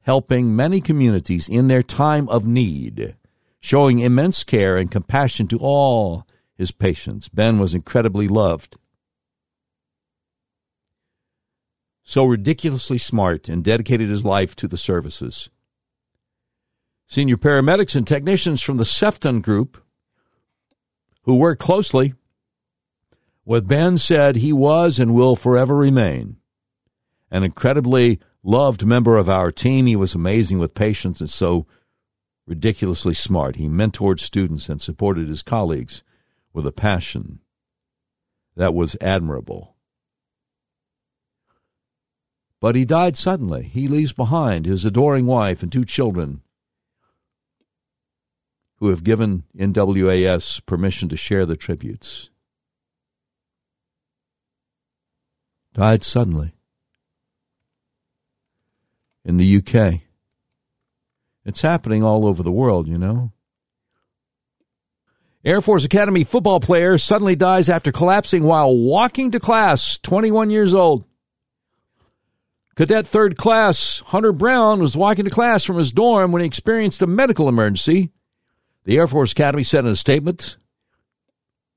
helping 0.00 0.56
many 0.56 0.80
communities 0.80 1.46
in 1.46 1.68
their 1.68 1.82
time 1.82 2.26
of 2.30 2.46
need, 2.46 3.14
showing 3.60 3.98
immense 3.98 4.44
care 4.44 4.78
and 4.78 4.90
compassion 4.90 5.46
to 5.48 5.58
all 5.58 6.26
his 6.54 6.72
patients. 6.72 7.28
Ben 7.28 7.58
was 7.58 7.74
incredibly 7.74 8.28
loved 8.28 8.78
so 12.04 12.24
ridiculously 12.24 12.98
smart 12.98 13.48
and 13.48 13.64
dedicated 13.64 14.08
his 14.08 14.24
life 14.24 14.56
to 14.56 14.68
the 14.68 14.76
services. 14.76 15.50
Senior 17.06 17.36
paramedics 17.36 17.94
and 17.94 18.06
technicians 18.06 18.62
from 18.62 18.76
the 18.76 18.84
Sefton 18.84 19.40
Group, 19.40 19.82
who 21.22 21.36
work 21.36 21.58
closely 21.58 22.14
with 23.44 23.68
Ben, 23.68 23.98
said 23.98 24.36
he 24.36 24.52
was 24.52 24.98
and 24.98 25.14
will 25.14 25.36
forever 25.36 25.76
remain 25.76 26.36
an 27.30 27.42
incredibly 27.42 28.20
loved 28.42 28.84
member 28.84 29.16
of 29.16 29.28
our 29.28 29.52
team. 29.52 29.86
He 29.86 29.96
was 29.96 30.14
amazing 30.14 30.58
with 30.58 30.74
patients 30.74 31.20
and 31.20 31.30
so 31.30 31.66
ridiculously 32.46 33.14
smart. 33.14 33.56
He 33.56 33.68
mentored 33.68 34.20
students 34.20 34.68
and 34.68 34.80
supported 34.80 35.28
his 35.28 35.42
colleagues 35.42 36.02
with 36.52 36.66
a 36.66 36.72
passion 36.72 37.40
that 38.56 38.74
was 38.74 38.96
admirable. 39.00 39.71
But 42.62 42.76
he 42.76 42.86
died 42.86 43.18
suddenly. 43.18 43.64
He 43.64 43.88
leaves 43.88 44.14
behind 44.14 44.64
his 44.64 44.86
adoring 44.86 45.26
wife 45.26 45.62
and 45.62 45.70
two 45.70 45.84
children 45.84 46.40
who 48.76 48.88
have 48.88 49.04
given 49.04 49.42
NWAS 49.58 50.64
permission 50.64 51.10
to 51.10 51.16
share 51.16 51.44
the 51.44 51.56
tributes. 51.56 52.30
died 55.74 56.04
suddenly 56.04 56.52
in 59.24 59.36
the 59.36 59.56
UK. 59.56 60.00
It's 61.44 61.62
happening 61.62 62.02
all 62.02 62.26
over 62.26 62.42
the 62.42 62.52
world, 62.52 62.86
you 62.88 62.98
know. 62.98 63.32
Air 65.44 65.60
Force 65.60 65.84
Academy 65.84 66.22
football 66.22 66.60
player 66.60 66.98
suddenly 66.98 67.34
dies 67.34 67.68
after 67.68 67.90
collapsing 67.90 68.44
while 68.44 68.76
walking 68.76 69.32
to 69.32 69.40
class, 69.40 69.98
21 69.98 70.50
years 70.50 70.72
old. 70.72 71.04
Cadet 72.74 73.06
third 73.06 73.36
class 73.36 74.02
Hunter 74.06 74.32
Brown 74.32 74.80
was 74.80 74.96
walking 74.96 75.26
to 75.26 75.30
class 75.30 75.62
from 75.64 75.76
his 75.76 75.92
dorm 75.92 76.32
when 76.32 76.40
he 76.40 76.46
experienced 76.46 77.02
a 77.02 77.06
medical 77.06 77.48
emergency. 77.48 78.10
The 78.84 78.98
Air 78.98 79.06
Force 79.06 79.32
Academy 79.32 79.62
said 79.62 79.84
in 79.84 79.92
a 79.92 79.96
statement 79.96 80.56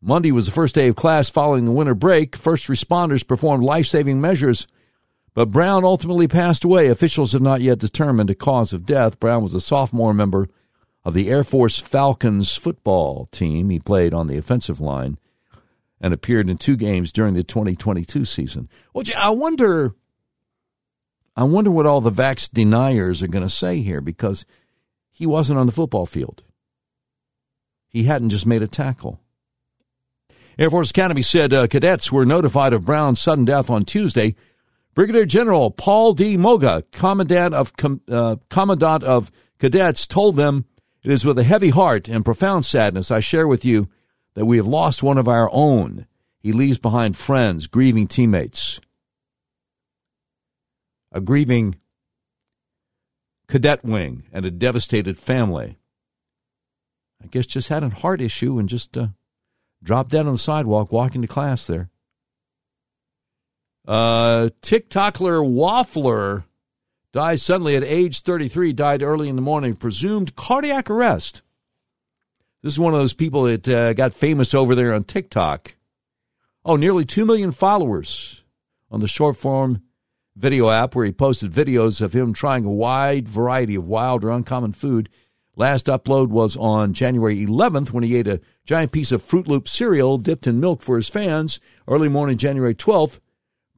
Monday 0.02 0.32
was 0.32 0.46
the 0.46 0.52
first 0.52 0.76
day 0.76 0.88
of 0.88 0.96
class 0.96 1.30
following 1.30 1.66
the 1.66 1.72
winter 1.72 1.96
break. 1.96 2.36
First 2.36 2.68
responders 2.68 3.28
performed 3.28 3.64
life 3.64 3.88
saving 3.88 4.22
measures, 4.22 4.68
but 5.34 5.50
Brown 5.50 5.84
ultimately 5.84 6.28
passed 6.28 6.64
away. 6.64 6.88
Officials 6.88 7.34
have 7.34 7.42
not 7.42 7.62
yet 7.62 7.80
determined 7.80 8.30
the 8.30 8.36
cause 8.36 8.72
of 8.72 8.86
death. 8.86 9.20
Brown 9.20 9.44
was 9.44 9.54
a 9.54 9.62
sophomore 9.62 10.14
member 10.14 10.48
of 11.04 11.14
the 11.14 11.30
Air 11.30 11.44
Force 11.44 11.80
Falcons 11.80 12.56
football 12.56 13.26
team. 13.32 13.70
He 13.70 13.80
played 13.80 14.14
on 14.14 14.28
the 14.28 14.38
offensive 14.38 14.80
line 14.80 15.18
and 16.00 16.14
appeared 16.14 16.50
in 16.50 16.58
two 16.58 16.78
games 16.78 17.12
during 17.12 17.34
the 17.34 17.44
2022 17.44 18.26
season. 18.26 18.70
Well, 18.94 19.06
I 19.18 19.32
wonder, 19.32 19.94
I 21.36 21.44
wonder 21.44 21.70
what 21.70 21.86
all 21.86 22.02
the 22.02 22.12
vax 22.12 22.50
deniers 22.50 23.22
are 23.22 23.28
going 23.28 23.44
to 23.44 23.50
say 23.50 23.82
here 23.82 24.02
because 24.02 24.46
he 25.12 25.26
wasn't 25.26 25.60
on 25.60 25.66
the 25.66 25.72
football 25.72 26.06
field. 26.06 26.44
He 27.88 28.04
hadn't 28.04 28.30
just 28.30 28.46
made 28.46 28.62
a 28.62 28.68
tackle. 28.68 29.20
Air 30.58 30.70
Force 30.70 30.92
Academy 30.92 31.22
said 31.22 31.54
uh, 31.54 31.68
cadets 31.68 32.12
were 32.12 32.26
notified 32.26 32.74
of 32.74 32.86
Brown's 32.86 33.20
sudden 33.20 33.44
death 33.44 33.70
on 33.70 33.84
Tuesday. 33.84 34.36
Brigadier 34.94 35.26
General 35.26 35.72
Paul 35.72 36.14
D. 36.14 36.38
Moga, 36.38 36.84
Commandant 36.94 37.54
of 37.54 37.74
uh, 38.10 38.38
Commandant 38.50 39.04
of 39.04 39.32
Cadets, 39.60 40.08
told 40.08 40.38
them 40.38 40.66
it 41.04 41.12
is 41.12 41.26
with 41.26 41.38
a 41.38 41.44
heavy 41.44 41.70
heart 41.70 42.08
and 42.08 42.24
profound 42.24 42.66
sadness 42.66 43.12
I 43.12 43.20
share 43.20 43.48
with 43.48 43.66
you 43.66 43.90
that 44.36 44.46
we 44.46 44.58
have 44.58 44.68
lost 44.68 45.04
one 45.04 45.18
of 45.18 45.28
our 45.28 45.50
own. 45.52 46.08
He 46.40 46.54
leaves 46.54 46.78
behind 46.78 47.18
friends, 47.18 47.68
grieving 47.68 48.08
teammates, 48.08 48.80
a 51.16 51.22
grieving 51.22 51.78
cadet 53.48 53.84
wing, 53.84 54.24
and 54.34 54.46
a 54.46 54.52
devastated 54.52 55.18
family. 55.18 55.78
I 57.24 57.28
guess 57.28 57.46
just 57.46 57.70
had 57.70 57.84
a 57.84 57.90
heart 57.90 58.22
issue 58.22 58.60
and 58.60 58.68
just 58.68 58.98
uh, 58.98 59.08
dropped 59.82 60.12
dead 60.12 60.28
on 60.28 60.34
the 60.34 60.40
sidewalk 60.40 60.92
walking 60.92 61.22
to 61.22 61.28
class 61.28 61.66
there. 61.68 61.90
Uh, 63.88 64.50
TikToker 64.62 65.42
Waffler 65.42 66.44
dies 67.14 67.42
suddenly 67.42 67.76
at 67.76 67.84
age 67.84 68.22
33, 68.22 68.74
died 68.74 69.02
early 69.02 69.30
in 69.30 69.36
the 69.36 69.42
morning, 69.42 69.76
presumed 69.76 70.36
cardiac 70.36 70.90
arrest. 70.90 71.42
This 72.62 72.74
is 72.74 72.80
one 72.80 72.94
of 72.94 73.00
those 73.00 73.14
people 73.14 73.44
that 73.44 73.68
uh, 73.68 73.94
got 73.94 74.12
famous 74.12 74.54
over 74.54 74.76
there 74.76 74.94
on 74.94 75.04
TikTok. 75.04 75.76
Oh, 76.66 76.76
nearly 76.76 77.06
2 77.06 77.26
million 77.26 77.52
followers 77.52 78.42
on 78.90 79.02
the 79.02 79.08
short 79.08 79.38
form 79.38 79.85
video 80.36 80.70
app 80.70 80.96
where 80.96 81.06
he 81.06 81.12
posted 81.12 81.52
videos 81.52 82.02
of 82.02 82.14
him 82.14 82.34
trying 82.34 82.66
a 82.66 82.72
wide 82.72 83.28
variety 83.28 83.76
of 83.76 83.86
wild 83.86 84.24
or 84.24 84.32
uncommon 84.32 84.74
food. 84.74 85.10
Last 85.56 85.86
upload 85.86 86.28
was 86.28 86.58
on 86.58 86.94
January 86.94 87.46
11th 87.46 87.92
when 87.92 88.04
he 88.04 88.16
ate 88.18 88.28
a 88.28 88.42
giant 88.66 88.92
piece 88.92 89.12
of 89.14 89.24
Fruit 89.24 89.48
Loop 89.48 89.70
cereal 89.70 90.18
dipped 90.18 90.48
in 90.48 90.60
milk 90.60 90.82
for 90.82 90.98
his 90.98 91.08
fans. 91.08 91.62
Early 91.88 92.10
morning, 92.10 92.38
January 92.38 92.76
12th, 92.76 93.20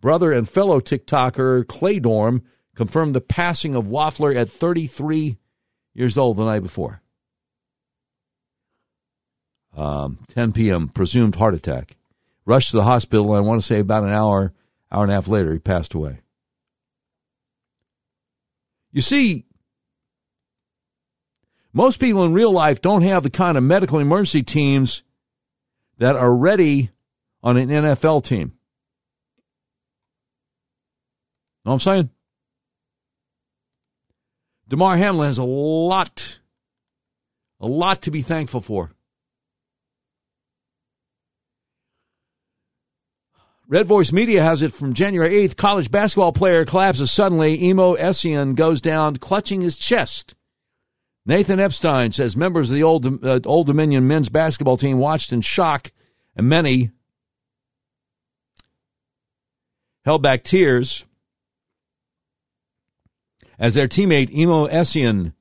brother 0.02 0.32
and 0.32 0.50
fellow 0.50 0.80
TikToker 0.80 1.68
Clay 1.68 2.00
Dorm 2.00 2.42
confirmed 2.76 3.14
the 3.14 3.22
passing 3.22 3.76
of 3.76 3.86
Waffler 3.86 4.36
at 4.36 4.50
33 4.50 5.38
years 5.94 6.18
old 6.18 6.38
the 6.38 6.46
night 6.46 6.62
before. 6.62 7.02
Um, 9.76 10.20
10 10.30 10.54
p.m., 10.54 10.90
presumed 10.90 11.36
heart 11.36 11.54
attack. 11.54 11.98
Rushed 12.46 12.72
to 12.72 12.78
the 12.78 12.84
hospital, 12.84 13.36
and 13.36 13.38
I 13.38 13.48
want 13.48 13.62
to 13.62 13.68
say 13.68 13.80
about 13.80 14.04
an 14.04 14.10
hour, 14.10 14.54
hour 14.92 15.04
and 15.04 15.12
a 15.12 15.16
half 15.16 15.28
later, 15.28 15.54
he 15.54 15.60
passed 15.60 15.94
away. 15.94 16.22
You 18.98 19.04
see, 19.04 19.46
most 21.72 22.00
people 22.00 22.24
in 22.26 22.34
real 22.34 22.52
life 22.52 22.82
don't 22.82 23.04
have 23.04 23.22
the 23.22 23.30
kind 23.30 23.56
of 23.56 23.64
medical 23.64 24.00
emergency 24.00 24.42
teams 24.42 25.04
that 26.00 26.16
are 26.16 26.34
ready 26.34 26.90
on 27.44 27.58
an 27.58 27.70
NFL 27.70 28.24
team. 28.24 28.54
Know 31.64 31.74
what 31.74 31.74
I'm 31.74 31.80
saying? 31.80 32.10
Damar 34.68 34.98
Hamlin 34.98 35.28
has 35.28 35.38
a 35.38 35.44
lot, 35.44 36.40
a 37.60 37.68
lot 37.68 38.02
to 38.02 38.10
be 38.10 38.24
thankful 38.24 38.62
for. 38.62 38.94
Red 43.70 43.86
Voice 43.86 44.14
Media 44.14 44.42
has 44.42 44.62
it 44.62 44.74
from 44.74 44.94
January 44.94 45.46
8th. 45.46 45.58
College 45.58 45.92
basketball 45.92 46.32
player 46.32 46.64
collapses 46.64 47.12
suddenly. 47.12 47.68
Imo 47.68 47.98
Essien 47.98 48.56
goes 48.56 48.80
down 48.80 49.18
clutching 49.18 49.60
his 49.60 49.78
chest. 49.78 50.36
Nathan 51.26 51.60
Epstein 51.60 52.14
says 52.14 52.38
members 52.38 52.70
of 52.70 52.76
the 52.76 52.84
Old, 52.84 53.26
uh, 53.26 53.42
Old 53.44 53.68
Dominion 53.68 54.08
men's 54.08 54.30
basketball 54.30 54.78
team 54.78 54.98
watched 55.00 55.34
in 55.34 55.42
shock, 55.42 55.92
and 56.38 56.48
many 56.48 56.92
held 60.06 60.24
back 60.24 60.46
tears 60.46 61.04
as 63.60 63.74
their 63.74 63.90
teammate 63.90 64.34
Imo 64.34 64.68
Essien 64.70 65.34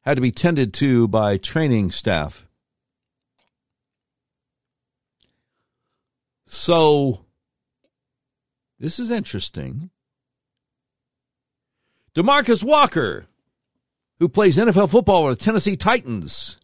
had 0.00 0.16
to 0.16 0.20
be 0.20 0.32
tended 0.32 0.74
to 0.74 1.06
by 1.06 1.36
training 1.36 1.92
staff. 1.92 2.44
So, 6.46 7.24
this 8.82 8.98
is 8.98 9.12
interesting. 9.12 9.90
Demarcus 12.16 12.64
Walker, 12.64 13.26
who 14.18 14.28
plays 14.28 14.58
NFL 14.58 14.90
football 14.90 15.22
with 15.22 15.38
the 15.38 15.44
Tennessee 15.44 15.76
Titans, 15.76 16.58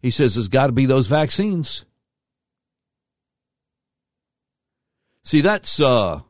he 0.00 0.10
says 0.10 0.34
there's 0.34 0.48
got 0.48 0.68
to 0.68 0.72
be 0.72 0.86
those 0.86 1.08
vaccines. 1.08 1.84
See, 5.24 5.42
that's 5.42 5.78
uh, 5.78 6.20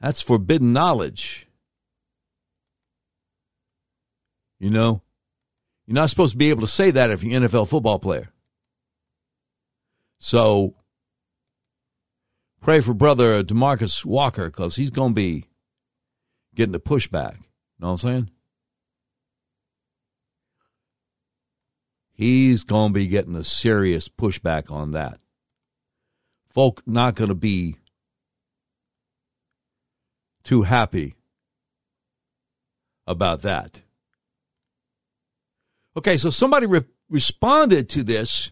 that's 0.00 0.22
forbidden 0.22 0.72
knowledge. 0.72 1.46
You 4.58 4.70
know, 4.70 5.02
you're 5.86 5.94
not 5.94 6.08
supposed 6.08 6.32
to 6.32 6.38
be 6.38 6.48
able 6.48 6.62
to 6.62 6.68
say 6.68 6.90
that 6.90 7.10
if 7.10 7.22
you're 7.22 7.36
an 7.36 7.46
NFL 7.46 7.68
football 7.68 7.98
player. 7.98 8.30
So 10.24 10.74
pray 12.62 12.80
for 12.80 12.94
brother 12.94 13.44
Demarcus 13.44 14.06
Walker 14.06 14.46
because 14.46 14.76
he's 14.76 14.88
going 14.88 15.10
to 15.10 15.14
be 15.14 15.50
getting 16.54 16.72
the 16.72 16.80
pushback. 16.80 17.34
You 17.34 17.80
Know 17.80 17.88
what 17.88 17.90
I'm 17.90 17.98
saying? 17.98 18.30
He's 22.10 22.64
going 22.64 22.88
to 22.88 22.94
be 22.94 23.06
getting 23.06 23.36
a 23.36 23.44
serious 23.44 24.08
pushback 24.08 24.70
on 24.70 24.92
that. 24.92 25.20
Folk 26.48 26.80
not 26.86 27.16
going 27.16 27.28
to 27.28 27.34
be 27.34 27.76
too 30.42 30.62
happy 30.62 31.16
about 33.06 33.42
that. 33.42 33.82
Okay, 35.94 36.16
so 36.16 36.30
somebody 36.30 36.64
re- 36.64 36.86
responded 37.10 37.90
to 37.90 38.02
this 38.02 38.50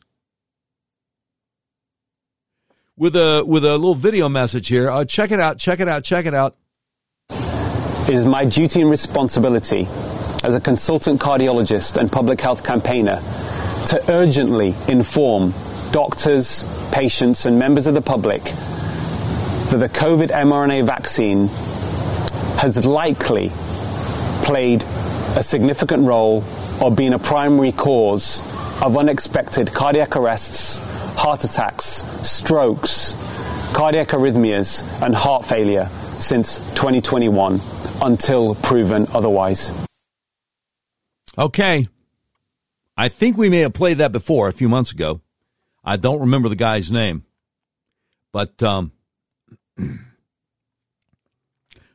with 2.97 3.16
a 3.16 3.45
with 3.47 3.64
a 3.64 3.72
little 3.72 3.95
video 3.95 4.28
message 4.28 4.68
here. 4.68 4.90
Uh, 4.90 5.05
check 5.05 5.30
it 5.30 5.40
out. 5.40 5.59
Check 5.59 5.80
it 5.80 5.88
out. 5.88 6.05
Check 6.05 6.26
it 6.26 6.34
out. 6.34 6.57
It 7.30 8.14
is 8.14 8.26
my 8.26 8.45
duty 8.45 8.80
and 8.80 8.90
responsibility 8.90 9.88
as 10.43 10.55
a 10.55 10.61
consultant 10.61 11.20
cardiologist 11.20 11.97
and 11.97 12.11
public 12.11 12.40
health 12.40 12.64
campaigner 12.64 13.20
to 13.86 14.03
urgently 14.09 14.74
inform 14.88 15.55
doctors, 15.93 16.64
patients, 16.93 17.47
and 17.47 17.59
members 17.59 17.86
of 17.86 17.95
the 17.95 18.03
public 18.03 18.43
that 18.43 19.78
the 19.78 19.88
COVID 19.88 20.30
mRNA 20.30 20.84
vaccine 20.84 21.47
has 22.59 22.84
likely 22.84 23.51
played 24.43 24.82
a 25.36 25.43
significant 25.43 26.07
role 26.07 26.45
or 26.82 26.90
been 26.90 27.12
a 27.12 27.18
primary 27.18 27.72
cause 27.72 28.40
of 28.82 28.97
unexpected 28.97 29.72
cardiac 29.72 30.16
arrests, 30.16 30.80
heart 31.16 31.44
attacks, 31.44 32.04
strokes, 32.28 33.14
cardiac 33.72 34.08
arrhythmias, 34.08 34.82
and 35.02 35.14
heart 35.14 35.44
failure 35.44 35.88
since 36.20 36.58
2021 36.74 37.60
until 38.02 38.54
proven 38.54 39.06
otherwise. 39.12 39.70
Okay. 41.38 41.88
I 42.96 43.08
think 43.08 43.36
we 43.36 43.48
may 43.48 43.60
have 43.60 43.72
played 43.72 43.98
that 43.98 44.12
before 44.12 44.48
a 44.48 44.52
few 44.52 44.68
months 44.68 44.92
ago. 44.92 45.20
I 45.84 45.96
don't 45.96 46.20
remember 46.20 46.48
the 46.48 46.56
guy's 46.56 46.90
name. 46.90 47.24
But, 48.32 48.62
um, 48.62 48.92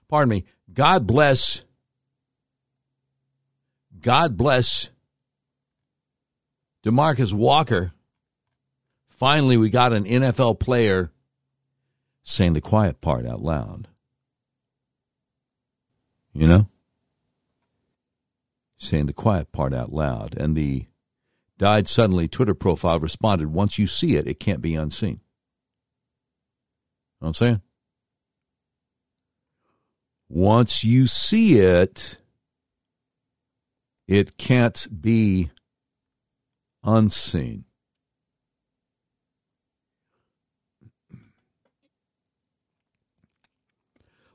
pardon 0.07 0.30
me, 0.30 0.45
God 0.74 1.07
bless, 1.07 1.63
God 4.01 4.38
bless 4.38 4.89
Demarcus 6.84 7.34
Walker. 7.34 7.91
Finally, 9.18 9.57
we 9.57 9.68
got 9.68 9.93
an 9.93 10.05
NFL 10.05 10.59
player 10.59 11.11
saying 12.24 12.53
the 12.53 12.61
quiet 12.61 13.01
part 13.01 13.26
out 13.26 13.41
loud. 13.41 13.88
You 16.34 16.47
know? 16.47 16.70
Saying 18.78 19.07
the 19.07 19.13
quiet 19.13 19.51
part 19.51 19.74
out 19.74 19.91
loud. 19.91 20.38
And 20.38 20.55
the 20.55 20.86
died 21.57 21.88
suddenly 21.88 22.28
Twitter 22.28 22.53
profile 22.53 22.99
responded, 22.99 23.47
once 23.47 23.80
you 23.80 23.88
see 23.88 24.15
it, 24.18 24.28
it 24.28 24.39
can't 24.39 24.61
be 24.61 24.76
unseen. 24.76 25.09
You 25.09 25.15
know 25.15 25.20
what 27.20 27.28
I'm 27.30 27.34
saying? 27.34 27.61
Once 30.30 30.84
you 30.84 31.07
see 31.07 31.57
it, 31.57 32.18
it 34.07 34.38
can't 34.38 34.88
be 35.01 35.49
unseen. 36.84 37.63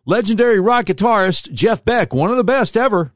Legendary 0.05 0.59
rock 0.59 0.87
guitarist 0.87 1.53
Jeff 1.53 1.85
Beck, 1.85 2.13
one 2.13 2.31
of 2.31 2.37
the 2.37 2.43
best 2.43 2.77
ever, 2.77 3.13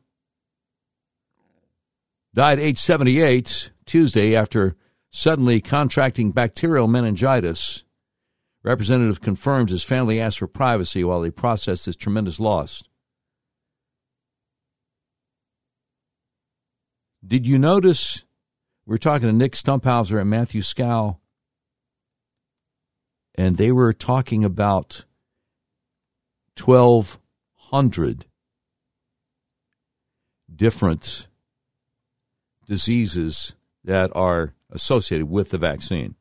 died 2.33 2.61
age 2.61 2.79
78 2.79 3.73
Tuesday 3.87 4.37
after 4.37 4.77
suddenly 5.11 5.61
contracting 5.61 6.31
bacterial 6.31 6.87
meningitis. 6.87 7.83
Representative 8.63 9.21
confirms 9.21 9.73
his 9.73 9.83
family 9.83 10.21
asked 10.21 10.39
for 10.39 10.47
privacy 10.47 11.03
while 11.03 11.21
they 11.21 11.31
processed 11.31 11.87
this 11.87 11.97
tremendous 11.97 12.39
loss. 12.39 12.85
Did 17.27 17.49
you 17.49 17.59
notice? 17.59 18.23
We 18.87 18.95
are 18.95 18.99
talking 18.99 19.27
to 19.27 19.33
Nick 19.33 19.55
Stumphauzer 19.55 20.21
and 20.21 20.31
Matthew 20.31 20.63
Skow, 20.63 21.19
and 23.35 23.57
they 23.57 23.73
were 23.73 23.93
talking 23.93 24.45
about 24.45 25.05
1,200 26.59 28.27
different 30.55 31.27
diseases 32.67 33.55
that 33.85 34.11
are 34.15 34.55
associated 34.71 35.31
with 35.31 35.51
the 35.51 35.59
vaccine. 35.59 36.17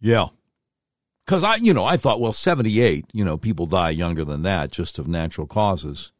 Yeah. 0.00 0.28
Because 1.24 1.44
I, 1.44 1.56
you 1.56 1.74
know, 1.74 1.84
I 1.84 1.96
thought, 1.96 2.20
well, 2.20 2.32
78, 2.32 3.06
you 3.12 3.24
know, 3.24 3.36
people 3.36 3.66
die 3.66 3.90
younger 3.90 4.24
than 4.24 4.42
that 4.42 4.72
just 4.72 4.98
of 4.98 5.06
natural 5.06 5.46
causes. 5.46 6.12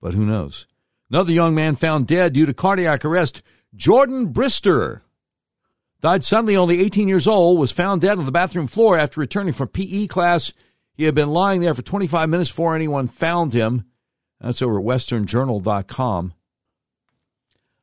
But 0.00 0.14
who 0.14 0.24
knows? 0.24 0.66
Another 1.10 1.32
young 1.32 1.54
man 1.54 1.76
found 1.76 2.06
dead 2.06 2.32
due 2.32 2.46
to 2.46 2.54
cardiac 2.54 3.04
arrest. 3.04 3.42
Jordan 3.74 4.32
Brister 4.32 5.02
died 6.00 6.24
suddenly, 6.24 6.56
only 6.56 6.80
18 6.80 7.08
years 7.08 7.28
old, 7.28 7.58
was 7.58 7.70
found 7.70 8.00
dead 8.00 8.18
on 8.18 8.24
the 8.24 8.32
bathroom 8.32 8.66
floor 8.66 8.98
after 8.98 9.20
returning 9.20 9.52
from 9.52 9.68
PE 9.68 10.06
class 10.06 10.52
he 10.96 11.04
had 11.04 11.14
been 11.14 11.30
lying 11.30 11.60
there 11.60 11.74
for 11.74 11.82
25 11.82 12.28
minutes 12.28 12.50
before 12.50 12.74
anyone 12.74 13.08
found 13.08 13.52
him. 13.52 13.84
That's 14.40 14.62
over 14.62 14.78
at 14.78 14.84
westernjournal.com. 14.84 16.34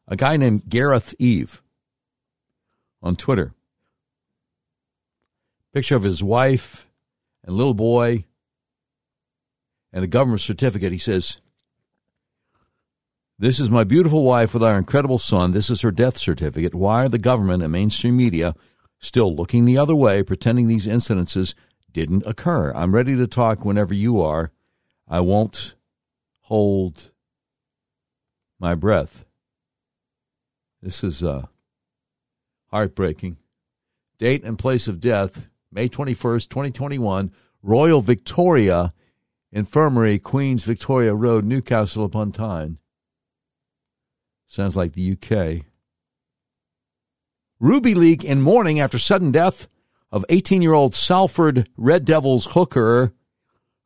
A 0.07 0.16
guy 0.16 0.38
named 0.38 0.68
Gareth 0.68 1.16
Eve 1.20 1.61
on 3.01 3.16
Twitter. 3.16 3.53
Picture 5.74 5.95
of 5.95 6.03
his 6.03 6.24
wife 6.24 6.88
and 7.43 7.55
little 7.55 7.74
boy 7.74 8.26
and 9.91 10.03
a 10.03 10.07
government 10.07 10.41
certificate. 10.41 10.91
He 10.91 10.97
says, 10.97 11.39
This 13.38 13.59
is 13.59 13.70
my 13.70 13.84
beautiful 13.84 14.24
wife 14.24 14.53
with 14.53 14.64
our 14.64 14.78
incredible 14.78 15.18
son. 15.20 15.51
This 15.51 15.70
is 15.70 15.82
her 15.82 15.91
death 15.91 16.18
certificate. 16.18 16.76
Why 16.76 17.05
are 17.05 17.09
the 17.09 17.18
government 17.18 17.64
and 17.64 17.72
mainstream 17.72 18.18
media 18.18 18.55
still 18.99 19.36
looking 19.36 19.66
the 19.66 19.78
other 19.78 19.95
way, 19.95 20.24
pretending 20.24 20.68
these 20.68 20.88
incidences 20.88 21.53
didn't 21.93 22.25
occur. 22.25 22.73
I'm 22.75 22.93
ready 22.93 23.15
to 23.15 23.27
talk 23.27 23.63
whenever 23.63 23.93
you 23.93 24.19
are. 24.21 24.51
I 25.07 25.19
won't 25.21 25.75
hold 26.41 27.11
my 28.59 28.75
breath. 28.75 29.25
This 30.81 31.03
is 31.03 31.23
uh, 31.23 31.45
heartbreaking. 32.71 33.37
Date 34.17 34.43
and 34.43 34.59
place 34.59 34.87
of 34.87 34.99
death 34.99 35.47
May 35.71 35.89
21st, 35.89 36.49
2021, 36.49 37.31
Royal 37.63 38.01
Victoria 38.01 38.91
Infirmary, 39.51 40.19
Queens 40.19 40.63
Victoria 40.63 41.13
Road, 41.13 41.45
Newcastle 41.45 42.03
upon 42.03 42.31
Tyne. 42.31 42.79
Sounds 44.47 44.75
like 44.75 44.93
the 44.93 45.13
UK. 45.13 45.65
Rugby 47.59 47.93
League 47.93 48.25
in 48.25 48.41
mourning 48.41 48.79
after 48.79 48.99
sudden 48.99 49.31
death 49.31 49.67
of 50.14 50.24
18 50.30 50.61
year 50.61 50.74
old 50.74 50.93
Salford 50.93 51.68
Red 51.76 52.05
Devils 52.05 52.45
hooker 52.51 53.14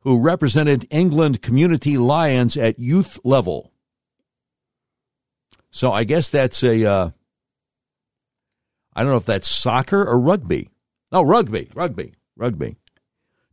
who 0.00 0.20
represented 0.20 0.86
England 0.90 1.40
Community 1.40 1.96
Lions 1.96 2.56
at 2.56 2.78
youth 2.78 3.18
level. 3.24 3.72
So 5.70 5.90
I 5.90 6.04
guess 6.04 6.28
that's 6.28 6.62
a. 6.62 6.84
Uh, 6.84 7.10
I 8.94 9.02
don't 9.02 9.10
know 9.10 9.16
if 9.16 9.24
that's 9.24 9.48
soccer 9.48 10.04
or 10.04 10.20
rugby. 10.20 10.68
No, 11.10 11.22
rugby, 11.22 11.70
rugby, 11.74 12.14
rugby. 12.36 12.76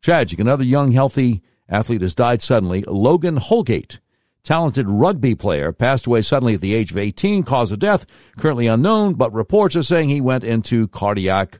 Tragic. 0.01 0.39
Another 0.39 0.63
young, 0.63 0.91
healthy 0.91 1.43
athlete 1.69 2.01
has 2.01 2.13
died 2.13 2.41
suddenly. 2.41 2.83
Logan 2.85 3.37
Holgate, 3.37 3.99
talented 4.43 4.89
rugby 4.89 5.33
player, 5.33 5.71
passed 5.71 6.07
away 6.07 6.21
suddenly 6.21 6.55
at 6.55 6.61
the 6.61 6.75
age 6.75 6.91
of 6.91 6.97
18. 6.97 7.43
Cause 7.43 7.71
of 7.71 7.79
death 7.79 8.05
currently 8.37 8.67
unknown, 8.67 9.13
but 9.13 9.33
reports 9.33 9.77
are 9.77 9.83
saying 9.83 10.09
he 10.09 10.19
went 10.19 10.43
into 10.43 10.89
cardiac 10.89 11.59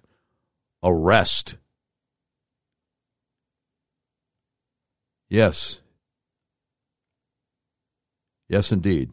arrest. 0.86 1.56
Yes. 5.28 5.82
Yes, 8.48 8.72
indeed. 8.72 9.12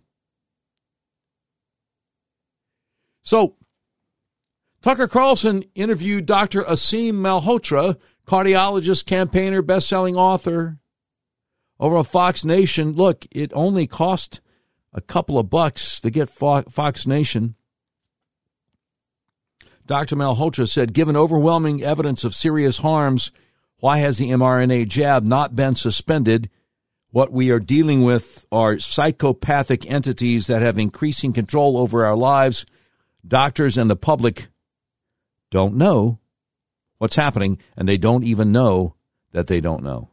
So, 3.25 3.57
Tucker 4.83 5.09
Carlson 5.09 5.65
interviewed 5.75 6.27
Dr. 6.27 6.63
Aseem 6.65 7.15
Malhotra, 7.15 7.97
cardiologist, 8.27 9.07
campaigner, 9.07 9.63
best-selling 9.63 10.17
author, 10.17 10.79
over 11.81 11.97
on 11.97 12.05
Fox 12.05 12.45
Nation. 12.45 12.93
Look, 12.93 13.27
it 13.31 13.51
only 13.55 13.87
cost 13.87 14.41
a 14.93 15.01
couple 15.01 15.39
of 15.39 15.49
bucks 15.49 15.99
to 16.01 16.11
get 16.11 16.29
Fox 16.29 17.07
Nation. 17.07 17.55
Dr. 19.87 20.17
Malhotra 20.17 20.69
said, 20.69 20.93
given 20.93 21.17
overwhelming 21.17 21.83
evidence 21.83 22.25
of 22.25 22.35
serious 22.35 22.79
harms, 22.79 23.33
why 23.79 23.99
has 23.99 24.19
the 24.19 24.31
mRNA 24.31 24.89
jab 24.89 25.25
not 25.25 25.57
been 25.57 25.75
suspended? 25.75 26.49
What 27.11 27.33
we 27.33 27.51
are 27.51 27.59
dealing 27.59 28.05
with 28.05 28.47
are 28.53 28.79
psychopathic 28.79 29.91
entities 29.91 30.47
that 30.47 30.63
have 30.63 30.79
increasing 30.79 31.33
control 31.33 31.77
over 31.77 32.07
our 32.07 32.17
lives. 32.17 32.65
Doctors 33.27 33.77
and 33.77 33.91
the 33.91 33.97
public 33.97 34.49
don't 35.51 35.75
know 35.75 36.21
what's 36.99 37.17
happening, 37.17 37.59
and 37.77 37.89
they 37.89 37.97
don't 37.97 38.25
even 38.25 38.53
know 38.53 38.95
that 39.33 39.49
they 39.49 39.61
don't 39.61 39.83
know. 39.83 40.11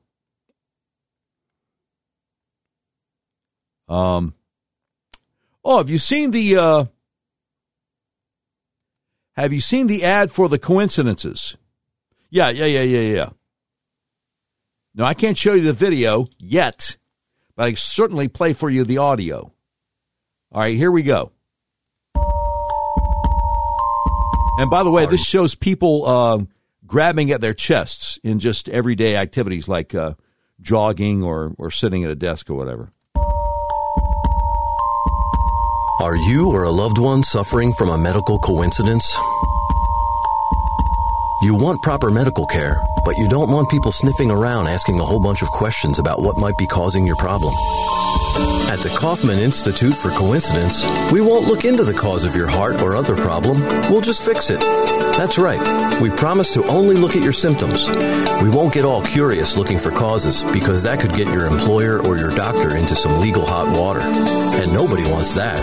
Um, 3.87 4.33
oh, 5.63 5.77
have 5.77 5.89
you 5.89 5.99
seen 5.99 6.31
the 6.31 6.57
uh, 6.57 6.85
have 9.39 9.53
you 9.53 9.61
seen 9.61 9.87
the 9.87 10.03
ad 10.03 10.31
for 10.31 10.49
the 10.49 10.59
coincidences? 10.59 11.55
Yeah, 12.29 12.49
yeah, 12.49 12.65
yeah, 12.65 12.81
yeah, 12.81 13.15
yeah. 13.15 13.29
No, 14.93 15.05
I 15.05 15.13
can't 15.13 15.37
show 15.37 15.53
you 15.53 15.63
the 15.63 15.73
video 15.73 16.27
yet, 16.37 16.97
but 17.55 17.65
I 17.65 17.73
certainly 17.73 18.27
play 18.27 18.53
for 18.53 18.69
you 18.69 18.83
the 18.83 18.97
audio. 18.97 19.51
All 20.51 20.61
right, 20.61 20.75
here 20.75 20.91
we 20.91 21.03
go. 21.03 21.31
And 24.57 24.69
by 24.69 24.83
the 24.83 24.91
way, 24.91 25.05
this 25.05 25.23
shows 25.25 25.55
people 25.55 26.05
uh, 26.05 26.39
grabbing 26.85 27.31
at 27.31 27.39
their 27.39 27.53
chests 27.53 28.19
in 28.23 28.39
just 28.39 28.67
everyday 28.67 29.15
activities 29.15 29.69
like 29.69 29.95
uh, 29.95 30.15
jogging 30.59 31.23
or, 31.23 31.55
or 31.57 31.71
sitting 31.71 32.03
at 32.03 32.11
a 32.11 32.15
desk 32.15 32.49
or 32.49 32.55
whatever. 32.55 32.91
Are 35.99 36.15
you 36.15 36.47
or 36.49 36.63
a 36.63 36.69
loved 36.71 36.97
one 36.97 37.23
suffering 37.23 37.73
from 37.73 37.89
a 37.89 37.97
medical 37.97 38.39
coincidence? 38.39 39.05
You 41.41 41.55
want 41.55 41.81
proper 41.81 42.09
medical 42.09 42.45
care, 42.45 42.81
but 43.03 43.17
you 43.17 43.27
don't 43.27 43.51
want 43.51 43.69
people 43.69 43.91
sniffing 43.91 44.31
around 44.31 44.69
asking 44.69 45.01
a 45.01 45.03
whole 45.03 45.19
bunch 45.19 45.41
of 45.41 45.49
questions 45.49 45.99
about 45.99 46.21
what 46.21 46.37
might 46.37 46.57
be 46.57 46.67
causing 46.67 47.05
your 47.05 47.17
problem. 47.17 47.53
At 48.69 48.79
the 48.79 48.95
Kaufman 48.97 49.39
Institute 49.39 49.97
for 49.97 50.11
Coincidence, 50.11 50.85
we 51.11 51.19
won't 51.19 51.47
look 51.49 51.65
into 51.65 51.83
the 51.83 51.93
cause 51.93 52.23
of 52.23 52.33
your 52.33 52.47
heart 52.47 52.77
or 52.77 52.95
other 52.95 53.17
problem, 53.17 53.59
we'll 53.91 53.99
just 53.99 54.23
fix 54.23 54.49
it. 54.49 54.61
That's 55.19 55.37
right. 55.37 55.99
We 56.01 56.09
promise 56.11 56.49
to 56.51 56.65
only 56.67 56.95
look 56.95 57.17
at 57.17 57.21
your 57.21 57.33
symptoms. 57.33 57.89
We 58.41 58.49
won't 58.49 58.73
get 58.73 58.85
all 58.85 59.01
curious 59.01 59.57
looking 59.57 59.77
for 59.77 59.91
causes 59.91 60.45
because 60.45 60.83
that 60.83 61.01
could 61.01 61.13
get 61.13 61.27
your 61.27 61.45
employer 61.45 61.99
or 61.99 62.17
your 62.17 62.31
doctor 62.31 62.77
into 62.77 62.95
some 62.95 63.19
legal 63.19 63.45
hot 63.45 63.67
water. 63.67 63.99
And 63.99 64.71
nobody 64.71 65.03
wants 65.03 65.33
that. 65.33 65.61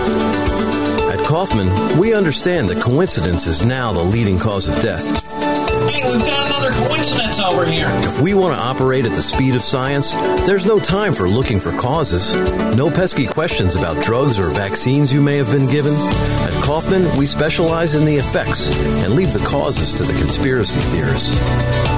At 1.11 1.21
Kaufman, 1.21 1.99
we 1.99 2.13
understand 2.13 2.69
that 2.69 2.83
coincidence 2.83 3.47
is 3.47 3.65
now 3.65 3.95
the 3.95 4.05
leading 4.05 4.39
cause 4.39 4.69
of 4.69 4.79
death. 4.83 5.66
Hey, 5.89 6.11
we've 6.11 6.27
got 6.27 6.47
another 6.47 6.73
coincidence 6.73 7.41
over 7.41 7.65
here. 7.65 7.87
If 8.03 8.21
we 8.21 8.35
want 8.35 8.55
to 8.55 8.61
operate 8.61 9.07
at 9.07 9.13
the 9.13 9.23
speed 9.23 9.55
of 9.55 9.63
science, 9.63 10.15
there's 10.45 10.67
no 10.67 10.81
time 10.81 11.15
for 11.15 11.29
looking 11.29 11.61
for 11.61 11.71
causes. 11.73 12.35
No 12.77 12.91
pesky 12.91 13.27
questions 13.27 13.77
about 13.77 14.03
drugs 14.03 14.39
or 14.39 14.49
vaccines 14.49 15.13
you 15.13 15.21
may 15.21 15.37
have 15.37 15.51
been 15.51 15.71
given. 15.71 15.95
At 15.95 16.53
Kaufman, 16.65 17.17
we 17.17 17.27
specialize 17.27 17.95
in 17.95 18.05
the 18.05 18.17
effects 18.17 18.69
and 19.05 19.15
leave 19.15 19.33
the 19.33 19.47
causes 19.47 19.93
to 19.95 20.03
the 20.03 20.15
conspiracy 20.15 20.81
theorists. 20.81 21.39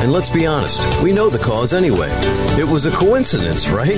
And 0.03 0.13
let's 0.13 0.31
be 0.31 0.47
honest, 0.47 0.81
we 1.03 1.13
know 1.13 1.31
the 1.31 1.39
cause 1.39 1.73
anyway. 1.73 2.11
It 2.59 2.69
was 2.69 2.87
a 2.87 2.91
coincidence, 2.91 3.69
right? 3.69 3.97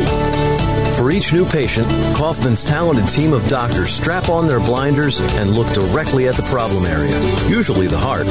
For 1.00 1.10
each 1.10 1.32
new 1.32 1.46
patient, 1.46 1.88
Kaufman's 2.14 2.62
talented 2.62 3.08
team 3.08 3.32
of 3.32 3.48
doctors 3.48 3.90
strap 3.90 4.28
on 4.28 4.46
their 4.46 4.60
blinders 4.60 5.18
and 5.38 5.54
look 5.54 5.66
directly 5.72 6.28
at 6.28 6.34
the 6.34 6.42
problem 6.42 6.84
area, 6.84 7.18
usually 7.48 7.86
the 7.86 7.96
heart, 7.96 8.26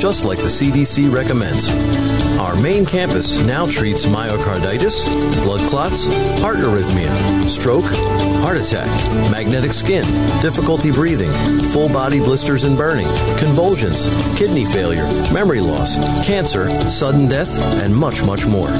just 0.00 0.24
like 0.24 0.38
the 0.38 0.46
CDC 0.46 1.14
recommends. 1.14 1.68
Our 2.38 2.54
main 2.54 2.86
campus 2.86 3.36
now 3.38 3.66
treats 3.66 4.06
myocarditis, 4.06 5.04
blood 5.42 5.68
clots, 5.68 6.06
heart 6.40 6.58
arrhythmia, 6.58 7.48
stroke, 7.48 7.84
heart 8.42 8.56
attack, 8.56 8.86
magnetic 9.30 9.72
skin, 9.72 10.04
difficulty 10.40 10.92
breathing, 10.92 11.32
full 11.72 11.88
body 11.88 12.20
blisters 12.20 12.62
and 12.62 12.78
burning, 12.78 13.08
convulsions, 13.38 14.06
kidney 14.38 14.64
failure, 14.64 15.04
memory 15.32 15.60
loss, 15.60 15.96
cancer, 16.24 16.68
sudden 16.90 17.26
death, 17.26 17.50
and 17.82 17.94
much, 17.94 18.22
much 18.22 18.46
more. 18.46 18.70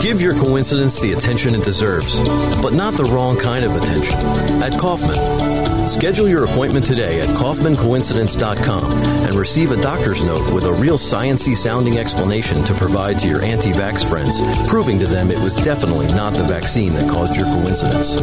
Give 0.00 0.20
your 0.20 0.34
coincidence 0.34 0.98
the 0.98 1.12
attention 1.12 1.54
it 1.54 1.64
deserves, 1.64 2.18
but 2.62 2.72
not 2.72 2.94
the 2.94 3.04
wrong 3.04 3.38
kind 3.38 3.64
of 3.66 3.76
attention. 3.76 4.18
At 4.62 4.78
Kaufman. 4.80 5.88
Schedule 5.88 6.28
your 6.28 6.44
appointment 6.44 6.84
today 6.84 7.20
at 7.20 7.28
kaufmancoincidence.com 7.28 9.17
receive 9.38 9.70
a 9.70 9.80
doctor's 9.80 10.22
note 10.22 10.52
with 10.52 10.64
a 10.64 10.72
real 10.72 10.98
sciency 10.98 11.56
sounding 11.56 11.98
explanation 11.98 12.62
to 12.64 12.74
provide 12.74 13.18
to 13.20 13.28
your 13.28 13.42
anti-vax 13.42 14.06
friends, 14.06 14.38
proving 14.68 14.98
to 14.98 15.06
them 15.06 15.30
it 15.30 15.38
was 15.38 15.56
definitely 15.56 16.08
not 16.08 16.34
the 16.34 16.44
vaccine 16.44 16.92
that 16.94 17.08
caused 17.08 17.36
your 17.36 17.46
coincidence. 17.46 18.16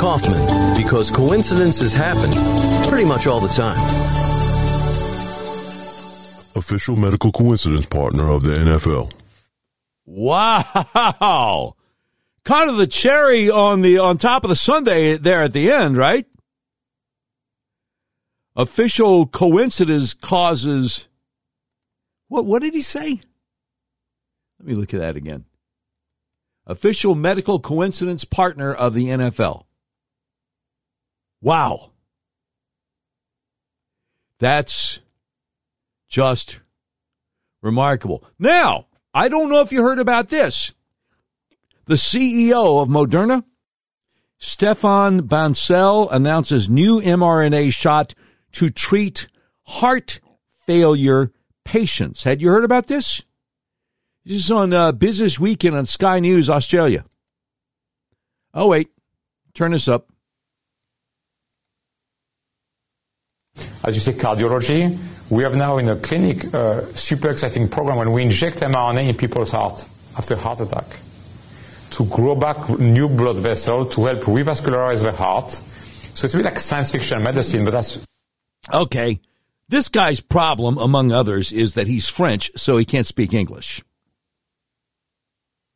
Kaufman, 0.00 0.76
because 0.76 1.10
coincidences 1.10 1.94
happen 1.94 2.32
pretty 2.88 3.04
much 3.04 3.26
all 3.26 3.40
the 3.40 3.48
time 3.48 3.78
official 6.58 6.96
medical 6.96 7.32
coincidence 7.32 7.86
partner 7.86 8.28
of 8.28 8.42
the 8.42 8.50
NFL. 8.50 9.10
Wow. 10.04 11.76
Kind 12.44 12.70
of 12.70 12.76
the 12.76 12.86
cherry 12.86 13.48
on 13.48 13.80
the 13.80 13.98
on 13.98 14.18
top 14.18 14.44
of 14.44 14.50
the 14.50 14.56
sundae 14.56 15.16
there 15.16 15.42
at 15.42 15.52
the 15.52 15.70
end, 15.70 15.96
right? 15.96 16.26
Official 18.58 19.24
coincidence 19.24 20.12
causes 20.12 21.06
What 22.26 22.44
what 22.44 22.60
did 22.60 22.74
he 22.74 22.80
say? 22.80 23.20
Let 24.58 24.68
me 24.68 24.74
look 24.74 24.92
at 24.92 24.98
that 24.98 25.16
again. 25.16 25.44
Official 26.66 27.14
medical 27.14 27.60
coincidence 27.60 28.24
partner 28.24 28.74
of 28.74 28.94
the 28.94 29.06
NFL. 29.06 29.62
Wow. 31.40 31.92
That's 34.40 34.98
just 36.08 36.58
remarkable. 37.62 38.24
Now, 38.40 38.86
I 39.14 39.28
don't 39.28 39.50
know 39.50 39.60
if 39.60 39.70
you 39.70 39.82
heard 39.82 40.00
about 40.00 40.30
this. 40.30 40.72
The 41.84 41.94
CEO 41.94 42.82
of 42.82 42.88
Moderna, 42.88 43.44
Stéphane 44.40 45.20
Bancel, 45.20 46.08
announces 46.10 46.68
new 46.68 47.00
mRNA 47.00 47.72
shot 47.72 48.14
to 48.52 48.68
treat 48.68 49.28
heart 49.64 50.20
failure 50.66 51.32
patients. 51.64 52.22
Had 52.22 52.40
you 52.40 52.48
heard 52.48 52.64
about 52.64 52.86
this? 52.86 53.22
This 54.24 54.44
is 54.44 54.50
on 54.50 54.72
uh, 54.72 54.92
Business 54.92 55.40
Weekend 55.40 55.76
on 55.76 55.86
Sky 55.86 56.20
News 56.20 56.50
Australia. 56.50 57.04
Oh, 58.52 58.68
wait. 58.68 58.90
Turn 59.54 59.72
this 59.72 59.88
up. 59.88 60.08
As 63.84 63.94
you 63.94 64.00
say, 64.00 64.12
cardiology, 64.12 64.98
we 65.30 65.42
have 65.42 65.56
now 65.56 65.78
in 65.78 65.88
a 65.88 65.96
clinic 65.96 66.44
a 66.54 66.86
super 66.96 67.30
exciting 67.30 67.68
program 67.68 67.96
when 67.96 68.12
we 68.12 68.22
inject 68.22 68.60
mRNA 68.60 69.08
in 69.08 69.16
people's 69.16 69.50
heart 69.50 69.86
after 70.16 70.36
heart 70.36 70.60
attack 70.60 70.86
to 71.90 72.04
grow 72.06 72.34
back 72.34 72.68
new 72.78 73.08
blood 73.08 73.38
vessel 73.38 73.86
to 73.86 74.04
help 74.06 74.20
revascularize 74.22 75.02
the 75.02 75.12
heart. 75.12 75.50
So 75.50 76.24
it's 76.24 76.34
a 76.34 76.36
bit 76.36 76.46
like 76.46 76.60
science 76.60 76.90
fiction 76.92 77.22
medicine, 77.22 77.64
but 77.64 77.72
that's 77.72 78.04
okay. 78.72 79.20
This 79.68 79.88
guy's 79.88 80.20
problem, 80.20 80.78
among 80.78 81.12
others, 81.12 81.52
is 81.52 81.74
that 81.74 81.86
he's 81.86 82.08
French, 82.08 82.50
so 82.56 82.78
he 82.78 82.84
can't 82.84 83.06
speak 83.06 83.34
English. 83.34 83.82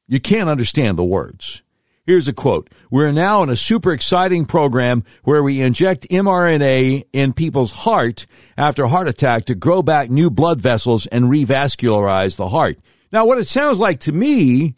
You 0.09 0.21
can't 0.21 0.49
understand 0.49 0.99
the 0.99 1.05
words. 1.05 1.63
Here's 2.05 2.27
a 2.27 2.33
quote. 2.33 2.69
We're 2.91 3.13
now 3.13 3.43
in 3.45 3.49
a 3.51 3.57
super 3.57 3.93
exciting 3.93 4.45
program 4.45 5.05
where 5.23 5.43
we 5.43 5.61
inject 5.61 6.09
mRNA 6.09 7.05
in 7.13 7.33
people's 7.33 7.71
heart 7.71 8.27
after 8.57 8.87
heart 8.87 9.07
attack 9.09 9.45
to 9.45 9.55
grow 9.55 9.83
back 9.83 10.11
new 10.11 10.29
blood 10.29 10.61
vessels 10.61 11.07
and 11.07 11.27
revascularize 11.27 12.37
the 12.37 12.49
heart. 12.49 12.79
Now, 13.13 13.25
what 13.27 13.39
it 13.39 13.47
sounds 13.47 13.79
like 13.79 14.01
to 14.01 14.13
me 14.13 14.75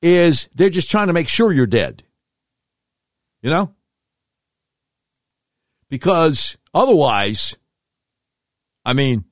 is 0.00 0.48
they're 0.54 0.70
just 0.70 0.90
trying 0.90 1.08
to 1.08 1.12
make 1.12 1.28
sure 1.28 1.52
you're 1.52 1.66
dead. 1.66 2.02
You 3.42 3.50
know? 3.50 3.74
Because 5.88 6.58
otherwise, 6.74 7.56
I 8.84 8.92
mean, 8.92 9.24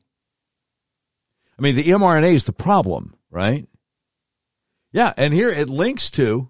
I 1.58 1.62
mean, 1.62 1.74
the 1.76 1.84
mRNA 1.84 2.34
is 2.34 2.44
the 2.44 2.52
problem, 2.52 3.14
right? 3.30 3.66
Yeah, 4.92 5.12
and 5.16 5.32
here 5.34 5.50
it 5.50 5.68
links 5.68 6.10
to 6.12 6.48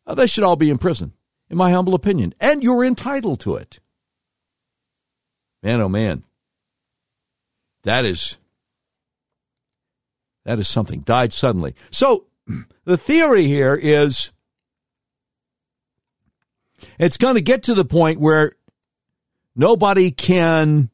Oh, 0.06 0.14
they 0.14 0.26
should 0.26 0.44
all 0.44 0.56
be 0.56 0.70
in 0.70 0.78
prison, 0.78 1.12
in 1.50 1.58
my 1.58 1.70
humble 1.70 1.94
opinion, 1.94 2.34
and 2.40 2.62
you're 2.62 2.84
entitled 2.84 3.40
to 3.40 3.56
it. 3.56 3.80
Man, 5.62 5.80
oh 5.80 5.88
man, 5.88 6.22
that 7.82 8.04
is 8.04 8.38
that 10.44 10.58
is 10.58 10.68
something. 10.68 11.00
Died 11.00 11.32
suddenly. 11.32 11.74
So 11.90 12.26
the 12.84 12.96
theory 12.96 13.46
here 13.46 13.74
is 13.74 14.30
it's 16.98 17.16
going 17.16 17.34
to 17.34 17.40
get 17.40 17.64
to 17.64 17.74
the 17.74 17.84
point 17.84 18.20
where 18.20 18.52
nobody 19.54 20.10
can 20.10 20.90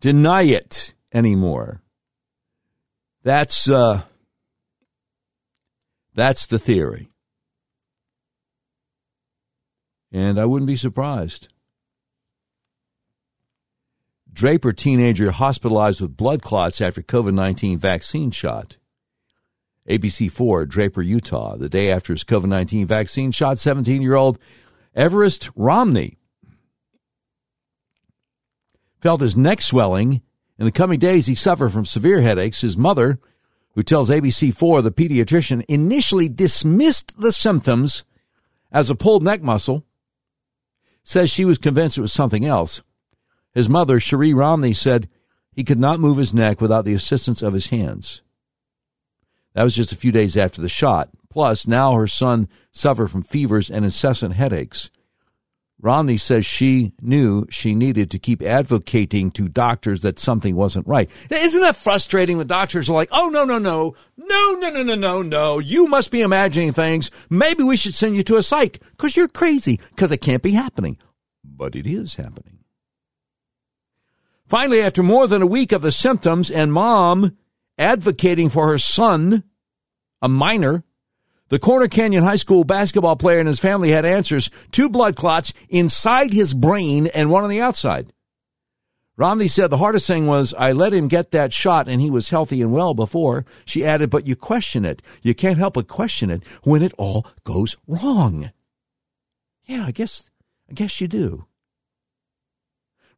deny 0.00 0.42
it 0.42 0.94
anymore. 1.12 1.82
That's 3.24 3.68
uh, 3.68 4.02
that's 6.14 6.46
the 6.46 6.58
theory. 6.58 7.08
And 10.10 10.38
I 10.38 10.44
wouldn't 10.44 10.66
be 10.66 10.76
surprised. 10.76 11.48
Draper 14.32 14.72
teenager 14.72 15.30
hospitalized 15.30 16.00
with 16.00 16.16
blood 16.16 16.42
clots 16.42 16.80
after 16.80 17.02
COVID 17.02 17.34
19 17.34 17.78
vaccine 17.78 18.30
shot. 18.30 18.76
ABC4, 19.88 20.68
Draper, 20.68 21.02
Utah, 21.02 21.56
the 21.56 21.68
day 21.68 21.90
after 21.90 22.12
his 22.12 22.24
COVID 22.24 22.46
19 22.46 22.86
vaccine 22.86 23.32
shot, 23.32 23.58
17 23.58 24.00
year 24.00 24.14
old 24.14 24.38
Everest 24.94 25.50
Romney 25.54 26.18
felt 29.00 29.20
his 29.20 29.36
neck 29.36 29.60
swelling. 29.60 30.22
In 30.58 30.64
the 30.64 30.72
coming 30.72 31.00
days, 31.00 31.26
he 31.26 31.34
suffered 31.34 31.72
from 31.72 31.84
severe 31.84 32.20
headaches. 32.20 32.60
His 32.60 32.76
mother, 32.76 33.18
who 33.74 33.82
tells 33.82 34.08
ABC4 34.10 34.82
the 34.82 34.92
pediatrician 34.92 35.64
initially 35.68 36.28
dismissed 36.28 37.20
the 37.20 37.32
symptoms 37.32 38.04
as 38.70 38.88
a 38.88 38.94
pulled 38.94 39.24
neck 39.24 39.42
muscle, 39.42 39.84
says 41.02 41.30
she 41.30 41.44
was 41.44 41.58
convinced 41.58 41.98
it 41.98 42.02
was 42.02 42.12
something 42.12 42.44
else. 42.46 42.82
His 43.54 43.68
mother, 43.68 44.00
Cherie 44.00 44.34
Romney, 44.34 44.72
said 44.72 45.08
he 45.52 45.64
could 45.64 45.78
not 45.78 46.00
move 46.00 46.16
his 46.16 46.32
neck 46.32 46.60
without 46.60 46.84
the 46.84 46.94
assistance 46.94 47.42
of 47.42 47.52
his 47.52 47.68
hands. 47.68 48.22
That 49.54 49.64
was 49.64 49.76
just 49.76 49.92
a 49.92 49.96
few 49.96 50.12
days 50.12 50.36
after 50.36 50.62
the 50.62 50.68
shot. 50.68 51.10
Plus, 51.28 51.66
now 51.66 51.94
her 51.94 52.06
son 52.06 52.48
suffered 52.72 53.08
from 53.08 53.22
fevers 53.22 53.70
and 53.70 53.84
incessant 53.84 54.34
headaches. 54.34 54.90
Romney 55.80 56.16
says 56.16 56.46
she 56.46 56.92
knew 57.02 57.44
she 57.50 57.74
needed 57.74 58.10
to 58.12 58.18
keep 58.18 58.40
advocating 58.40 59.32
to 59.32 59.48
doctors 59.48 60.02
that 60.02 60.18
something 60.18 60.54
wasn't 60.54 60.86
right. 60.86 61.10
Isn't 61.28 61.60
that 61.60 61.74
frustrating 61.74 62.38
when 62.38 62.46
doctors 62.46 62.88
are 62.88 62.92
like, 62.92 63.08
oh, 63.10 63.28
no, 63.30 63.44
no, 63.44 63.58
no, 63.58 63.96
no, 64.16 64.54
no, 64.60 64.70
no, 64.70 64.82
no, 64.84 64.94
no, 64.94 65.22
no, 65.22 65.58
you 65.58 65.88
must 65.88 66.12
be 66.12 66.20
imagining 66.20 66.72
things. 66.72 67.10
Maybe 67.28 67.64
we 67.64 67.76
should 67.76 67.94
send 67.94 68.14
you 68.14 68.22
to 68.24 68.36
a 68.36 68.44
psych 68.44 68.80
because 68.92 69.16
you're 69.16 69.26
crazy 69.26 69.80
because 69.90 70.12
it 70.12 70.18
can't 70.18 70.42
be 70.42 70.52
happening. 70.52 70.98
But 71.44 71.74
it 71.74 71.86
is 71.86 72.14
happening. 72.14 72.61
Finally, 74.52 74.82
after 74.82 75.02
more 75.02 75.26
than 75.26 75.40
a 75.40 75.46
week 75.46 75.72
of 75.72 75.80
the 75.80 75.90
symptoms 75.90 76.50
and 76.50 76.70
mom 76.74 77.34
advocating 77.78 78.50
for 78.50 78.68
her 78.68 78.76
son, 78.76 79.44
a 80.20 80.28
minor, 80.28 80.84
the 81.48 81.58
Corner 81.58 81.88
Canyon 81.88 82.22
High 82.22 82.36
School 82.36 82.62
basketball 82.62 83.16
player 83.16 83.38
and 83.38 83.48
his 83.48 83.58
family 83.58 83.92
had 83.92 84.04
answers 84.04 84.50
two 84.70 84.90
blood 84.90 85.16
clots 85.16 85.54
inside 85.70 86.34
his 86.34 86.52
brain 86.52 87.06
and 87.06 87.30
one 87.30 87.44
on 87.44 87.48
the 87.48 87.62
outside. 87.62 88.12
Romney 89.16 89.48
said 89.48 89.68
the 89.68 89.78
hardest 89.78 90.06
thing 90.06 90.26
was, 90.26 90.52
I 90.58 90.72
let 90.72 90.92
him 90.92 91.08
get 91.08 91.30
that 91.30 91.54
shot 91.54 91.88
and 91.88 92.02
he 92.02 92.10
was 92.10 92.28
healthy 92.28 92.60
and 92.60 92.72
well 92.72 92.92
before. 92.92 93.46
She 93.64 93.86
added, 93.86 94.10
but 94.10 94.26
you 94.26 94.36
question 94.36 94.84
it. 94.84 95.00
You 95.22 95.34
can't 95.34 95.56
help 95.56 95.72
but 95.72 95.88
question 95.88 96.28
it 96.28 96.44
when 96.62 96.82
it 96.82 96.92
all 96.98 97.26
goes 97.44 97.78
wrong. 97.86 98.50
Yeah, 99.64 99.86
I 99.86 99.92
guess, 99.92 100.24
I 100.68 100.74
guess 100.74 101.00
you 101.00 101.08
do. 101.08 101.46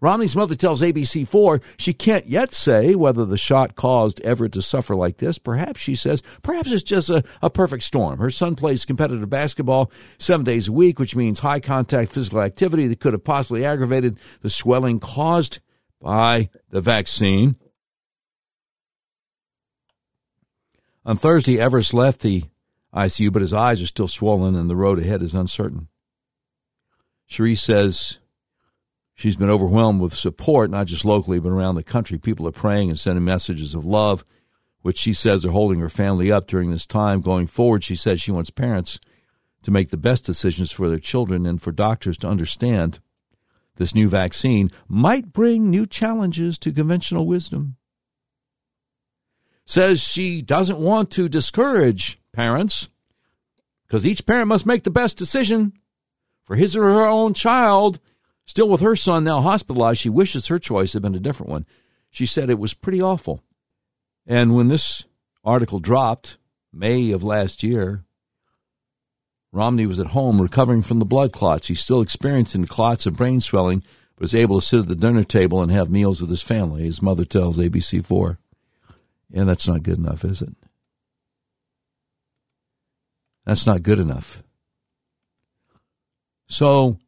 Romney's 0.04 0.36
mother 0.36 0.54
tells 0.54 0.82
ABC4 0.82 1.62
she 1.78 1.94
can't 1.94 2.26
yet 2.26 2.52
say 2.52 2.94
whether 2.94 3.24
the 3.24 3.38
shot 3.38 3.74
caused 3.74 4.20
Everett 4.20 4.52
to 4.52 4.60
suffer 4.60 4.94
like 4.94 5.16
this. 5.16 5.38
Perhaps, 5.38 5.80
she 5.80 5.94
says, 5.94 6.22
perhaps 6.42 6.70
it's 6.70 6.82
just 6.82 7.08
a, 7.08 7.24
a 7.40 7.48
perfect 7.48 7.84
storm. 7.84 8.18
Her 8.18 8.28
son 8.28 8.54
plays 8.54 8.84
competitive 8.84 9.30
basketball 9.30 9.90
seven 10.18 10.44
days 10.44 10.68
a 10.68 10.72
week, 10.72 10.98
which 10.98 11.16
means 11.16 11.38
high 11.38 11.58
contact 11.58 12.12
physical 12.12 12.42
activity 12.42 12.86
that 12.88 13.00
could 13.00 13.14
have 13.14 13.24
possibly 13.24 13.64
aggravated 13.64 14.18
the 14.42 14.50
swelling 14.50 15.00
caused 15.00 15.60
by 16.02 16.50
the 16.68 16.82
vaccine. 16.82 17.56
On 21.06 21.16
Thursday, 21.16 21.58
Everett 21.58 21.94
left 21.94 22.20
the 22.20 22.44
ICU, 22.94 23.32
but 23.32 23.40
his 23.40 23.54
eyes 23.54 23.80
are 23.80 23.86
still 23.86 24.08
swollen 24.08 24.54
and 24.54 24.68
the 24.68 24.76
road 24.76 24.98
ahead 24.98 25.22
is 25.22 25.32
uncertain. 25.32 25.88
Cherie 27.26 27.56
says 27.56 28.18
She's 29.14 29.36
been 29.36 29.50
overwhelmed 29.50 30.00
with 30.00 30.14
support, 30.14 30.70
not 30.70 30.86
just 30.86 31.04
locally, 31.04 31.38
but 31.38 31.50
around 31.50 31.76
the 31.76 31.84
country. 31.84 32.18
People 32.18 32.48
are 32.48 32.52
praying 32.52 32.90
and 32.90 32.98
sending 32.98 33.24
messages 33.24 33.74
of 33.74 33.84
love, 33.84 34.24
which 34.82 34.98
she 34.98 35.14
says 35.14 35.44
are 35.44 35.52
holding 35.52 35.80
her 35.80 35.88
family 35.88 36.32
up 36.32 36.46
during 36.46 36.70
this 36.70 36.86
time. 36.86 37.20
Going 37.20 37.46
forward, 37.46 37.84
she 37.84 37.96
says 37.96 38.20
she 38.20 38.32
wants 38.32 38.50
parents 38.50 38.98
to 39.62 39.70
make 39.70 39.90
the 39.90 39.96
best 39.96 40.24
decisions 40.24 40.72
for 40.72 40.88
their 40.88 40.98
children 40.98 41.46
and 41.46 41.62
for 41.62 41.72
doctors 41.72 42.18
to 42.18 42.28
understand 42.28 42.98
this 43.76 43.94
new 43.94 44.08
vaccine 44.08 44.70
might 44.88 45.32
bring 45.32 45.70
new 45.70 45.86
challenges 45.86 46.58
to 46.58 46.72
conventional 46.72 47.26
wisdom. 47.26 47.76
Says 49.66 50.00
she 50.00 50.42
doesn't 50.42 50.78
want 50.78 51.10
to 51.12 51.28
discourage 51.28 52.20
parents 52.32 52.88
because 53.86 54.04
each 54.04 54.26
parent 54.26 54.48
must 54.48 54.66
make 54.66 54.84
the 54.84 54.90
best 54.90 55.16
decision 55.16 55.72
for 56.42 56.56
his 56.56 56.76
or 56.76 56.82
her 56.82 57.06
own 57.06 57.32
child 57.32 58.00
Still, 58.46 58.68
with 58.68 58.80
her 58.80 58.96
son 58.96 59.24
now 59.24 59.40
hospitalized, 59.40 60.00
she 60.00 60.10
wishes 60.10 60.48
her 60.48 60.58
choice 60.58 60.92
had 60.92 61.02
been 61.02 61.14
a 61.14 61.20
different 61.20 61.50
one. 61.50 61.66
She 62.10 62.26
said 62.26 62.50
it 62.50 62.58
was 62.58 62.74
pretty 62.74 63.00
awful. 63.00 63.42
And 64.26 64.54
when 64.54 64.68
this 64.68 65.04
article 65.42 65.80
dropped, 65.80 66.38
May 66.72 67.12
of 67.12 67.22
last 67.22 67.62
year, 67.62 68.04
Romney 69.52 69.86
was 69.86 69.98
at 70.00 70.08
home 70.08 70.42
recovering 70.42 70.82
from 70.82 70.98
the 70.98 71.04
blood 71.04 71.32
clots. 71.32 71.68
He's 71.68 71.80
still 71.80 72.00
experiencing 72.00 72.64
clots 72.64 73.06
and 73.06 73.16
brain 73.16 73.40
swelling, 73.40 73.84
but 74.16 74.22
was 74.22 74.34
able 74.34 74.60
to 74.60 74.66
sit 74.66 74.80
at 74.80 74.88
the 74.88 74.96
dinner 74.96 75.22
table 75.22 75.62
and 75.62 75.70
have 75.70 75.90
meals 75.90 76.20
with 76.20 76.30
his 76.30 76.42
family, 76.42 76.82
his 76.82 77.00
mother 77.00 77.24
tells 77.24 77.58
ABC4. 77.58 78.38
And 79.32 79.48
that's 79.48 79.68
not 79.68 79.82
good 79.82 79.98
enough, 79.98 80.24
is 80.24 80.42
it? 80.42 80.54
That's 83.46 83.66
not 83.66 83.82
good 83.82 83.98
enough. 83.98 84.42
So 86.48 86.98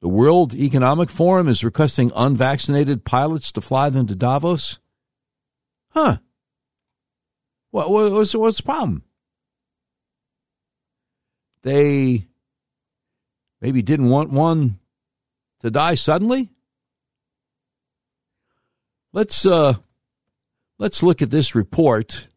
the 0.00 0.08
World 0.08 0.54
Economic 0.54 1.10
Forum 1.10 1.48
is 1.48 1.64
requesting 1.64 2.12
unvaccinated 2.14 3.04
pilots 3.04 3.50
to 3.52 3.60
fly 3.60 3.90
them 3.90 4.06
to 4.06 4.14
Davos. 4.14 4.78
Huh. 5.90 6.18
What, 7.70 7.90
what's, 7.90 8.34
what's 8.34 8.58
the 8.58 8.62
problem? 8.62 9.02
They 11.62 12.26
maybe 13.60 13.82
didn't 13.82 14.08
want 14.08 14.30
one 14.30 14.78
to 15.62 15.70
die 15.70 15.94
suddenly. 15.94 16.50
Let's 19.12 19.46
uh, 19.46 19.74
let's 20.78 21.02
look 21.02 21.22
at 21.22 21.30
this 21.30 21.54
report. 21.54 22.28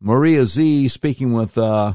Maria 0.00 0.42
Zeee 0.42 0.90
speaking 0.90 1.32
with 1.32 1.56
uh, 1.56 1.94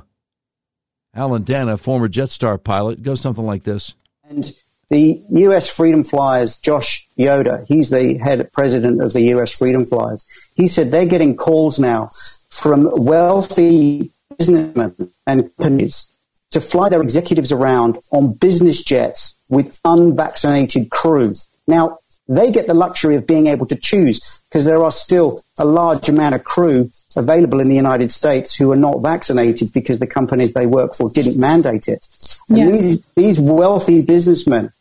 Alan 1.14 1.44
Dana, 1.44 1.78
former 1.78 2.10
Jetstar 2.10 2.62
pilot, 2.62 3.04
goes 3.04 3.22
something 3.22 3.46
like 3.46 3.64
this. 3.64 3.96
And 4.32 4.50
the 4.90 5.22
US 5.30 5.68
Freedom 5.70 6.04
Flyers, 6.04 6.58
Josh 6.58 7.06
Yoder, 7.18 7.66
he's 7.68 7.90
the 7.90 8.18
head 8.18 8.50
president 8.54 9.02
of 9.02 9.12
the 9.12 9.24
US 9.34 9.52
Freedom 9.52 9.86
Flyers. 9.86 10.26
He 10.56 10.68
said 10.70 10.90
they're 10.90 11.06
getting 11.06 11.36
calls 11.36 11.80
now 11.80 12.10
from 12.48 12.90
wealthy 12.94 14.12
businessmen 14.38 15.12
and 15.28 15.54
companies 15.58 16.10
to 16.52 16.62
fly 16.62 16.88
their 16.88 17.02
executives 17.02 17.52
around 17.52 17.98
on 18.12 18.32
business 18.32 18.82
jets 18.82 19.38
with 19.50 19.78
unvaccinated 19.84 20.92
crew. 20.92 21.34
Now, 21.68 22.00
they 22.32 22.50
get 22.50 22.66
the 22.66 22.74
luxury 22.74 23.18
of 23.18 23.28
being 23.28 23.48
able 23.48 23.66
to 23.66 23.76
choose 23.76 24.42
because 24.50 24.64
there 24.64 24.82
are 24.82 24.92
still 24.92 25.44
a 25.58 25.66
large 25.66 26.08
amount 26.08 26.34
of 26.34 26.44
crew 26.46 26.90
available 27.18 27.60
in 27.60 27.68
the 27.68 27.76
United 27.76 28.10
States 28.10 28.56
who 28.56 28.72
are 28.72 28.78
not 28.78 29.02
vaccinated 29.02 29.70
because 29.74 30.00
the 30.00 30.08
companies 30.08 30.54
they 30.54 30.66
work 30.66 30.94
for 30.94 31.10
didn't 31.10 31.38
mandate 31.38 31.90
it. 31.90 32.08
And 32.48 32.58
yes. 32.60 32.82
these, 32.82 33.02
these 33.16 33.40
wealthy 33.40 34.02
businessmen 34.02 34.72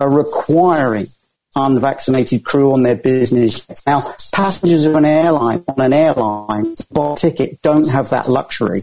are 0.00 0.10
requiring 0.10 1.06
unvaccinated 1.54 2.44
crew 2.44 2.72
on 2.72 2.82
their 2.82 2.96
business 2.96 3.66
jets. 3.66 3.86
Now, 3.86 4.14
passengers 4.32 4.86
of 4.86 4.94
an 4.94 5.04
airline 5.04 5.64
on 5.68 5.80
an 5.80 5.92
airline 5.92 6.76
buy 6.90 7.12
a 7.12 7.16
ticket 7.16 7.60
don't 7.60 7.88
have 7.88 8.10
that 8.10 8.28
luxury. 8.28 8.80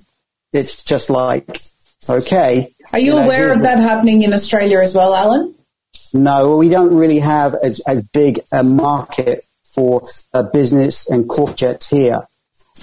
It's 0.52 0.84
just 0.84 1.10
like, 1.10 1.48
okay. 2.08 2.72
Are 2.92 3.00
you, 3.00 3.06
you 3.06 3.12
know, 3.12 3.24
aware 3.24 3.52
of 3.52 3.62
that 3.62 3.80
happening 3.80 4.22
in 4.22 4.34
Australia 4.34 4.80
as 4.82 4.94
well, 4.94 5.16
Alan? 5.16 5.56
No, 6.14 6.58
we 6.58 6.70
don't 6.70 6.94
really 6.94 7.20
have 7.20 7.56
as, 7.56 7.80
as 7.82 8.04
big 8.04 8.40
a 8.52 8.64
market 8.64 9.46
for 9.64 10.02
uh, 10.34 10.44
business 10.44 11.10
and 11.10 11.28
corp 11.28 11.56
jets 11.56 11.90
here. 11.90 12.22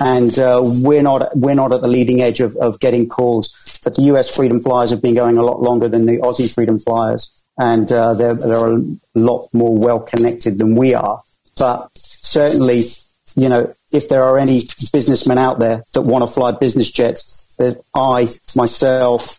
And 0.00 0.38
uh, 0.38 0.60
we're 0.62 1.02
not 1.02 1.36
we're 1.36 1.54
not 1.54 1.72
at 1.72 1.80
the 1.80 1.88
leading 1.88 2.20
edge 2.20 2.40
of, 2.40 2.56
of 2.56 2.78
getting 2.80 3.08
calls. 3.08 3.80
But 3.82 3.96
the 3.96 4.02
US 4.02 4.34
Freedom 4.34 4.60
Flyers 4.60 4.90
have 4.90 5.02
been 5.02 5.14
going 5.14 5.36
a 5.36 5.42
lot 5.42 5.62
longer 5.62 5.88
than 5.88 6.06
the 6.06 6.18
Aussie 6.18 6.52
Freedom 6.52 6.78
Flyers, 6.78 7.30
and 7.58 7.90
uh, 7.90 8.14
they're 8.14 8.34
they're 8.34 8.76
a 8.76 8.82
lot 9.14 9.48
more 9.52 9.76
well 9.76 10.00
connected 10.00 10.58
than 10.58 10.76
we 10.76 10.94
are. 10.94 11.22
But 11.58 11.90
certainly, 11.96 12.84
you 13.36 13.48
know, 13.48 13.72
if 13.92 14.08
there 14.08 14.22
are 14.22 14.38
any 14.38 14.62
businessmen 14.92 15.38
out 15.38 15.58
there 15.58 15.84
that 15.92 16.02
want 16.02 16.22
to 16.22 16.32
fly 16.32 16.52
business 16.52 16.90
jets, 16.90 17.48
I 17.94 18.28
myself, 18.56 19.38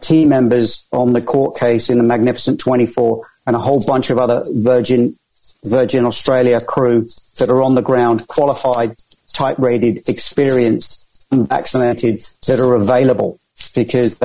team 0.00 0.30
members 0.30 0.88
on 0.92 1.12
the 1.12 1.22
court 1.22 1.58
case 1.58 1.90
in 1.90 1.98
the 1.98 2.04
Magnificent 2.04 2.58
24 2.60 3.26
and 3.46 3.56
a 3.56 3.58
whole 3.58 3.84
bunch 3.84 4.10
of 4.10 4.18
other 4.18 4.44
Virgin 4.48 5.16
Virgin 5.64 6.04
Australia 6.04 6.60
crew 6.60 7.06
that 7.38 7.50
are 7.50 7.62
on 7.62 7.74
the 7.74 7.82
ground, 7.82 8.28
qualified, 8.28 8.96
type 9.32 9.58
rated, 9.58 10.08
experienced, 10.08 11.26
vaccinated 11.32 12.24
that 12.46 12.60
are 12.60 12.74
available 12.74 13.40
because. 13.74 14.20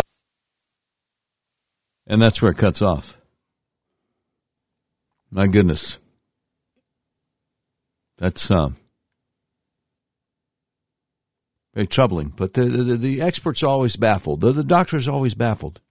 And 2.07 2.21
that's 2.21 2.41
where 2.41 2.51
it 2.51 2.57
cuts 2.57 2.81
off. 2.81 3.17
My 5.31 5.47
goodness. 5.47 5.97
That's 8.17 8.51
um, 8.51 8.75
very 11.73 11.87
troubling. 11.87 12.29
But 12.29 12.53
the, 12.53 12.65
the, 12.65 12.97
the 12.97 13.21
experts 13.21 13.63
are 13.63 13.67
always 13.67 13.95
baffled. 13.95 14.41
The, 14.41 14.51
the 14.51 14.63
doctors 14.63 15.07
are 15.07 15.11
always 15.11 15.33
baffled. 15.33 15.81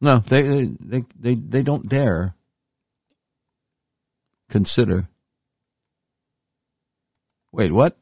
No, 0.00 0.18
they, 0.18 0.70
they, 0.80 1.04
they, 1.18 1.34
they 1.34 1.62
don't 1.62 1.88
dare 1.88 2.34
consider. 4.48 5.08
Wait, 7.52 7.72
what? 7.72 7.98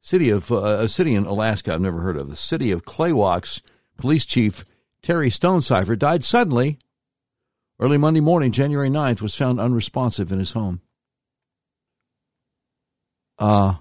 City 0.00 0.30
of 0.30 0.50
uh, 0.50 0.80
a 0.80 0.88
city 0.88 1.14
in 1.14 1.24
Alaska 1.24 1.72
I've 1.72 1.80
never 1.80 2.00
heard 2.00 2.16
of. 2.16 2.28
The 2.28 2.36
city 2.36 2.70
of 2.70 2.84
Klawock's 2.84 3.62
police 3.96 4.24
chief 4.24 4.64
Terry 5.02 5.30
Stonecipher 5.30 5.96
died 5.96 6.24
suddenly. 6.24 6.78
Early 7.78 7.96
Monday 7.96 8.20
morning, 8.20 8.52
January 8.52 8.90
9th, 8.90 9.22
was 9.22 9.34
found 9.34 9.58
unresponsive 9.58 10.30
in 10.30 10.38
his 10.38 10.52
home. 10.52 10.82
Uh, 13.40 13.74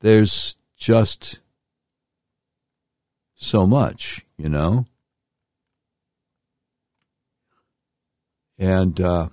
there's 0.00 0.56
just 0.78 1.38
so 3.34 3.66
much, 3.66 4.24
you 4.38 4.48
know? 4.48 4.86
And 8.58 8.98
uh, 9.00 9.28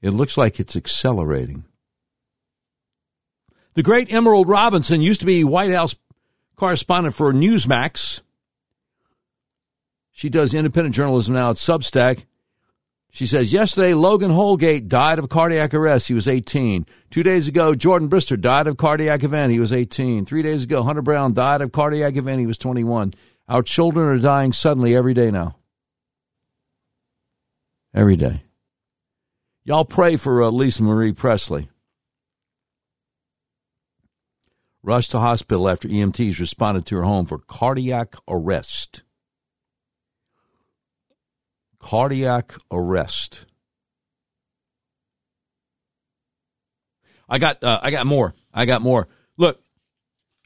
it 0.00 0.10
looks 0.10 0.38
like 0.38 0.58
it's 0.58 0.76
accelerating. 0.76 1.64
The 3.74 3.82
great 3.82 4.10
Emerald 4.10 4.48
Robinson 4.48 5.02
used 5.02 5.20
to 5.20 5.26
be 5.26 5.44
White 5.44 5.72
House 5.72 5.94
correspondent 6.54 7.14
for 7.14 7.34
Newsmax. 7.34 8.22
She 10.12 10.30
does 10.30 10.54
independent 10.54 10.94
journalism 10.94 11.34
now 11.34 11.50
at 11.50 11.56
Substack. 11.56 12.24
She 13.16 13.26
says, 13.26 13.50
Yesterday, 13.50 13.94
Logan 13.94 14.30
Holgate 14.30 14.90
died 14.90 15.18
of 15.18 15.30
cardiac 15.30 15.72
arrest. 15.72 16.08
He 16.08 16.12
was 16.12 16.28
18. 16.28 16.84
Two 17.08 17.22
days 17.22 17.48
ago, 17.48 17.74
Jordan 17.74 18.10
Brister 18.10 18.38
died 18.38 18.66
of 18.66 18.76
cardiac 18.76 19.24
event. 19.24 19.52
He 19.54 19.58
was 19.58 19.72
18. 19.72 20.26
Three 20.26 20.42
days 20.42 20.64
ago, 20.64 20.82
Hunter 20.82 21.00
Brown 21.00 21.32
died 21.32 21.62
of 21.62 21.72
cardiac 21.72 22.16
event. 22.16 22.40
He 22.40 22.46
was 22.46 22.58
21. 22.58 23.14
Our 23.48 23.62
children 23.62 24.06
are 24.06 24.18
dying 24.18 24.52
suddenly 24.52 24.94
every 24.94 25.14
day 25.14 25.30
now. 25.30 25.56
Every 27.94 28.16
day. 28.16 28.42
Y'all 29.64 29.86
pray 29.86 30.16
for 30.16 30.42
uh, 30.42 30.50
Lisa 30.50 30.82
Marie 30.82 31.14
Presley. 31.14 31.70
Rushed 34.82 35.12
to 35.12 35.20
hospital 35.20 35.70
after 35.70 35.88
EMTs 35.88 36.38
responded 36.38 36.84
to 36.84 36.96
her 36.96 37.04
home 37.04 37.24
for 37.24 37.38
cardiac 37.38 38.14
arrest 38.28 39.04
cardiac 41.86 42.52
arrest. 42.72 43.46
I 47.28 47.38
got 47.38 47.62
uh, 47.62 47.78
I 47.80 47.92
got 47.92 48.06
more. 48.06 48.34
I 48.52 48.64
got 48.64 48.82
more. 48.82 49.06
Look, 49.36 49.62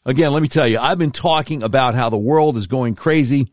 again, 0.05 0.35
let 0.35 0.43
me 0.43 0.49
tell 0.49 0.69
you, 0.69 0.79
I've 0.79 0.99
been 0.99 1.13
talking 1.13 1.63
about 1.63 1.95
how 1.95 2.11
the 2.11 2.19
world 2.19 2.59
is 2.59 2.67
going 2.67 2.95
crazy 2.95 3.51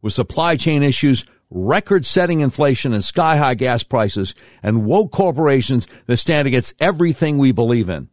with 0.00 0.14
supply 0.14 0.56
chain 0.56 0.82
issues, 0.82 1.26
record-setting 1.50 2.40
inflation 2.40 2.94
and 2.94 3.04
sky-high 3.04 3.54
gas 3.56 3.82
prices 3.82 4.34
and 4.62 4.86
woke 4.86 5.12
corporations 5.12 5.86
that 6.06 6.16
stand 6.16 6.48
against 6.48 6.80
everything 6.80 7.36
we 7.36 7.52
believe 7.52 7.90
in. 7.90 8.08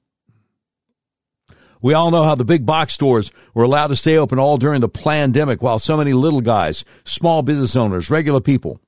We 1.81 1.93
all 1.93 2.11
know 2.11 2.23
how 2.23 2.35
the 2.35 2.43
big 2.43 2.65
box 2.65 2.93
stores 2.93 3.31
were 3.53 3.63
allowed 3.63 3.87
to 3.87 3.95
stay 3.95 4.17
open 4.17 4.39
all 4.39 4.57
during 4.57 4.81
the 4.81 4.89
pandemic 4.89 5.61
while 5.61 5.79
so 5.79 5.95
many 5.95 6.11
little 6.11 6.41
guys, 6.41 6.83
small 7.05 7.43
business 7.43 7.77
owners, 7.77 8.09
regular 8.09 8.41
people 8.41 8.81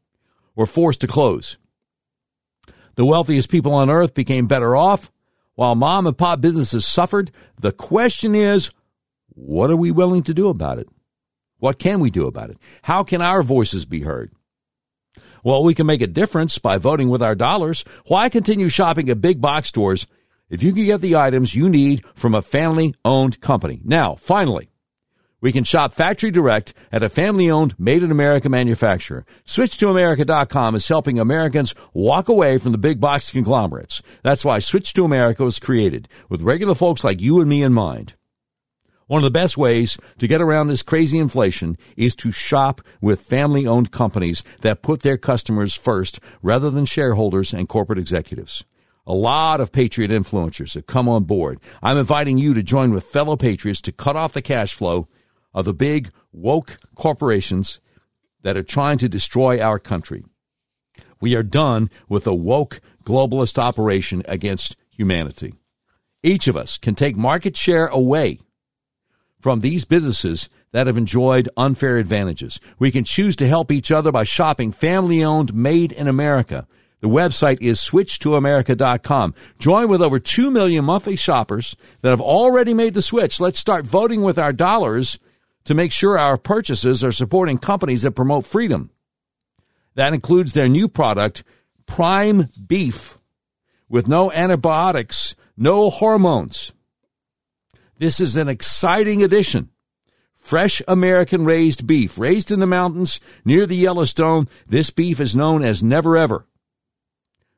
were 0.58 0.66
forced 0.66 1.00
to 1.02 1.08
close. 1.08 1.58
The 2.96 3.06
wealthiest 3.06 3.50
people 3.50 3.74
on 3.74 3.90
earth 3.90 4.14
became 4.14 4.48
better 4.48 4.76
off 4.76 5.10
while 5.54 5.76
mom 5.76 6.08
and 6.08 6.18
pop 6.18 6.42
businesses 6.42 6.86
suffered. 6.86 7.32
The 7.62 7.72
question 7.72 8.36
is, 8.36 8.72
what 9.30 9.70
are 9.70 9.78
we 9.78 9.92
willing 9.92 10.24
to 10.24 10.34
do 10.34 10.50
about 10.50 10.80
it? 10.80 10.90
What 11.60 11.80
can 11.80 12.00
we 12.00 12.10
do 12.10 12.28
about 12.28 12.50
it? 12.50 12.58
How 12.82 13.04
can 13.04 13.22
our 13.22 13.44
voices 13.44 13.86
be 13.86 14.02
heard? 14.02 14.32
Well, 15.44 15.64
we 15.64 15.76
can 15.76 15.86
make 15.86 16.02
a 16.02 16.08
difference 16.08 16.58
by 16.58 16.78
voting 16.78 17.10
with 17.10 17.22
our 17.22 17.36
dollars. 17.36 17.86
Why 18.08 18.28
continue 18.28 18.68
shopping 18.68 19.10
at 19.10 19.22
big 19.22 19.40
box 19.40 19.70
stores 19.70 20.08
if 20.50 20.64
you 20.64 20.74
can 20.74 20.86
get 20.86 21.02
the 21.02 21.16
items 21.16 21.56
you 21.56 21.70
need 21.70 22.04
from 22.16 22.34
a 22.34 22.42
family 22.42 22.96
owned 23.06 23.40
company? 23.42 23.80
Now, 23.84 24.16
finally, 24.16 24.70
we 25.40 25.52
can 25.52 25.64
shop 25.64 25.94
factory 25.94 26.32
direct 26.32 26.74
at 26.92 27.04
a 27.04 27.10
family 27.10 27.50
owned, 27.50 27.80
made 27.80 28.02
in 28.02 28.12
America 28.12 28.50
manufacturer. 28.50 29.26
SwitchToAmerica.com 29.46 30.76
is 30.76 30.88
helping 30.88 31.20
Americans 31.20 31.76
walk 31.94 32.28
away 32.28 32.58
from 32.58 32.72
the 32.72 32.78
big 32.78 33.00
box 33.00 33.32
conglomerates. 33.32 34.02
That's 34.24 34.44
why 34.44 34.60
Switch 34.60 34.94
to 34.94 35.04
America 35.04 35.44
was 35.44 35.60
created, 35.60 36.08
with 36.28 36.42
regular 36.42 36.74
folks 36.74 37.04
like 37.04 37.22
you 37.22 37.40
and 37.40 37.50
me 37.50 37.62
in 37.62 37.74
mind. 37.74 38.16
One 39.06 39.20
of 39.20 39.24
the 39.24 39.32
best 39.32 39.58
ways 39.58 39.98
to 40.18 40.28
get 40.28 40.42
around 40.42 40.68
this 40.68 40.84
crazy 40.84 41.18
inflation 41.18 41.78
is 41.96 42.14
to 42.18 42.32
shop 42.32 42.82
with 43.00 43.22
family 43.22 43.66
owned 43.66 43.92
companies 43.92 44.44
that 44.62 44.82
put 44.82 45.02
their 45.02 45.18
customers 45.18 45.76
first 45.76 46.20
rather 46.42 46.70
than 46.70 46.86
shareholders 46.86 47.54
and 47.54 47.70
corporate 47.70 48.00
executives. 48.00 48.66
A 49.06 49.14
lot 49.14 49.62
of 49.62 49.72
Patriot 49.72 50.12
influencers 50.12 50.74
have 50.74 50.88
come 50.88 51.08
on 51.08 51.24
board. 51.24 51.60
I'm 51.82 51.98
inviting 51.98 52.38
you 52.38 52.54
to 52.54 52.62
join 52.62 52.92
with 52.92 53.06
fellow 53.06 53.38
Patriots 53.38 53.80
to 53.82 53.94
cut 53.94 54.18
off 54.18 54.34
the 54.34 54.42
cash 54.42 54.74
flow 54.74 55.08
of 55.54 55.66
the 55.66 55.74
big 55.74 56.12
woke 56.32 56.78
corporations 56.96 57.80
that 58.44 58.58
are 58.58 58.64
trying 58.64 58.98
to 59.00 59.10
destroy 59.10 59.60
our 59.60 59.80
country. 59.80 60.24
We 61.20 61.36
are 61.36 61.44
done 61.44 61.90
with 62.08 62.28
a 62.28 62.36
woke 62.36 62.80
globalist 63.04 63.58
operation 63.58 64.24
against 64.28 64.76
humanity. 64.90 65.54
Each 66.24 66.48
of 66.48 66.58
us 66.58 66.78
can 66.78 66.96
take 66.96 67.16
market 67.16 67.56
share 67.56 67.88
away 67.88 68.40
from 69.40 69.60
these 69.60 69.86
businesses 69.86 70.50
that 70.72 70.88
have 70.88 70.98
enjoyed 70.98 71.50
unfair 71.56 71.98
advantages. 71.98 72.60
We 72.80 72.92
can 72.92 73.04
choose 73.04 73.36
to 73.38 73.48
help 73.48 73.72
each 73.72 73.92
other 73.92 74.12
by 74.12 74.24
shopping 74.24 74.72
family 74.72 75.24
owned, 75.24 75.54
made 75.54 75.92
in 75.92 76.08
America. 76.08 76.68
The 77.00 77.08
website 77.08 77.62
is 77.62 77.80
switchtoamerica.com. 77.80 79.36
Join 79.60 79.88
with 79.88 80.02
over 80.02 80.20
2 80.20 80.50
million 80.50 80.84
monthly 80.84 81.16
shoppers 81.16 81.76
that 82.02 82.10
have 82.10 82.22
already 82.22 82.74
made 82.74 82.96
the 82.96 83.02
switch. 83.02 83.40
Let's 83.40 83.60
start 83.60 83.86
voting 83.86 84.24
with 84.24 84.40
our 84.40 84.52
dollars 84.52 85.20
to 85.68 85.76
make 85.76 85.92
sure 85.92 86.18
our 86.18 86.38
purchases 86.38 87.04
are 87.04 87.12
supporting 87.12 87.58
companies 87.58 88.04
that 88.04 88.12
promote 88.12 88.46
freedom. 88.46 88.90
That 89.96 90.14
includes 90.14 90.54
their 90.54 90.70
new 90.70 90.88
product, 90.88 91.44
Prime 91.86 92.48
Beef, 92.66 93.18
with 93.90 94.08
no 94.08 94.32
antibiotics, 94.32 95.36
no 95.58 95.90
hormones. 95.90 96.72
This 97.98 98.22
is 98.22 98.38
an 98.38 98.48
exciting 98.48 99.22
addition. 99.22 99.70
Fresh 100.38 100.82
American 100.88 101.44
raised 101.44 101.86
beef, 101.86 102.18
raised 102.18 102.50
in 102.50 102.62
the 102.62 102.66
mountains 102.66 103.20
near 103.44 103.66
the 103.66 103.76
Yellowstone. 103.76 104.48
This 104.70 104.90
beef 104.90 105.20
is 105.20 105.36
known 105.36 105.66
as 105.66 105.84
never 105.84 106.16
ever. 106.16 106.48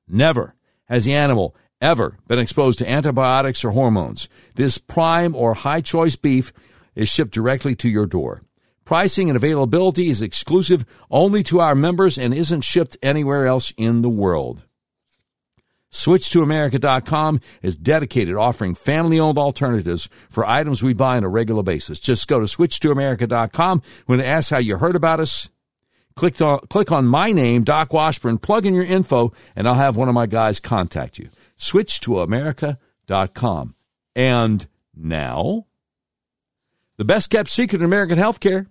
Never 0.07 0.55
has 0.85 1.05
the 1.05 1.13
animal 1.13 1.55
ever 1.79 2.17
been 2.27 2.39
exposed 2.39 2.79
to 2.79 2.89
antibiotics 2.89 3.63
or 3.63 3.69
hormones. 3.69 4.27
This 4.55 4.79
prime 4.79 5.35
or 5.35 5.53
high 5.53 5.81
choice 5.81 6.15
beef 6.15 6.51
is 6.99 7.09
shipped 7.09 7.33
directly 7.33 7.75
to 7.75 7.87
your 7.87 8.05
door. 8.05 8.43
Pricing 8.83 9.29
and 9.29 9.37
availability 9.37 10.09
is 10.09 10.21
exclusive 10.21 10.83
only 11.09 11.41
to 11.43 11.61
our 11.61 11.73
members 11.73 12.17
and 12.17 12.33
isn't 12.33 12.59
shipped 12.61 12.97
anywhere 13.01 13.47
else 13.47 13.73
in 13.77 14.01
the 14.01 14.09
world. 14.09 14.63
SwitchToAmerica.com 15.93 17.39
is 17.61 17.77
dedicated 17.77 18.35
offering 18.35 18.75
family-owned 18.75 19.37
alternatives 19.37 20.09
for 20.29 20.45
items 20.45 20.83
we 20.83 20.93
buy 20.93 21.15
on 21.15 21.23
a 21.23 21.29
regular 21.29 21.63
basis. 21.63 22.01
Just 22.01 22.27
go 22.27 22.41
to 22.41 22.45
SwitchToAmerica.com. 22.45 23.81
When 24.05 24.19
it 24.19 24.25
asks 24.25 24.49
how 24.49 24.57
you 24.57 24.75
heard 24.77 24.97
about 24.97 25.21
us, 25.21 25.49
click 26.17 26.41
on, 26.41 26.59
click 26.67 26.91
on 26.91 27.05
my 27.05 27.31
name, 27.31 27.63
Doc 27.63 27.93
Washburn, 27.93 28.39
plug 28.39 28.65
in 28.65 28.73
your 28.73 28.83
info, 28.83 29.31
and 29.55 29.65
I'll 29.67 29.75
have 29.75 29.95
one 29.95 30.09
of 30.09 30.15
my 30.15 30.25
guys 30.25 30.59
contact 30.59 31.17
you. 31.17 31.29
SwitchToAmerica.com. 31.57 33.75
And 34.15 34.67
now, 34.93 35.67
the 36.99 37.05
best 37.05 37.29
kept 37.29 37.49
secret 37.49 37.79
in 37.79 37.85
American 37.85 38.19
healthcare. 38.19 38.67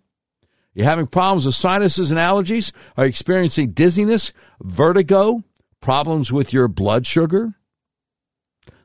You're 0.74 0.84
having 0.84 1.06
problems 1.06 1.46
with 1.46 1.54
sinuses 1.54 2.10
and 2.10 2.20
allergies? 2.20 2.72
Are 2.94 3.04
you 3.04 3.08
experiencing 3.08 3.70
dizziness, 3.70 4.34
vertigo, 4.62 5.42
problems 5.80 6.30
with 6.30 6.52
your 6.52 6.68
blood 6.68 7.06
sugar, 7.06 7.54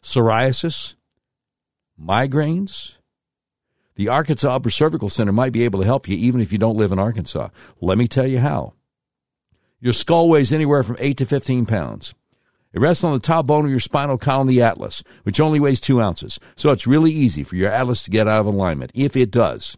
psoriasis, 0.02 0.96
migraines? 2.02 3.00
The 3.96 4.08
Arkansas 4.08 4.56
Upper 4.56 4.70
Cervical 4.70 5.10
Center 5.10 5.34
might 5.34 5.52
be 5.52 5.66
able 5.66 5.82
to 5.82 5.86
help 5.86 6.08
you 6.08 6.16
even 6.16 6.40
if 6.40 6.54
you 6.54 6.58
don't 6.58 6.78
live 6.78 6.94
in 6.94 6.98
Arkansas. 6.98 7.50
Let 7.82 7.98
me 7.98 8.08
tell 8.08 8.26
you 8.26 8.40
how. 8.40 8.74
Your 9.82 9.94
skull 9.94 10.30
weighs 10.30 10.54
anywhere 10.54 10.84
from 10.84 10.96
8 11.00 11.18
to 11.18 11.26
15 11.26 11.66
pounds. 11.66 12.16
It 12.74 12.82
rests 12.82 13.04
on 13.04 13.14
the 13.14 13.20
top 13.20 13.46
bone 13.46 13.66
of 13.66 13.72
your 13.72 13.80
spinal 13.80 14.18
column, 14.18 14.48
the 14.48 14.64
atlas, 14.64 15.04
which 15.24 15.40
only 15.40 15.60
weighs 15.60 15.80
two 15.80 16.02
ounces. 16.02 16.40
So 16.56 16.72
it's 16.72 16.88
really 16.88 17.12
easy 17.12 17.44
for 17.44 17.56
your 17.56 17.72
atlas 17.72 18.04
to 18.04 18.12
get 18.12 18.28
out 18.28 18.42
of 18.42 18.48
alignment. 18.48 18.92
If 18.96 19.16
it 19.16 19.30
does, 19.30 19.78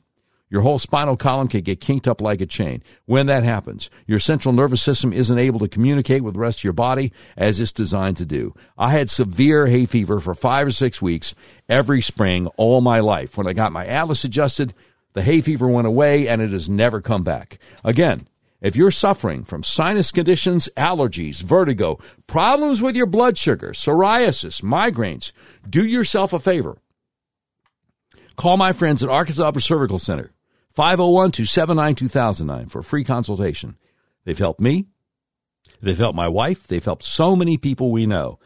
your 0.49 0.61
whole 0.61 0.79
spinal 0.79 1.17
column 1.17 1.49
can 1.49 1.61
get 1.61 1.81
kinked 1.81 2.07
up 2.07 2.21
like 2.21 2.39
a 2.39 2.45
chain. 2.45 2.83
When 3.05 3.25
that 3.25 3.43
happens, 3.43 3.89
your 4.07 4.19
central 4.19 4.53
nervous 4.53 4.81
system 4.81 5.11
isn't 5.11 5.37
able 5.37 5.59
to 5.59 5.67
communicate 5.67 6.23
with 6.23 6.35
the 6.35 6.39
rest 6.39 6.59
of 6.59 6.63
your 6.63 6.73
body 6.73 7.11
as 7.35 7.59
it's 7.59 7.73
designed 7.73 8.17
to 8.17 8.25
do. 8.25 8.53
I 8.77 8.91
had 8.91 9.09
severe 9.09 9.67
hay 9.67 9.85
fever 9.85 10.21
for 10.21 10.33
five 10.33 10.67
or 10.67 10.71
six 10.71 11.01
weeks 11.01 11.35
every 11.67 11.99
spring 11.99 12.47
all 12.55 12.79
my 12.79 13.01
life. 13.01 13.37
When 13.37 13.47
I 13.47 13.53
got 13.53 13.73
my 13.73 13.85
atlas 13.85 14.23
adjusted, 14.23 14.73
the 15.11 15.23
hay 15.23 15.41
fever 15.41 15.67
went 15.67 15.87
away 15.87 16.27
and 16.29 16.41
it 16.41 16.51
has 16.51 16.69
never 16.69 17.01
come 17.01 17.23
back. 17.23 17.57
Again, 17.83 18.27
if 18.65 18.75
you're 18.75 18.89
suffering 18.89 19.43
from 19.43 19.61
sinus 19.61 20.11
conditions, 20.11 20.67
allergies, 20.75 21.43
vertigo, 21.43 21.99
problems 22.25 22.81
with 22.81 22.95
your 22.95 23.05
blood 23.05 23.37
sugar, 23.37 23.73
psoriasis, 23.73 24.63
migraines, 24.63 25.31
do 25.69 25.85
yourself 25.85 26.33
a 26.33 26.39
favor. 26.39 26.79
Call 28.35 28.57
my 28.57 28.73
friends 28.73 29.03
at 29.03 29.09
Arkansas 29.09 29.47
Upper 29.47 29.59
Cervical 29.59 29.99
Center, 29.99 30.33
501 30.71 31.31
279 31.31 31.93
2009 31.93 32.69
for 32.69 32.79
a 32.79 32.83
free 32.83 33.03
consultation. 33.03 33.77
They've 34.23 34.35
helped 34.35 34.59
me. 34.59 34.87
They've 35.79 35.95
helped 35.95 36.15
my 36.15 36.27
wife. 36.27 36.65
They've 36.65 36.83
helped 36.83 37.05
so 37.05 37.35
many 37.35 37.59
people 37.59 37.91
we 37.91 38.07
know. 38.07 38.39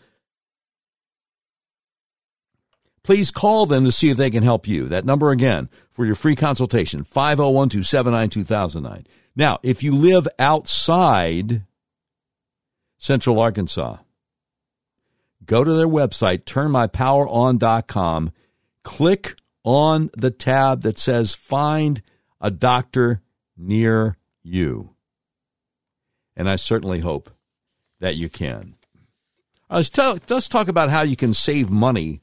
please 3.09 3.31
call 3.31 3.65
them 3.65 3.85
to 3.85 3.91
see 3.91 4.11
if 4.11 4.17
they 4.17 4.29
can 4.29 4.43
help 4.43 4.67
you. 4.67 4.87
That 4.87 5.03
number 5.03 5.31
again 5.31 5.67
for 5.89 6.05
your 6.05 6.13
free 6.13 6.35
consultation, 6.35 7.03
501-279-2009. 7.03 9.07
Now, 9.35 9.59
if 9.63 9.83
you 9.83 9.95
live 9.95 10.27
outside 10.37 11.63
Central 12.97 13.39
Arkansas, 13.39 13.97
go 15.45 15.63
to 15.63 15.73
their 15.73 15.87
website, 15.87 16.43
turnmypoweron.com, 16.43 18.31
click 18.83 19.35
on 19.63 20.09
the 20.15 20.31
tab 20.31 20.81
that 20.81 20.97
says 20.97 21.33
find 21.33 22.01
a 22.41 22.51
doctor 22.51 23.21
near 23.57 24.17
you. 24.43 24.95
And 26.35 26.49
I 26.49 26.55
certainly 26.55 26.99
hope 26.99 27.29
that 27.99 28.15
you 28.15 28.29
can. 28.29 28.75
Uh, 29.69 29.75
let's, 29.75 29.89
tell, 29.89 30.17
let's 30.29 30.47
talk 30.47 30.67
about 30.67 30.89
how 30.89 31.01
you 31.01 31.15
can 31.15 31.33
save 31.33 31.69
money 31.69 32.21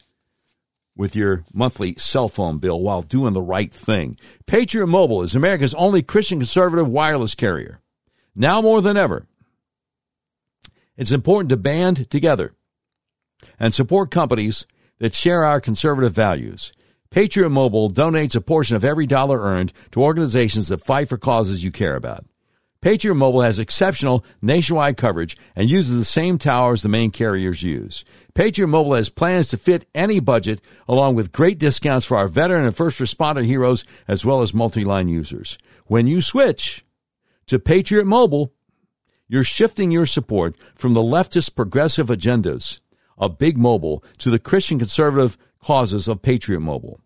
with 0.97 1.15
your 1.15 1.45
monthly 1.53 1.95
cell 1.97 2.29
phone 2.29 2.59
bill 2.59 2.81
while 2.81 3.03
doing 3.03 3.35
the 3.35 3.43
right 3.43 3.73
thing. 3.73 4.19
Patriot 4.47 4.87
Mobile 4.87 5.23
is 5.23 5.35
America's 5.35 5.75
only 5.75 6.03
Christian 6.03 6.39
conservative 6.39 6.89
wireless 6.89 7.35
carrier. 7.35 7.81
Now 8.35 8.61
more 8.63 8.81
than 8.81 8.97
ever, 8.97 9.27
it's 10.97 11.13
important 11.13 11.51
to 11.51 11.57
band 11.57 12.11
together 12.11 12.55
and 13.59 13.75
support 13.75 14.11
companies 14.11 14.67
that 14.99 15.15
share 15.15 15.45
our 15.45 15.61
conservative 15.61 16.13
values. 16.13 16.73
Patriot 17.11 17.51
Mobile 17.51 17.91
donates 17.91 18.35
a 18.35 18.41
portion 18.41 18.77
of 18.77 18.85
every 18.85 19.07
dollar 19.07 19.41
earned 19.41 19.73
to 19.93 20.03
organizations 20.03 20.69
that 20.69 20.85
fight 20.85 21.09
for 21.09 21.19
causes 21.19 21.63
you 21.63 21.71
care 21.71 21.97
about. 21.97 22.25
Patriot 22.81 23.15
Mobile 23.15 23.43
has 23.43 23.59
exceptional 23.59 24.25
nationwide 24.41 24.97
coverage 24.97 25.37
and 25.55 25.69
uses 25.69 25.97
the 25.97 26.05
same 26.05 26.39
towers 26.39 26.83
the 26.83 26.89
main 26.89 27.11
carriers 27.11 27.63
use. 27.63 28.05
Patriot 28.35 28.69
Mobile 28.69 28.95
has 28.95 29.09
plans 29.09 29.49
to 29.49 29.57
fit 29.57 29.89
any 29.95 30.21
budget 30.21 30.61
along 30.87 31.15
with 31.15 31.33
great 31.33 31.59
discounts 31.59 32.07
for 32.07 32.17
our 32.17 32.29
veteran 32.29 32.65
and 32.65 32.77
first 32.77 33.01
responder 33.01 33.45
heroes 33.45 33.85
as 34.07 34.25
well 34.25 34.43
as 34.43 34.55
multi-line 34.55 35.09
users. 35.09 35.59
When 35.87 36.07
you 36.07 36.21
switch 36.21 36.85
to 37.47 37.59
Patriot 37.59 38.07
Mobile, 38.07 38.53
you're 39.29 39.45
shifting 39.45 39.91
your 39.91 40.07
support 40.07 40.57
from 40.75 40.95
the 40.95 41.03
leftist 41.03 41.57
progressive 41.57 42.09
agendas 42.09 42.81
of 43.19 43.39
Big 43.39 43.57
Mobile 43.57 44.05
to 44.19 44.31
the 44.31 44.39
Christian 44.39 44.79
conservative 44.79 45.37
causes 45.61 46.07
of 46.07 46.23
Patriot 46.23 46.61
Mobile. 46.61 47.01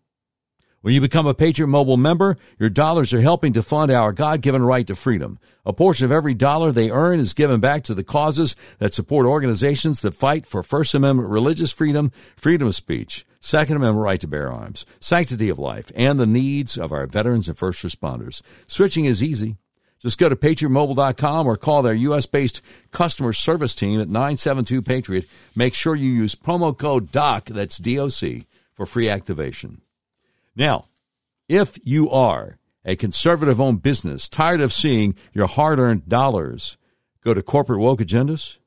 When 0.83 0.95
you 0.95 1.03
become 1.03 1.27
a 1.27 1.35
Patriot 1.35 1.67
Mobile 1.67 1.99
member, 1.99 2.39
your 2.59 2.71
dollars 2.71 3.13
are 3.13 3.21
helping 3.21 3.53
to 3.53 3.63
fund 3.63 3.93
our 3.93 4.15
God 4.15 4.41
given 4.41 4.63
right 4.63 4.87
to 4.87 4.97
freedom. 4.97 5.39
A 5.67 5.75
portion 5.75 6.07
of 6.07 6.13
every 6.13 6.33
dollar 6.33 6.73
they 6.73 6.91
earn 6.91 7.21
is 7.21 7.35
given 7.35 7.61
back 7.61 7.85
to 7.85 7.95
the 7.95 8.03
causes 8.03 8.57
that 8.79 8.95
support 8.95 9.27
organizations 9.27 10.01
that 10.01 10.15
fight 10.15 10.47
for 10.47 10.63
First 10.63 10.95
Amendment 10.95 11.29
religious 11.29 11.71
freedom, 11.71 12.11
freedom 12.35 12.67
of 12.67 12.75
speech, 12.75 13.27
Second 13.41 13.77
Amendment 13.77 14.03
right 14.03 14.19
to 14.23 14.27
bear 14.27 14.51
arms, 14.51 14.87
sanctity 15.01 15.51
of 15.51 15.59
life, 15.59 15.93
and 15.95 16.19
the 16.19 16.27
needs 16.27 16.79
of 16.79 16.93
our 16.93 17.07
veterans 17.07 17.47
and 17.47 17.59
first 17.59 17.85
responders. 17.85 18.41
Switching 18.67 19.05
is 19.05 19.23
easy. 19.23 19.59
Just 19.99 20.19
go 20.19 20.31
to 20.31 20.37
patriotmobile.com 20.37 21.47
or 21.47 21.59
call 21.59 21.83
their 21.83 21.93
U.S. 21.93 22.25
based 22.25 22.63
customer 22.91 23.35
service 23.35 23.75
team 23.75 24.01
at 24.01 24.09
972 24.09 24.81
Patriot. 24.81 25.27
Make 25.55 25.75
sure 25.75 25.95
you 25.95 26.11
use 26.11 26.35
promo 26.35 26.75
code 26.77 27.13
DOC, 27.13 27.51
that's 27.51 27.77
DOC, 27.77 28.47
for 28.73 28.87
free 28.87 29.11
activation. 29.11 29.83
Now, 30.61 30.89
if 31.49 31.79
you 31.83 32.11
are 32.11 32.59
a 32.85 32.95
conservative 32.95 33.63
owned 33.63 33.81
business 33.81 34.29
tired 34.29 34.61
of 34.61 34.75
seeing 34.75 35.15
your 35.33 35.47
hard 35.47 35.79
earned 35.79 36.07
dollars 36.07 36.77
go 37.25 37.33
to 37.33 37.43
corporate 37.43 37.81
woke 37.81 38.01
agendas, 38.01 38.59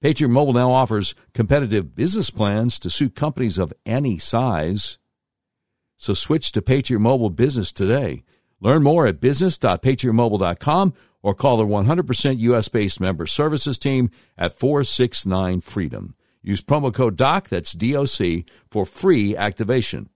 Patriot 0.00 0.30
Mobile 0.30 0.54
now 0.54 0.72
offers 0.72 1.14
competitive 1.32 1.94
business 1.94 2.30
plans 2.30 2.80
to 2.80 2.90
suit 2.90 3.14
companies 3.14 3.56
of 3.56 3.72
any 3.86 4.18
size. 4.18 4.98
So 5.96 6.12
switch 6.12 6.50
to 6.52 6.60
Patriot 6.60 6.98
Mobile 6.98 7.30
Business 7.30 7.72
today. 7.72 8.24
Learn 8.58 8.82
more 8.82 9.06
at 9.06 9.20
business.patriotmobile.com 9.20 10.92
or 11.22 11.34
call 11.36 11.56
their 11.56 11.66
100% 11.66 12.38
U.S. 12.40 12.66
based 12.66 13.00
member 13.00 13.28
services 13.28 13.78
team 13.78 14.10
at 14.36 14.58
469 14.58 15.60
Freedom. 15.60 16.16
Use 16.42 16.62
promo 16.62 16.92
code 16.92 17.16
DOC, 17.16 17.48
that's 17.48 17.74
DOC, 17.74 18.42
for 18.68 18.84
free 18.84 19.36
activation. 19.36 20.08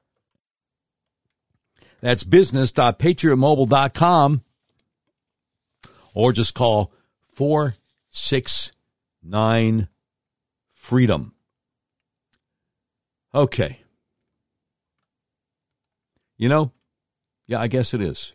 That's 2.01 2.24
business.patriotmobile.com 2.24 4.43
or 6.14 6.32
just 6.32 6.55
call 6.55 6.90
469 7.35 9.89
Freedom. 10.73 11.35
Okay. 13.35 13.81
You 16.36 16.48
know, 16.48 16.70
yeah, 17.47 17.60
I 17.60 17.66
guess 17.66 17.93
it 17.93 18.01
is. 18.01 18.32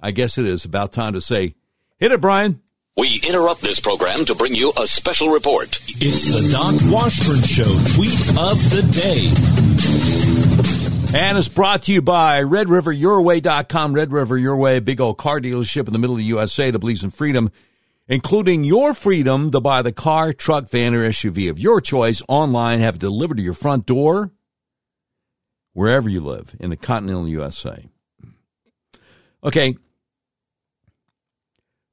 I 0.00 0.10
guess 0.10 0.38
it 0.38 0.46
is 0.46 0.64
about 0.64 0.90
time 0.92 1.12
to 1.12 1.20
say, 1.20 1.54
hit 1.98 2.12
it, 2.12 2.20
Brian. 2.20 2.62
We 2.96 3.20
interrupt 3.28 3.60
this 3.60 3.78
program 3.78 4.24
to 4.24 4.34
bring 4.34 4.54
you 4.54 4.72
a 4.76 4.86
special 4.86 5.28
report. 5.30 5.78
It's 5.86 6.32
the 6.34 6.48
Doc 6.50 6.74
Washburn 6.90 7.42
Show 7.42 7.70
tweet 7.94 8.18
of 8.40 8.70
the 8.70 8.82
day. 8.90 9.67
And 11.14 11.38
it's 11.38 11.48
brought 11.48 11.84
to 11.84 11.92
you 11.92 12.02
by 12.02 12.42
RedRiverYourWay.com. 12.42 13.94
Red 13.94 14.12
River 14.12 14.36
Your 14.36 14.56
Way, 14.56 14.78
big 14.80 15.00
old 15.00 15.16
car 15.16 15.40
dealership 15.40 15.86
in 15.86 15.94
the 15.94 15.98
middle 15.98 16.14
of 16.14 16.18
the 16.18 16.24
USA 16.24 16.70
that 16.70 16.78
believes 16.78 17.02
in 17.02 17.10
freedom, 17.10 17.50
including 18.08 18.62
your 18.62 18.92
freedom 18.92 19.50
to 19.52 19.58
buy 19.58 19.80
the 19.80 19.90
car, 19.90 20.34
truck, 20.34 20.68
van, 20.68 20.94
or 20.94 21.08
SUV 21.08 21.48
of 21.48 21.58
your 21.58 21.80
choice 21.80 22.20
online, 22.28 22.80
have 22.80 22.96
it 22.96 23.00
delivered 23.00 23.38
to 23.38 23.42
your 23.42 23.54
front 23.54 23.86
door, 23.86 24.32
wherever 25.72 26.10
you 26.10 26.20
live 26.20 26.54
in 26.60 26.68
the 26.68 26.76
continental 26.76 27.26
USA. 27.26 27.88
Okay. 29.42 29.78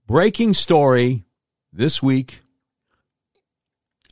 Breaking 0.07 0.53
story 0.53 1.23
this 1.71 2.03
week 2.03 2.41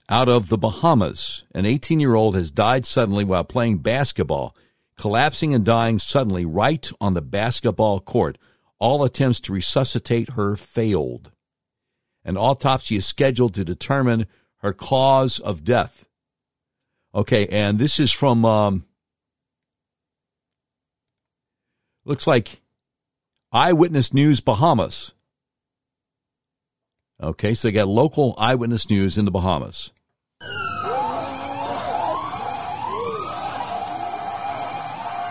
out 0.08 0.30
of 0.30 0.48
the 0.48 0.58
Bahamas. 0.58 1.44
An 1.54 1.66
18 1.66 2.00
year 2.00 2.16
old 2.16 2.36
has 2.36 2.52
died 2.52 2.86
suddenly 2.86 3.26
while 3.26 3.44
playing 3.44 3.80
basketball, 3.80 4.56
collapsing 4.98 5.54
and 5.54 5.66
dying 5.66 6.00
suddenly 6.00 6.46
right 6.46 6.90
on 7.02 7.14
the 7.14 7.22
basketball 7.22 8.00
court. 8.00 8.38
All 8.80 9.04
attempts 9.04 9.40
to 9.42 9.54
resuscitate 9.54 10.32
her 10.32 10.56
failed. 10.56 11.32
An 12.26 12.38
autopsy 12.38 12.96
is 12.98 13.06
scheduled 13.06 13.54
to 13.56 13.64
determine 13.64 14.28
her 14.58 14.74
cause 14.74 15.40
of 15.40 15.64
death. 15.64 16.06
Okay, 17.16 17.48
and 17.48 17.80
this 17.80 18.00
is 18.00 18.12
from, 18.12 18.44
um, 18.44 18.86
looks 22.06 22.26
like 22.26 22.62
Eyewitness 23.52 24.14
News 24.14 24.42
Bahamas. 24.42 25.12
Okay, 27.22 27.54
so 27.54 27.68
they 27.68 27.72
got 27.72 27.88
local 27.88 28.36
eyewitness 28.38 28.90
news 28.90 29.18
in 29.18 29.26
the 29.26 29.32
Bahamas. 29.32 29.94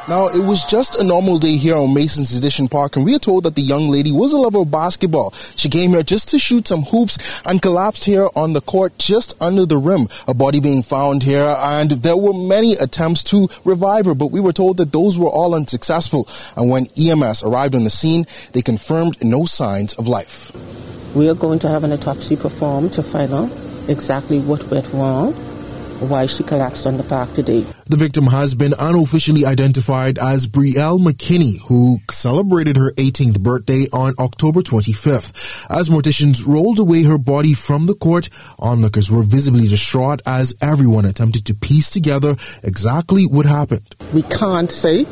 Now, 0.09 0.27
it 0.27 0.41
was 0.41 0.65
just 0.65 1.01
a 1.01 1.05
normal 1.05 1.39
day 1.39 1.57
here 1.57 1.77
on 1.77 1.95
Mason's 1.95 2.35
Addition 2.35 2.67
Park, 2.67 2.97
and 2.97 3.05
we 3.05 3.15
are 3.15 3.21
told 3.21 3.45
that 3.45 3.55
the 3.55 3.63
young 3.63 3.89
lady 3.89 4.11
was 4.11 4.33
a 4.33 4.37
lover 4.37 4.63
of 4.63 4.71
basketball. 4.71 5.31
She 5.55 5.69
came 5.69 5.91
here 5.91 6.03
just 6.03 6.29
to 6.31 6.41
shoot 6.41 6.67
some 6.67 6.83
hoops 6.83 7.41
and 7.47 7.63
collapsed 7.63 8.05
here 8.05 8.29
on 8.35 8.53
the 8.53 8.61
court 8.61 8.99
just 8.99 9.41
under 9.41 9.65
the 9.65 9.79
rim. 9.79 10.09
A 10.27 10.35
body 10.35 10.59
being 10.59 10.83
found 10.83 11.23
here, 11.23 11.55
and 11.57 11.93
there 11.93 12.17
were 12.17 12.33
many 12.33 12.73
attempts 12.73 13.23
to 13.25 13.49
revive 13.65 14.07
her, 14.07 14.17
but 14.17 14.33
we 14.33 14.41
were 14.41 14.53
told 14.53 14.79
that 14.79 14.91
those 14.91 15.19
were 15.19 15.31
all 15.31 15.55
unsuccessful. 15.55 16.27
And 16.57 16.69
when 16.69 16.89
EMS 16.99 17.45
arrived 17.45 17.77
on 17.77 17.85
the 17.85 17.91
scene, 17.91 18.27
they 18.55 18.63
confirmed 18.63 19.23
no 19.23 19.45
signs 19.45 19.95
of 19.95 20.09
life. 20.09 20.51
We 21.15 21.29
are 21.29 21.35
going 21.35 21.61
to 21.61 21.69
have 21.69 21.85
an 21.85 21.93
autopsy 21.93 22.35
performed 22.35 22.93
to 22.95 23.05
find 23.05 23.33
out 23.33 23.53
exactly 23.87 24.41
what 24.41 24.69
went 24.69 24.93
wrong 24.93 25.52
why 26.09 26.27
she 26.27 26.43
collapsed 26.43 26.87
on 26.87 26.97
the 26.97 27.03
park 27.03 27.33
today. 27.35 27.67
The 27.87 27.97
victim 27.97 28.27
has 28.27 28.55
been 28.55 28.75
unofficially 28.79 29.45
identified 29.47 30.19
as 30.19 30.47
Brielle 30.47 30.99
McKinney, 30.99 31.61
who 31.63 31.99
celebrated 32.11 32.77
her 32.77 32.93
18th 32.93 33.41
birthday 33.41 33.87
on 33.93 34.15
October 34.19 34.61
25th. 34.61 35.67
As 35.71 35.89
morticians 35.89 36.47
rolled 36.47 36.79
away 36.79 37.03
her 37.05 37.19
body 37.19 37.55
from 37.55 37.87
the 37.87 37.95
court, 37.95 38.29
onlookers 38.59 39.11
were 39.11 39.23
visibly 39.23 39.69
distraught 39.69 40.23
as 40.27 40.55
everyone 40.61 41.05
attempted 41.05 41.47
to 41.47 41.55
piece 41.55 41.91
together 41.91 42.37
exactly 42.63 43.25
what 43.25 43.47
happened. 43.47 43.95
We 44.13 44.23
can't 44.23 44.71
say 44.71 45.07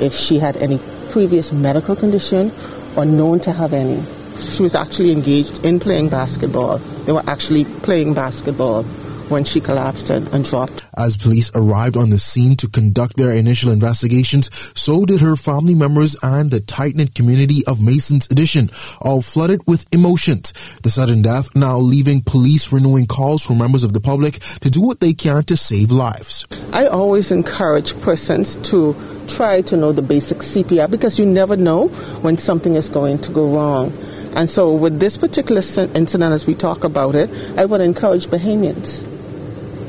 if 0.00 0.14
she 0.14 0.38
had 0.38 0.56
any 0.58 0.80
previous 1.10 1.52
medical 1.52 1.96
condition 1.96 2.52
or 2.96 3.04
known 3.04 3.40
to 3.40 3.52
have 3.52 3.72
any. 3.72 4.04
She 4.38 4.62
was 4.62 4.74
actually 4.74 5.12
engaged 5.12 5.64
in 5.64 5.80
playing 5.80 6.10
basketball. 6.10 6.78
They 7.06 7.12
were 7.12 7.24
actually 7.26 7.64
playing 7.64 8.14
basketball 8.14 8.84
when 9.28 9.44
she 9.44 9.60
collapsed 9.60 10.10
and, 10.10 10.28
and 10.28 10.44
dropped. 10.44 10.84
As 10.96 11.16
police 11.16 11.50
arrived 11.54 11.96
on 11.96 12.10
the 12.10 12.18
scene 12.18 12.56
to 12.56 12.68
conduct 12.68 13.16
their 13.16 13.30
initial 13.30 13.70
investigations, 13.70 14.50
so 14.78 15.04
did 15.04 15.20
her 15.20 15.36
family 15.36 15.74
members 15.74 16.16
and 16.22 16.50
the 16.50 16.60
tight-knit 16.60 17.14
community 17.14 17.64
of 17.66 17.80
Masons 17.80 18.26
Addition, 18.30 18.70
all 19.00 19.22
flooded 19.22 19.60
with 19.66 19.86
emotions. 19.92 20.52
The 20.82 20.90
sudden 20.90 21.22
death 21.22 21.54
now 21.54 21.78
leaving 21.78 22.22
police 22.22 22.72
renewing 22.72 23.06
calls 23.06 23.44
for 23.44 23.54
members 23.54 23.84
of 23.84 23.92
the 23.92 24.00
public 24.00 24.34
to 24.60 24.70
do 24.70 24.80
what 24.80 25.00
they 25.00 25.12
can 25.12 25.42
to 25.44 25.56
save 25.56 25.90
lives. 25.90 26.46
I 26.72 26.86
always 26.86 27.30
encourage 27.30 27.98
persons 28.00 28.56
to 28.70 28.94
try 29.28 29.60
to 29.62 29.76
know 29.76 29.92
the 29.92 30.02
basic 30.02 30.38
CPR 30.38 30.90
because 30.90 31.18
you 31.18 31.26
never 31.26 31.56
know 31.56 31.88
when 32.22 32.38
something 32.38 32.74
is 32.76 32.88
going 32.88 33.18
to 33.18 33.32
go 33.32 33.52
wrong. 33.54 33.92
And 34.34 34.50
so, 34.50 34.74
with 34.74 35.00
this 35.00 35.16
particular 35.16 35.62
incident, 35.94 36.34
as 36.34 36.46
we 36.46 36.54
talk 36.54 36.84
about 36.84 37.14
it, 37.14 37.30
I 37.56 37.64
would 37.64 37.80
encourage 37.80 38.26
Bahamians 38.26 39.04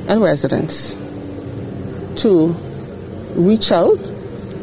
and 0.07 0.21
residents 0.21 0.95
to 2.21 2.47
reach 3.35 3.71
out 3.71 3.97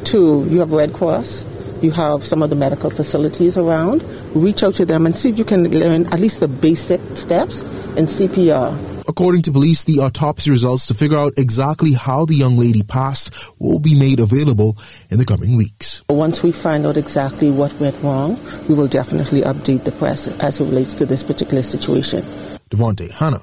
to, 0.06 0.46
you 0.50 0.58
have 0.60 0.72
Red 0.72 0.92
Cross, 0.92 1.46
you 1.82 1.90
have 1.92 2.24
some 2.24 2.42
of 2.42 2.50
the 2.50 2.56
medical 2.56 2.90
facilities 2.90 3.56
around, 3.56 4.02
reach 4.34 4.62
out 4.62 4.74
to 4.76 4.84
them 4.84 5.06
and 5.06 5.16
see 5.16 5.28
if 5.28 5.38
you 5.38 5.44
can 5.44 5.70
learn 5.70 6.06
at 6.06 6.20
least 6.20 6.40
the 6.40 6.48
basic 6.48 7.00
steps 7.16 7.60
in 7.96 8.06
CPR. 8.06 8.92
According 9.06 9.42
to 9.42 9.52
police, 9.52 9.84
the 9.84 10.00
autopsy 10.00 10.50
results 10.50 10.86
to 10.86 10.94
figure 10.94 11.18
out 11.18 11.34
exactly 11.36 11.92
how 11.92 12.24
the 12.24 12.34
young 12.34 12.56
lady 12.56 12.82
passed 12.82 13.32
will 13.58 13.78
be 13.78 13.98
made 13.98 14.18
available 14.18 14.78
in 15.10 15.18
the 15.18 15.26
coming 15.26 15.58
weeks. 15.58 16.02
Once 16.08 16.42
we 16.42 16.52
find 16.52 16.86
out 16.86 16.96
exactly 16.96 17.50
what 17.50 17.72
went 17.74 18.02
wrong, 18.02 18.42
we 18.66 18.74
will 18.74 18.88
definitely 18.88 19.42
update 19.42 19.84
the 19.84 19.92
press 19.92 20.26
as 20.40 20.58
it 20.58 20.64
relates 20.64 20.94
to 20.94 21.04
this 21.06 21.22
particular 21.22 21.62
situation. 21.62 22.24
Devontae 22.70 23.10
Hanna, 23.10 23.40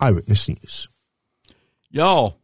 Eyewitness 0.00 0.48
News. 0.48 0.88
Y'all, 1.90 2.38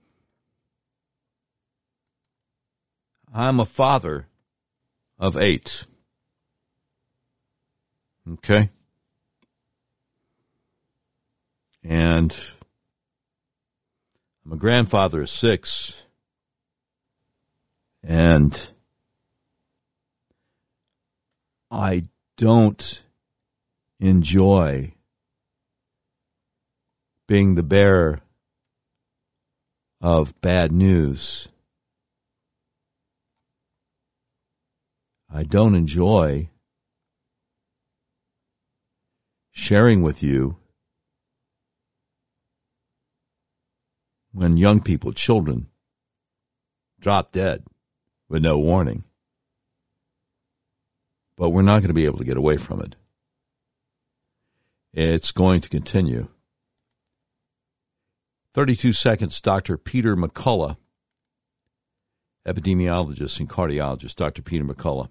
I'm 3.32 3.60
a 3.60 3.66
father 3.66 4.26
of 5.18 5.36
eight. 5.36 5.84
Okay? 8.26 8.70
And 11.82 12.34
I'm 14.46 14.52
a 14.52 14.56
grandfather 14.56 15.22
of 15.22 15.30
six. 15.30 16.06
And 18.02 18.70
I 21.70 22.04
don't 22.38 23.02
enjoy 24.00 24.94
being 27.26 27.56
the 27.56 27.62
bearer 27.62 28.23
of 30.04 30.38
bad 30.42 30.70
news. 30.70 31.48
I 35.32 35.44
don't 35.44 35.74
enjoy 35.74 36.50
sharing 39.50 40.02
with 40.02 40.22
you 40.22 40.58
when 44.30 44.58
young 44.58 44.80
people, 44.80 45.14
children, 45.14 45.68
drop 47.00 47.32
dead 47.32 47.64
with 48.28 48.42
no 48.42 48.58
warning. 48.58 49.04
But 51.34 51.48
we're 51.48 51.62
not 51.62 51.80
going 51.80 51.88
to 51.88 51.94
be 51.94 52.04
able 52.04 52.18
to 52.18 52.24
get 52.24 52.36
away 52.36 52.58
from 52.58 52.82
it. 52.82 52.94
It's 54.92 55.32
going 55.32 55.62
to 55.62 55.70
continue. 55.70 56.28
32 58.54 58.92
seconds, 58.92 59.40
Dr. 59.40 59.76
Peter 59.76 60.16
McCullough, 60.16 60.76
epidemiologist 62.46 63.40
and 63.40 63.48
cardiologist, 63.48 64.14
Dr. 64.14 64.42
Peter 64.42 64.64
McCullough. 64.64 65.08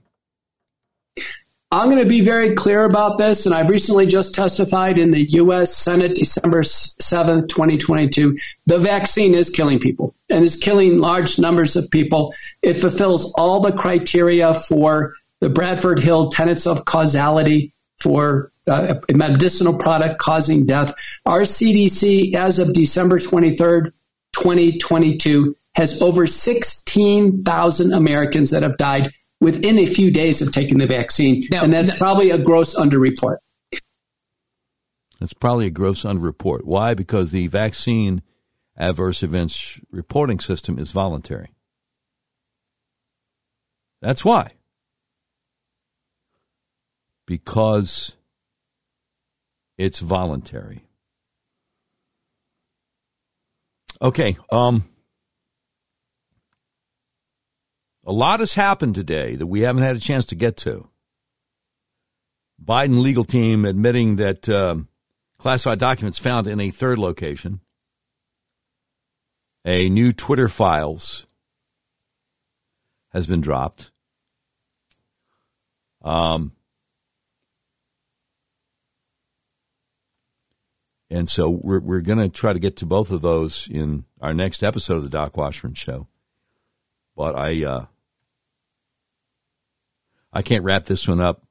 I'm 1.70 1.90
going 1.90 2.04
to 2.04 2.10
be 2.10 2.22
very 2.22 2.54
clear 2.54 2.86
about 2.86 3.18
this, 3.18 3.46
and 3.48 3.54
I've 3.54 3.68
recently 3.68 4.06
just 4.06 4.36
testified 4.36 5.00
in 5.00 5.10
the 5.10 5.28
U.S. 5.32 5.76
Senate 5.76 6.16
December 6.16 6.62
7th, 6.62 7.50
2022. 7.50 8.38
The 8.68 8.78
vaccine 8.78 9.34
is 9.34 9.50
killing 9.50 9.80
people 9.80 10.16
and 10.30 10.44
is 10.44 10.56
killing 10.56 11.00
large 11.00 11.40
numbers 11.40 11.76
of 11.76 11.90
people. 11.90 12.32
It 12.62 12.76
fulfills 12.76 13.34
all 13.34 13.60
the 13.60 13.72
criteria 13.72 14.54
for 14.54 15.16
the 15.42 15.50
Bradford 15.50 16.00
Hill 16.00 16.30
tenets 16.30 16.68
of 16.68 16.86
causality 16.86 17.73
for 18.02 18.52
uh, 18.68 18.96
a 19.10 19.14
medicinal 19.14 19.78
product 19.78 20.20
causing 20.20 20.66
death. 20.66 20.94
Our 21.26 21.42
CDC, 21.42 22.36
as 22.36 22.60
of 22.60 22.74
December 22.74 23.20
23rd, 23.20 23.92
2022, 24.34 25.56
has 25.76 26.02
over 26.02 26.28
16,000 26.28 27.94
Americans 27.94 28.52
that 28.52 28.64
have 28.64 28.78
died 28.78 29.12
within 29.42 29.78
a 29.80 29.86
few 29.86 30.12
days 30.12 30.42
of 30.42 30.52
taking 30.52 30.78
the 30.78 30.88
vaccine. 30.88 31.46
Now, 31.52 31.64
and 31.64 31.74
that's 31.74 31.90
now, 31.90 31.98
probably 31.98 32.30
a 32.32 32.38
gross 32.38 32.76
underreport. 32.76 33.38
That's 35.20 35.34
probably 35.34 35.68
a 35.68 35.72
gross 35.72 36.04
underreport. 36.04 36.64
Why? 36.64 36.94
Because 36.94 37.32
the 37.32 37.48
vaccine 37.48 38.22
adverse 38.78 39.24
events 39.24 39.80
reporting 39.92 40.40
system 40.40 40.80
is 40.80 40.92
voluntary. 40.92 41.50
That's 44.02 44.26
why. 44.26 44.52
Because 47.34 48.16
it's 49.76 49.98
voluntary. 49.98 50.84
Okay, 54.00 54.38
um 54.52 54.84
A 58.06 58.12
lot 58.12 58.40
has 58.42 58.54
happened 58.54 58.94
today 58.94 59.36
that 59.36 59.48
we 59.48 59.62
haven't 59.62 59.82
had 59.82 59.96
a 59.96 60.00
chance 60.00 60.28
to 60.28 60.36
get 60.36 60.58
to. 60.58 60.90
Biden 62.64 63.02
legal 63.02 63.24
team 63.24 63.66
admitting 63.66 64.18
that 64.18 64.48
um, 64.48 64.90
classified 65.40 65.80
documents 65.80 66.20
found 66.20 66.46
in 66.46 66.60
a 66.60 66.70
third 66.70 67.00
location. 67.00 67.62
A 69.66 69.90
new 69.90 70.12
Twitter 70.12 70.50
files 70.50 71.26
has 73.12 73.26
been 73.26 73.42
dropped. 73.42 73.90
Um, 76.04 76.52
and 81.14 81.30
so 81.30 81.48
we're 81.48 81.80
we're 81.80 82.02
going 82.02 82.18
to 82.18 82.28
try 82.28 82.54
to 82.54 82.60
get 82.60 82.76
to 82.78 82.88
both 82.88 83.12
of 83.12 83.22
those 83.22 83.70
in 83.70 84.06
our 84.20 84.34
next 84.34 84.64
episode 84.64 84.96
of 84.96 85.04
the 85.04 85.10
Doc 85.10 85.38
Washburn 85.38 85.76
Show. 85.76 86.08
But 87.16 87.36
I 87.36 87.64
uh, 87.64 87.86
I 90.34 90.42
can't 90.42 90.64
wrap 90.64 90.86
this 90.86 91.08
one 91.08 91.22
up 91.22 91.44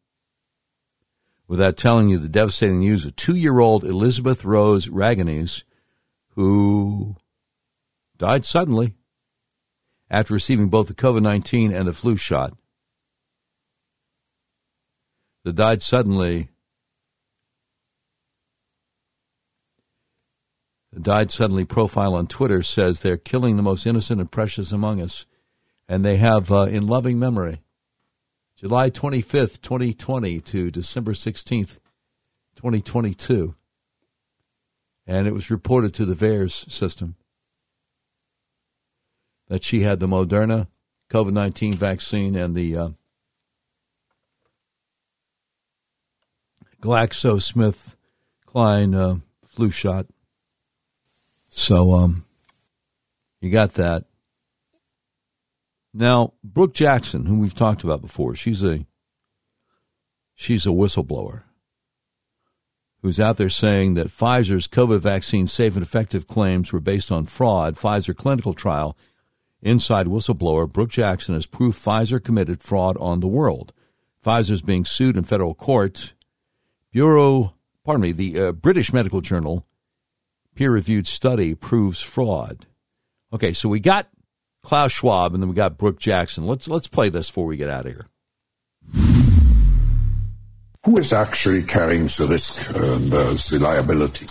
without 1.47 1.77
telling 1.77 2.09
you 2.09 2.19
the 2.19 2.29
devastating 2.29 2.81
news 2.81 3.05
of 3.05 3.15
two 3.15 3.37
year 3.37 3.61
old 3.61 3.85
Elizabeth 3.85 4.45
Rose 4.45 4.89
Ragones, 4.89 5.63
who 6.31 7.15
died 8.19 8.45
suddenly 8.45 8.97
after 10.11 10.35
receiving 10.35 10.71
both 10.71 10.89
the 10.89 10.95
COVID 10.95 11.23
19 11.23 11.73
and 11.73 11.87
the 11.87 11.93
flu 11.93 12.17
shot. 12.17 12.57
The 15.45 15.53
died 15.53 15.83
suddenly. 15.83 16.49
Died 21.01 21.31
suddenly 21.31 21.65
profile 21.65 22.15
on 22.15 22.27
Twitter 22.27 22.63
says 22.63 23.01
they're 23.01 23.17
killing 23.17 23.57
the 23.57 23.63
most 23.63 23.87
innocent 23.87 24.21
and 24.21 24.31
precious 24.31 24.73
among 24.73 25.01
us, 25.01 25.25
and 25.89 26.05
they 26.05 26.19
have 26.19 26.53
uh, 26.53 26.63
in 26.63 26.87
loving 26.87 27.19
memory 27.19 27.63
July 28.57 28.91
25th, 28.91 29.61
2020 29.61 30.41
to 30.41 30.71
December 30.71 31.15
16th, 31.15 31.79
2022. 32.55 33.57
And 35.05 35.27
it 35.27 35.35
was 35.35 35.51
reported 35.51 35.93
to 35.95 36.05
the 36.05 36.15
VAERS 36.15 36.71
system 36.71 37.17
that 39.49 39.65
she 39.65 39.83
had 39.83 39.99
the 39.99 40.07
Moderna 40.07 40.69
COVID 41.11 41.33
19 41.33 41.75
vaccine 41.75 42.37
and 42.37 42.55
the 42.55 42.77
uh, 42.77 42.91
GlaxoSmithKline 46.81 48.95
uh, 48.95 49.17
flu 49.45 49.71
shot. 49.71 50.07
So 51.55 51.93
um, 51.93 52.25
you 53.43 53.51
got 53.51 53.75
that. 53.75 54.07
Now, 55.93 56.33
Brook 56.43 56.73
Jackson, 56.73 57.27
whom 57.27 57.41
we've 57.41 57.55
talked 57.55 57.85
about 57.85 58.01
before, 58.01 58.35
she's 58.35 58.65
a 58.65 58.87
she's 60.35 60.65
a 60.65 60.71
whistleblower 60.71 61.43
who's 63.03 63.21
out 63.21 63.37
there 63.37 63.51
saying 63.51 63.95
that 63.95 64.07
Pfizer's 64.07 64.67
COVID 64.67 65.01
vaccine 65.01 65.47
safe 65.47 65.75
and 65.75 65.85
effective 65.85 66.27
claims 66.27 66.73
were 66.73 66.81
based 66.81 67.13
on 67.13 67.27
fraud. 67.27 67.77
Pfizer 67.77 68.17
clinical 68.17 68.55
trial 68.55 68.97
inside 69.61 70.07
whistleblower 70.07 70.73
Brook 70.73 70.89
Jackson 70.89 71.35
has 71.35 71.45
proof 71.45 71.77
Pfizer 71.85 72.23
committed 72.23 72.63
fraud 72.63 72.97
on 72.97 73.21
the 73.21 73.29
world. 73.29 73.75
Pfizer's 74.25 74.63
being 74.63 74.87
sued 74.87 75.19
in 75.19 75.25
federal 75.25 75.55
court. 75.55 76.15
Bureau, 76.93 77.53
pardon 77.85 78.01
me, 78.01 78.13
the 78.13 78.41
uh, 78.41 78.53
British 78.53 78.91
Medical 78.91 79.21
Journal 79.21 79.67
peer 80.55 80.71
reviewed 80.71 81.07
study 81.07 81.55
proves 81.55 82.01
fraud. 82.01 82.67
Okay, 83.33 83.53
so 83.53 83.69
we 83.69 83.81
got 83.81 84.09
Klaus 84.63 84.93
Schwab 84.93 85.35
and 85.35 85.43
then 85.43 85.49
we 85.49 85.55
got 85.55 85.79
Brook 85.79 85.99
Jackson. 85.99 86.47
Let's 86.47 86.69
let's 86.69 86.89
play 86.89 87.09
this 87.09 87.29
before 87.29 87.47
we 87.47 87.57
get 87.57 87.71
out 87.71 87.87
of 87.87 87.93
here. 87.93 88.07
Who 90.85 90.99
is 90.99 91.13
actually 91.13 91.63
carrying 91.63 92.07
the 92.07 92.27
risk 92.29 92.75
and 92.75 93.15
uh, 93.15 93.35
the 93.35 93.59
liability? 93.61 94.27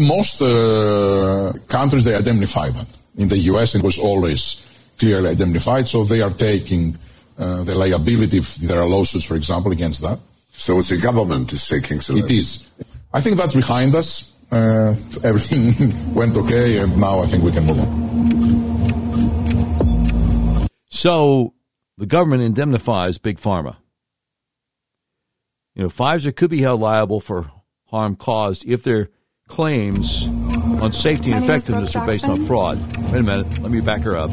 Most 0.00 0.42
uh, 0.42 1.52
countries 1.68 2.04
they 2.04 2.14
identify 2.14 2.70
that. 2.70 2.88
In 3.16 3.28
the 3.28 3.38
U.S., 3.38 3.76
it 3.76 3.84
was 3.84 3.98
always 3.98 4.66
clearly 4.98 5.30
identified, 5.30 5.86
so 5.86 6.02
they 6.02 6.20
are 6.20 6.30
taking 6.30 6.98
uh, 7.38 7.62
the 7.62 7.76
liability 7.76 8.38
if 8.38 8.56
there 8.56 8.80
are 8.80 8.88
lawsuits, 8.88 9.24
for 9.24 9.36
example, 9.36 9.70
against 9.70 10.02
that. 10.02 10.18
So 10.52 10.82
the 10.82 10.98
government 11.00 11.52
is 11.52 11.66
taking 11.68 11.98
the 11.98 12.22
It 12.24 12.30
is. 12.30 12.68
I 13.12 13.20
think 13.20 13.36
that's 13.36 13.54
behind 13.54 13.94
us. 13.94 14.34
Uh, 14.52 14.94
everything 15.24 16.14
went 16.14 16.36
okay, 16.36 16.76
and 16.76 16.98
now 16.98 17.20
I 17.20 17.26
think 17.26 17.42
we 17.42 17.50
can 17.52 17.66
move 17.66 17.80
on. 17.80 18.02
So 20.90 21.54
the 21.96 22.04
government 22.04 22.42
indemnifies 22.42 23.16
Big 23.16 23.40
Pharma. 23.40 23.76
You 25.74 25.84
know, 25.84 25.88
Pfizer 25.88 26.36
could 26.36 26.50
be 26.50 26.60
held 26.60 26.80
liable 26.80 27.18
for 27.18 27.50
harm 27.86 28.14
caused 28.14 28.66
if 28.66 28.82
their 28.84 29.08
claims 29.48 30.26
on 30.26 30.92
safety 30.92 31.32
and 31.32 31.42
effectiveness 31.42 31.96
are 31.96 32.06
based 32.06 32.28
on 32.28 32.44
fraud. 32.44 32.78
Wait 33.10 33.20
a 33.20 33.22
minute, 33.22 33.58
let 33.60 33.72
me 33.72 33.80
back 33.80 34.02
her 34.02 34.14
up. 34.14 34.30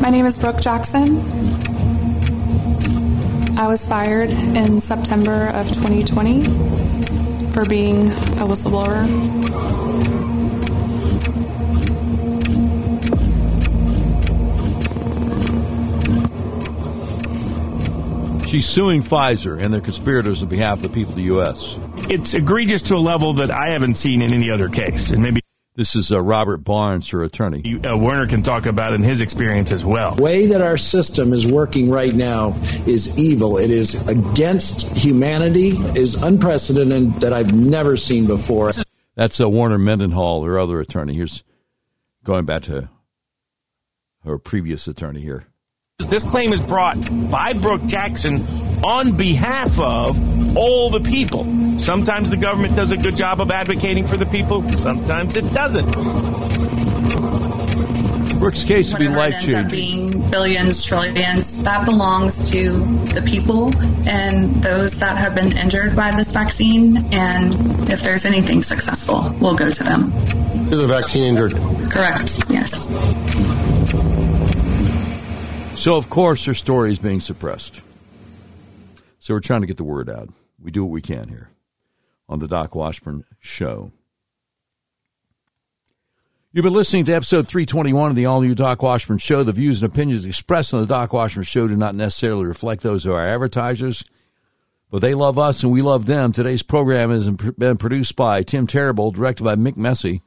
My 0.00 0.10
name 0.10 0.26
is 0.26 0.38
Brook 0.38 0.60
Jackson. 0.60 1.18
I 3.58 3.66
was 3.66 3.86
fired 3.86 4.30
in 4.30 4.80
September 4.80 5.48
of 5.48 5.66
2020 5.68 6.81
for 7.52 7.66
being 7.66 8.10
a 8.10 8.46
whistleblower. 8.46 9.06
She's 18.48 18.66
suing 18.66 19.02
Pfizer 19.02 19.60
and 19.60 19.72
their 19.72 19.80
conspirators 19.80 20.42
on 20.42 20.48
behalf 20.48 20.78
of 20.78 20.82
the 20.82 20.88
people 20.88 21.10
of 21.10 21.16
the 21.16 21.22
U.S. 21.24 21.78
It's 22.08 22.34
egregious 22.34 22.82
to 22.82 22.96
a 22.96 22.98
level 22.98 23.34
that 23.34 23.50
I 23.50 23.68
haven't 23.68 23.96
seen 23.96 24.22
in 24.22 24.32
any 24.32 24.50
other 24.50 24.68
case, 24.68 25.10
and 25.10 25.22
maybe 25.22 25.41
this 25.74 25.96
is 25.96 26.12
uh, 26.12 26.20
Robert 26.20 26.58
Barnes, 26.58 27.08
her 27.10 27.22
attorney. 27.22 27.80
Uh, 27.84 27.96
Warner 27.96 28.26
can 28.26 28.42
talk 28.42 28.66
about 28.66 28.92
in 28.92 29.02
his 29.02 29.20
experience 29.20 29.72
as 29.72 29.84
well. 29.84 30.14
The 30.14 30.22
way 30.22 30.46
that 30.46 30.60
our 30.60 30.76
system 30.76 31.32
is 31.32 31.46
working 31.46 31.90
right 31.90 32.12
now 32.12 32.54
is 32.86 33.18
evil. 33.18 33.56
It 33.58 33.70
is 33.70 34.08
against 34.08 34.96
humanity, 34.96 35.70
is 35.98 36.22
unprecedented 36.22 37.14
that 37.20 37.32
I've 37.32 37.54
never 37.54 37.96
seen 37.96 38.26
before. 38.26 38.72
That's 39.14 39.40
uh, 39.40 39.48
Warner 39.48 39.78
Mendenhall, 39.78 40.44
her 40.44 40.58
other 40.58 40.80
attorney. 40.80 41.14
Here's 41.14 41.42
going 42.24 42.44
back 42.44 42.62
to 42.62 42.90
her 44.24 44.38
previous 44.38 44.86
attorney 44.86 45.20
here. 45.20 45.46
This 46.12 46.24
claim 46.24 46.52
is 46.52 46.60
brought 46.60 46.98
by 47.30 47.54
Brook 47.54 47.86
Jackson 47.86 48.44
on 48.84 49.16
behalf 49.16 49.80
of 49.80 50.56
all 50.56 50.90
the 50.90 51.00
people. 51.00 51.44
Sometimes 51.78 52.28
the 52.28 52.36
government 52.36 52.76
does 52.76 52.92
a 52.92 52.98
good 52.98 53.16
job 53.16 53.40
of 53.40 53.50
advocating 53.50 54.06
for 54.06 54.18
the 54.18 54.26
people, 54.26 54.62
sometimes 54.68 55.36
it 55.36 55.54
doesn't. 55.54 55.90
Brook's 58.38 58.64
case 58.64 58.92
would 58.92 58.98
be 58.98 59.08
life 59.08 59.40
changing. 59.40 59.68
Being 59.68 60.30
billions, 60.30 60.84
trillions, 60.84 61.62
that 61.62 61.86
belongs 61.86 62.50
to 62.50 62.72
the 63.14 63.22
people 63.22 63.70
and 64.06 64.62
those 64.62 64.98
that 64.98 65.16
have 65.16 65.34
been 65.34 65.56
injured 65.56 65.94
by 65.94 66.10
this 66.10 66.32
vaccine. 66.32 67.14
And 67.14 67.88
if 67.88 68.02
there's 68.02 68.26
anything 68.26 68.62
successful, 68.62 69.34
we'll 69.40 69.54
go 69.54 69.70
to 69.70 69.84
them. 69.84 70.12
Is 70.72 70.78
the 70.78 70.88
vaccine 70.88 71.24
injured? 71.24 71.52
Correct, 71.90 72.44
yes. 72.48 72.88
So, 75.74 75.96
of 75.96 76.10
course, 76.10 76.44
her 76.44 76.54
story 76.54 76.92
is 76.92 76.98
being 76.98 77.20
suppressed. 77.20 77.80
So, 79.18 79.34
we're 79.34 79.40
trying 79.40 79.62
to 79.62 79.66
get 79.66 79.78
the 79.78 79.84
word 79.84 80.08
out. 80.08 80.28
We 80.62 80.70
do 80.70 80.84
what 80.84 80.92
we 80.92 81.00
can 81.00 81.28
here 81.28 81.48
on 82.28 82.38
the 82.38 82.46
Doc 82.46 82.74
Washburn 82.74 83.24
Show. 83.40 83.90
You've 86.52 86.64
been 86.64 86.74
listening 86.74 87.06
to 87.06 87.14
episode 87.14 87.48
321 87.48 88.10
of 88.10 88.16
the 88.16 88.26
all 88.26 88.42
new 88.42 88.54
Doc 88.54 88.82
Washburn 88.82 89.16
Show. 89.16 89.42
The 89.42 89.52
views 89.52 89.82
and 89.82 89.90
opinions 89.90 90.26
expressed 90.26 90.74
on 90.74 90.82
the 90.82 90.86
Doc 90.86 91.14
Washburn 91.14 91.44
Show 91.44 91.66
do 91.66 91.76
not 91.76 91.94
necessarily 91.94 92.44
reflect 92.44 92.82
those 92.82 93.06
of 93.06 93.12
our 93.12 93.26
advertisers, 93.26 94.04
but 94.90 95.00
they 95.00 95.14
love 95.14 95.38
us 95.38 95.62
and 95.62 95.72
we 95.72 95.80
love 95.80 96.04
them. 96.04 96.30
Today's 96.30 96.62
program 96.62 97.10
has 97.10 97.30
been 97.30 97.78
produced 97.78 98.14
by 98.14 98.42
Tim 98.42 98.66
Terrible, 98.66 99.10
directed 99.10 99.44
by 99.44 99.56
Mick 99.56 99.78
Messy. 99.78 100.20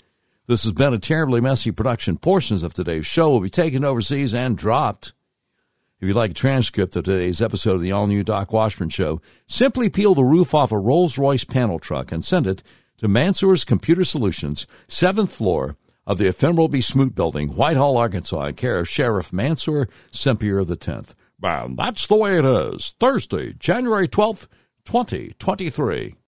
This 0.47 0.63
has 0.63 0.73
been 0.73 0.95
a 0.95 0.99
terribly 0.99 1.41
messy 1.41 1.72
production. 1.72 2.17
Portions 2.17 2.63
of 2.63 2.73
today's 2.73 3.05
show 3.05 3.30
will 3.30 3.39
be 3.41 3.49
taken 3.51 3.85
overseas 3.85 4.34
and 4.34 4.57
dropped. 4.57 5.13
If 6.01 6.09
you'd 6.09 6.17
like 6.17 6.31
a 6.31 6.34
transcript 6.34 6.93
of 6.97 7.05
today's 7.05 7.41
episode 7.41 7.76
of 7.76 7.81
the 7.81 7.93
all 7.93 8.05
new 8.05 8.22
Doc 8.22 8.51
Washburn 8.51 8.89
Show, 8.89 9.22
simply 9.47 9.89
peel 9.89 10.13
the 10.13 10.26
roof 10.26 10.53
off 10.53 10.73
a 10.73 10.77
Rolls 10.77 11.17
Royce 11.17 11.45
panel 11.45 11.80
truck 11.80 12.11
and 12.11 12.23
send 12.23 12.45
it 12.47 12.61
to 12.97 13.07
Mansour's 13.07 13.63
Computer 13.63 14.03
Solutions, 14.03 14.67
7th 14.89 15.30
floor 15.30 15.77
of 16.05 16.17
the 16.17 16.27
Ephemeral 16.27 16.67
B. 16.67 16.81
Smoot 16.81 17.15
Building, 17.15 17.55
Whitehall, 17.55 17.95
Arkansas, 17.97 18.43
in 18.47 18.55
care 18.55 18.80
of 18.80 18.89
Sheriff 18.89 19.31
Mansour 19.31 19.88
Sempier 20.11 20.69
X. 20.69 21.15
And 21.41 21.77
that's 21.77 22.07
the 22.07 22.17
way 22.17 22.38
it 22.39 22.45
is. 22.45 22.93
Thursday, 22.99 23.53
January 23.53 24.09
12th, 24.09 24.47
2023. 24.84 26.15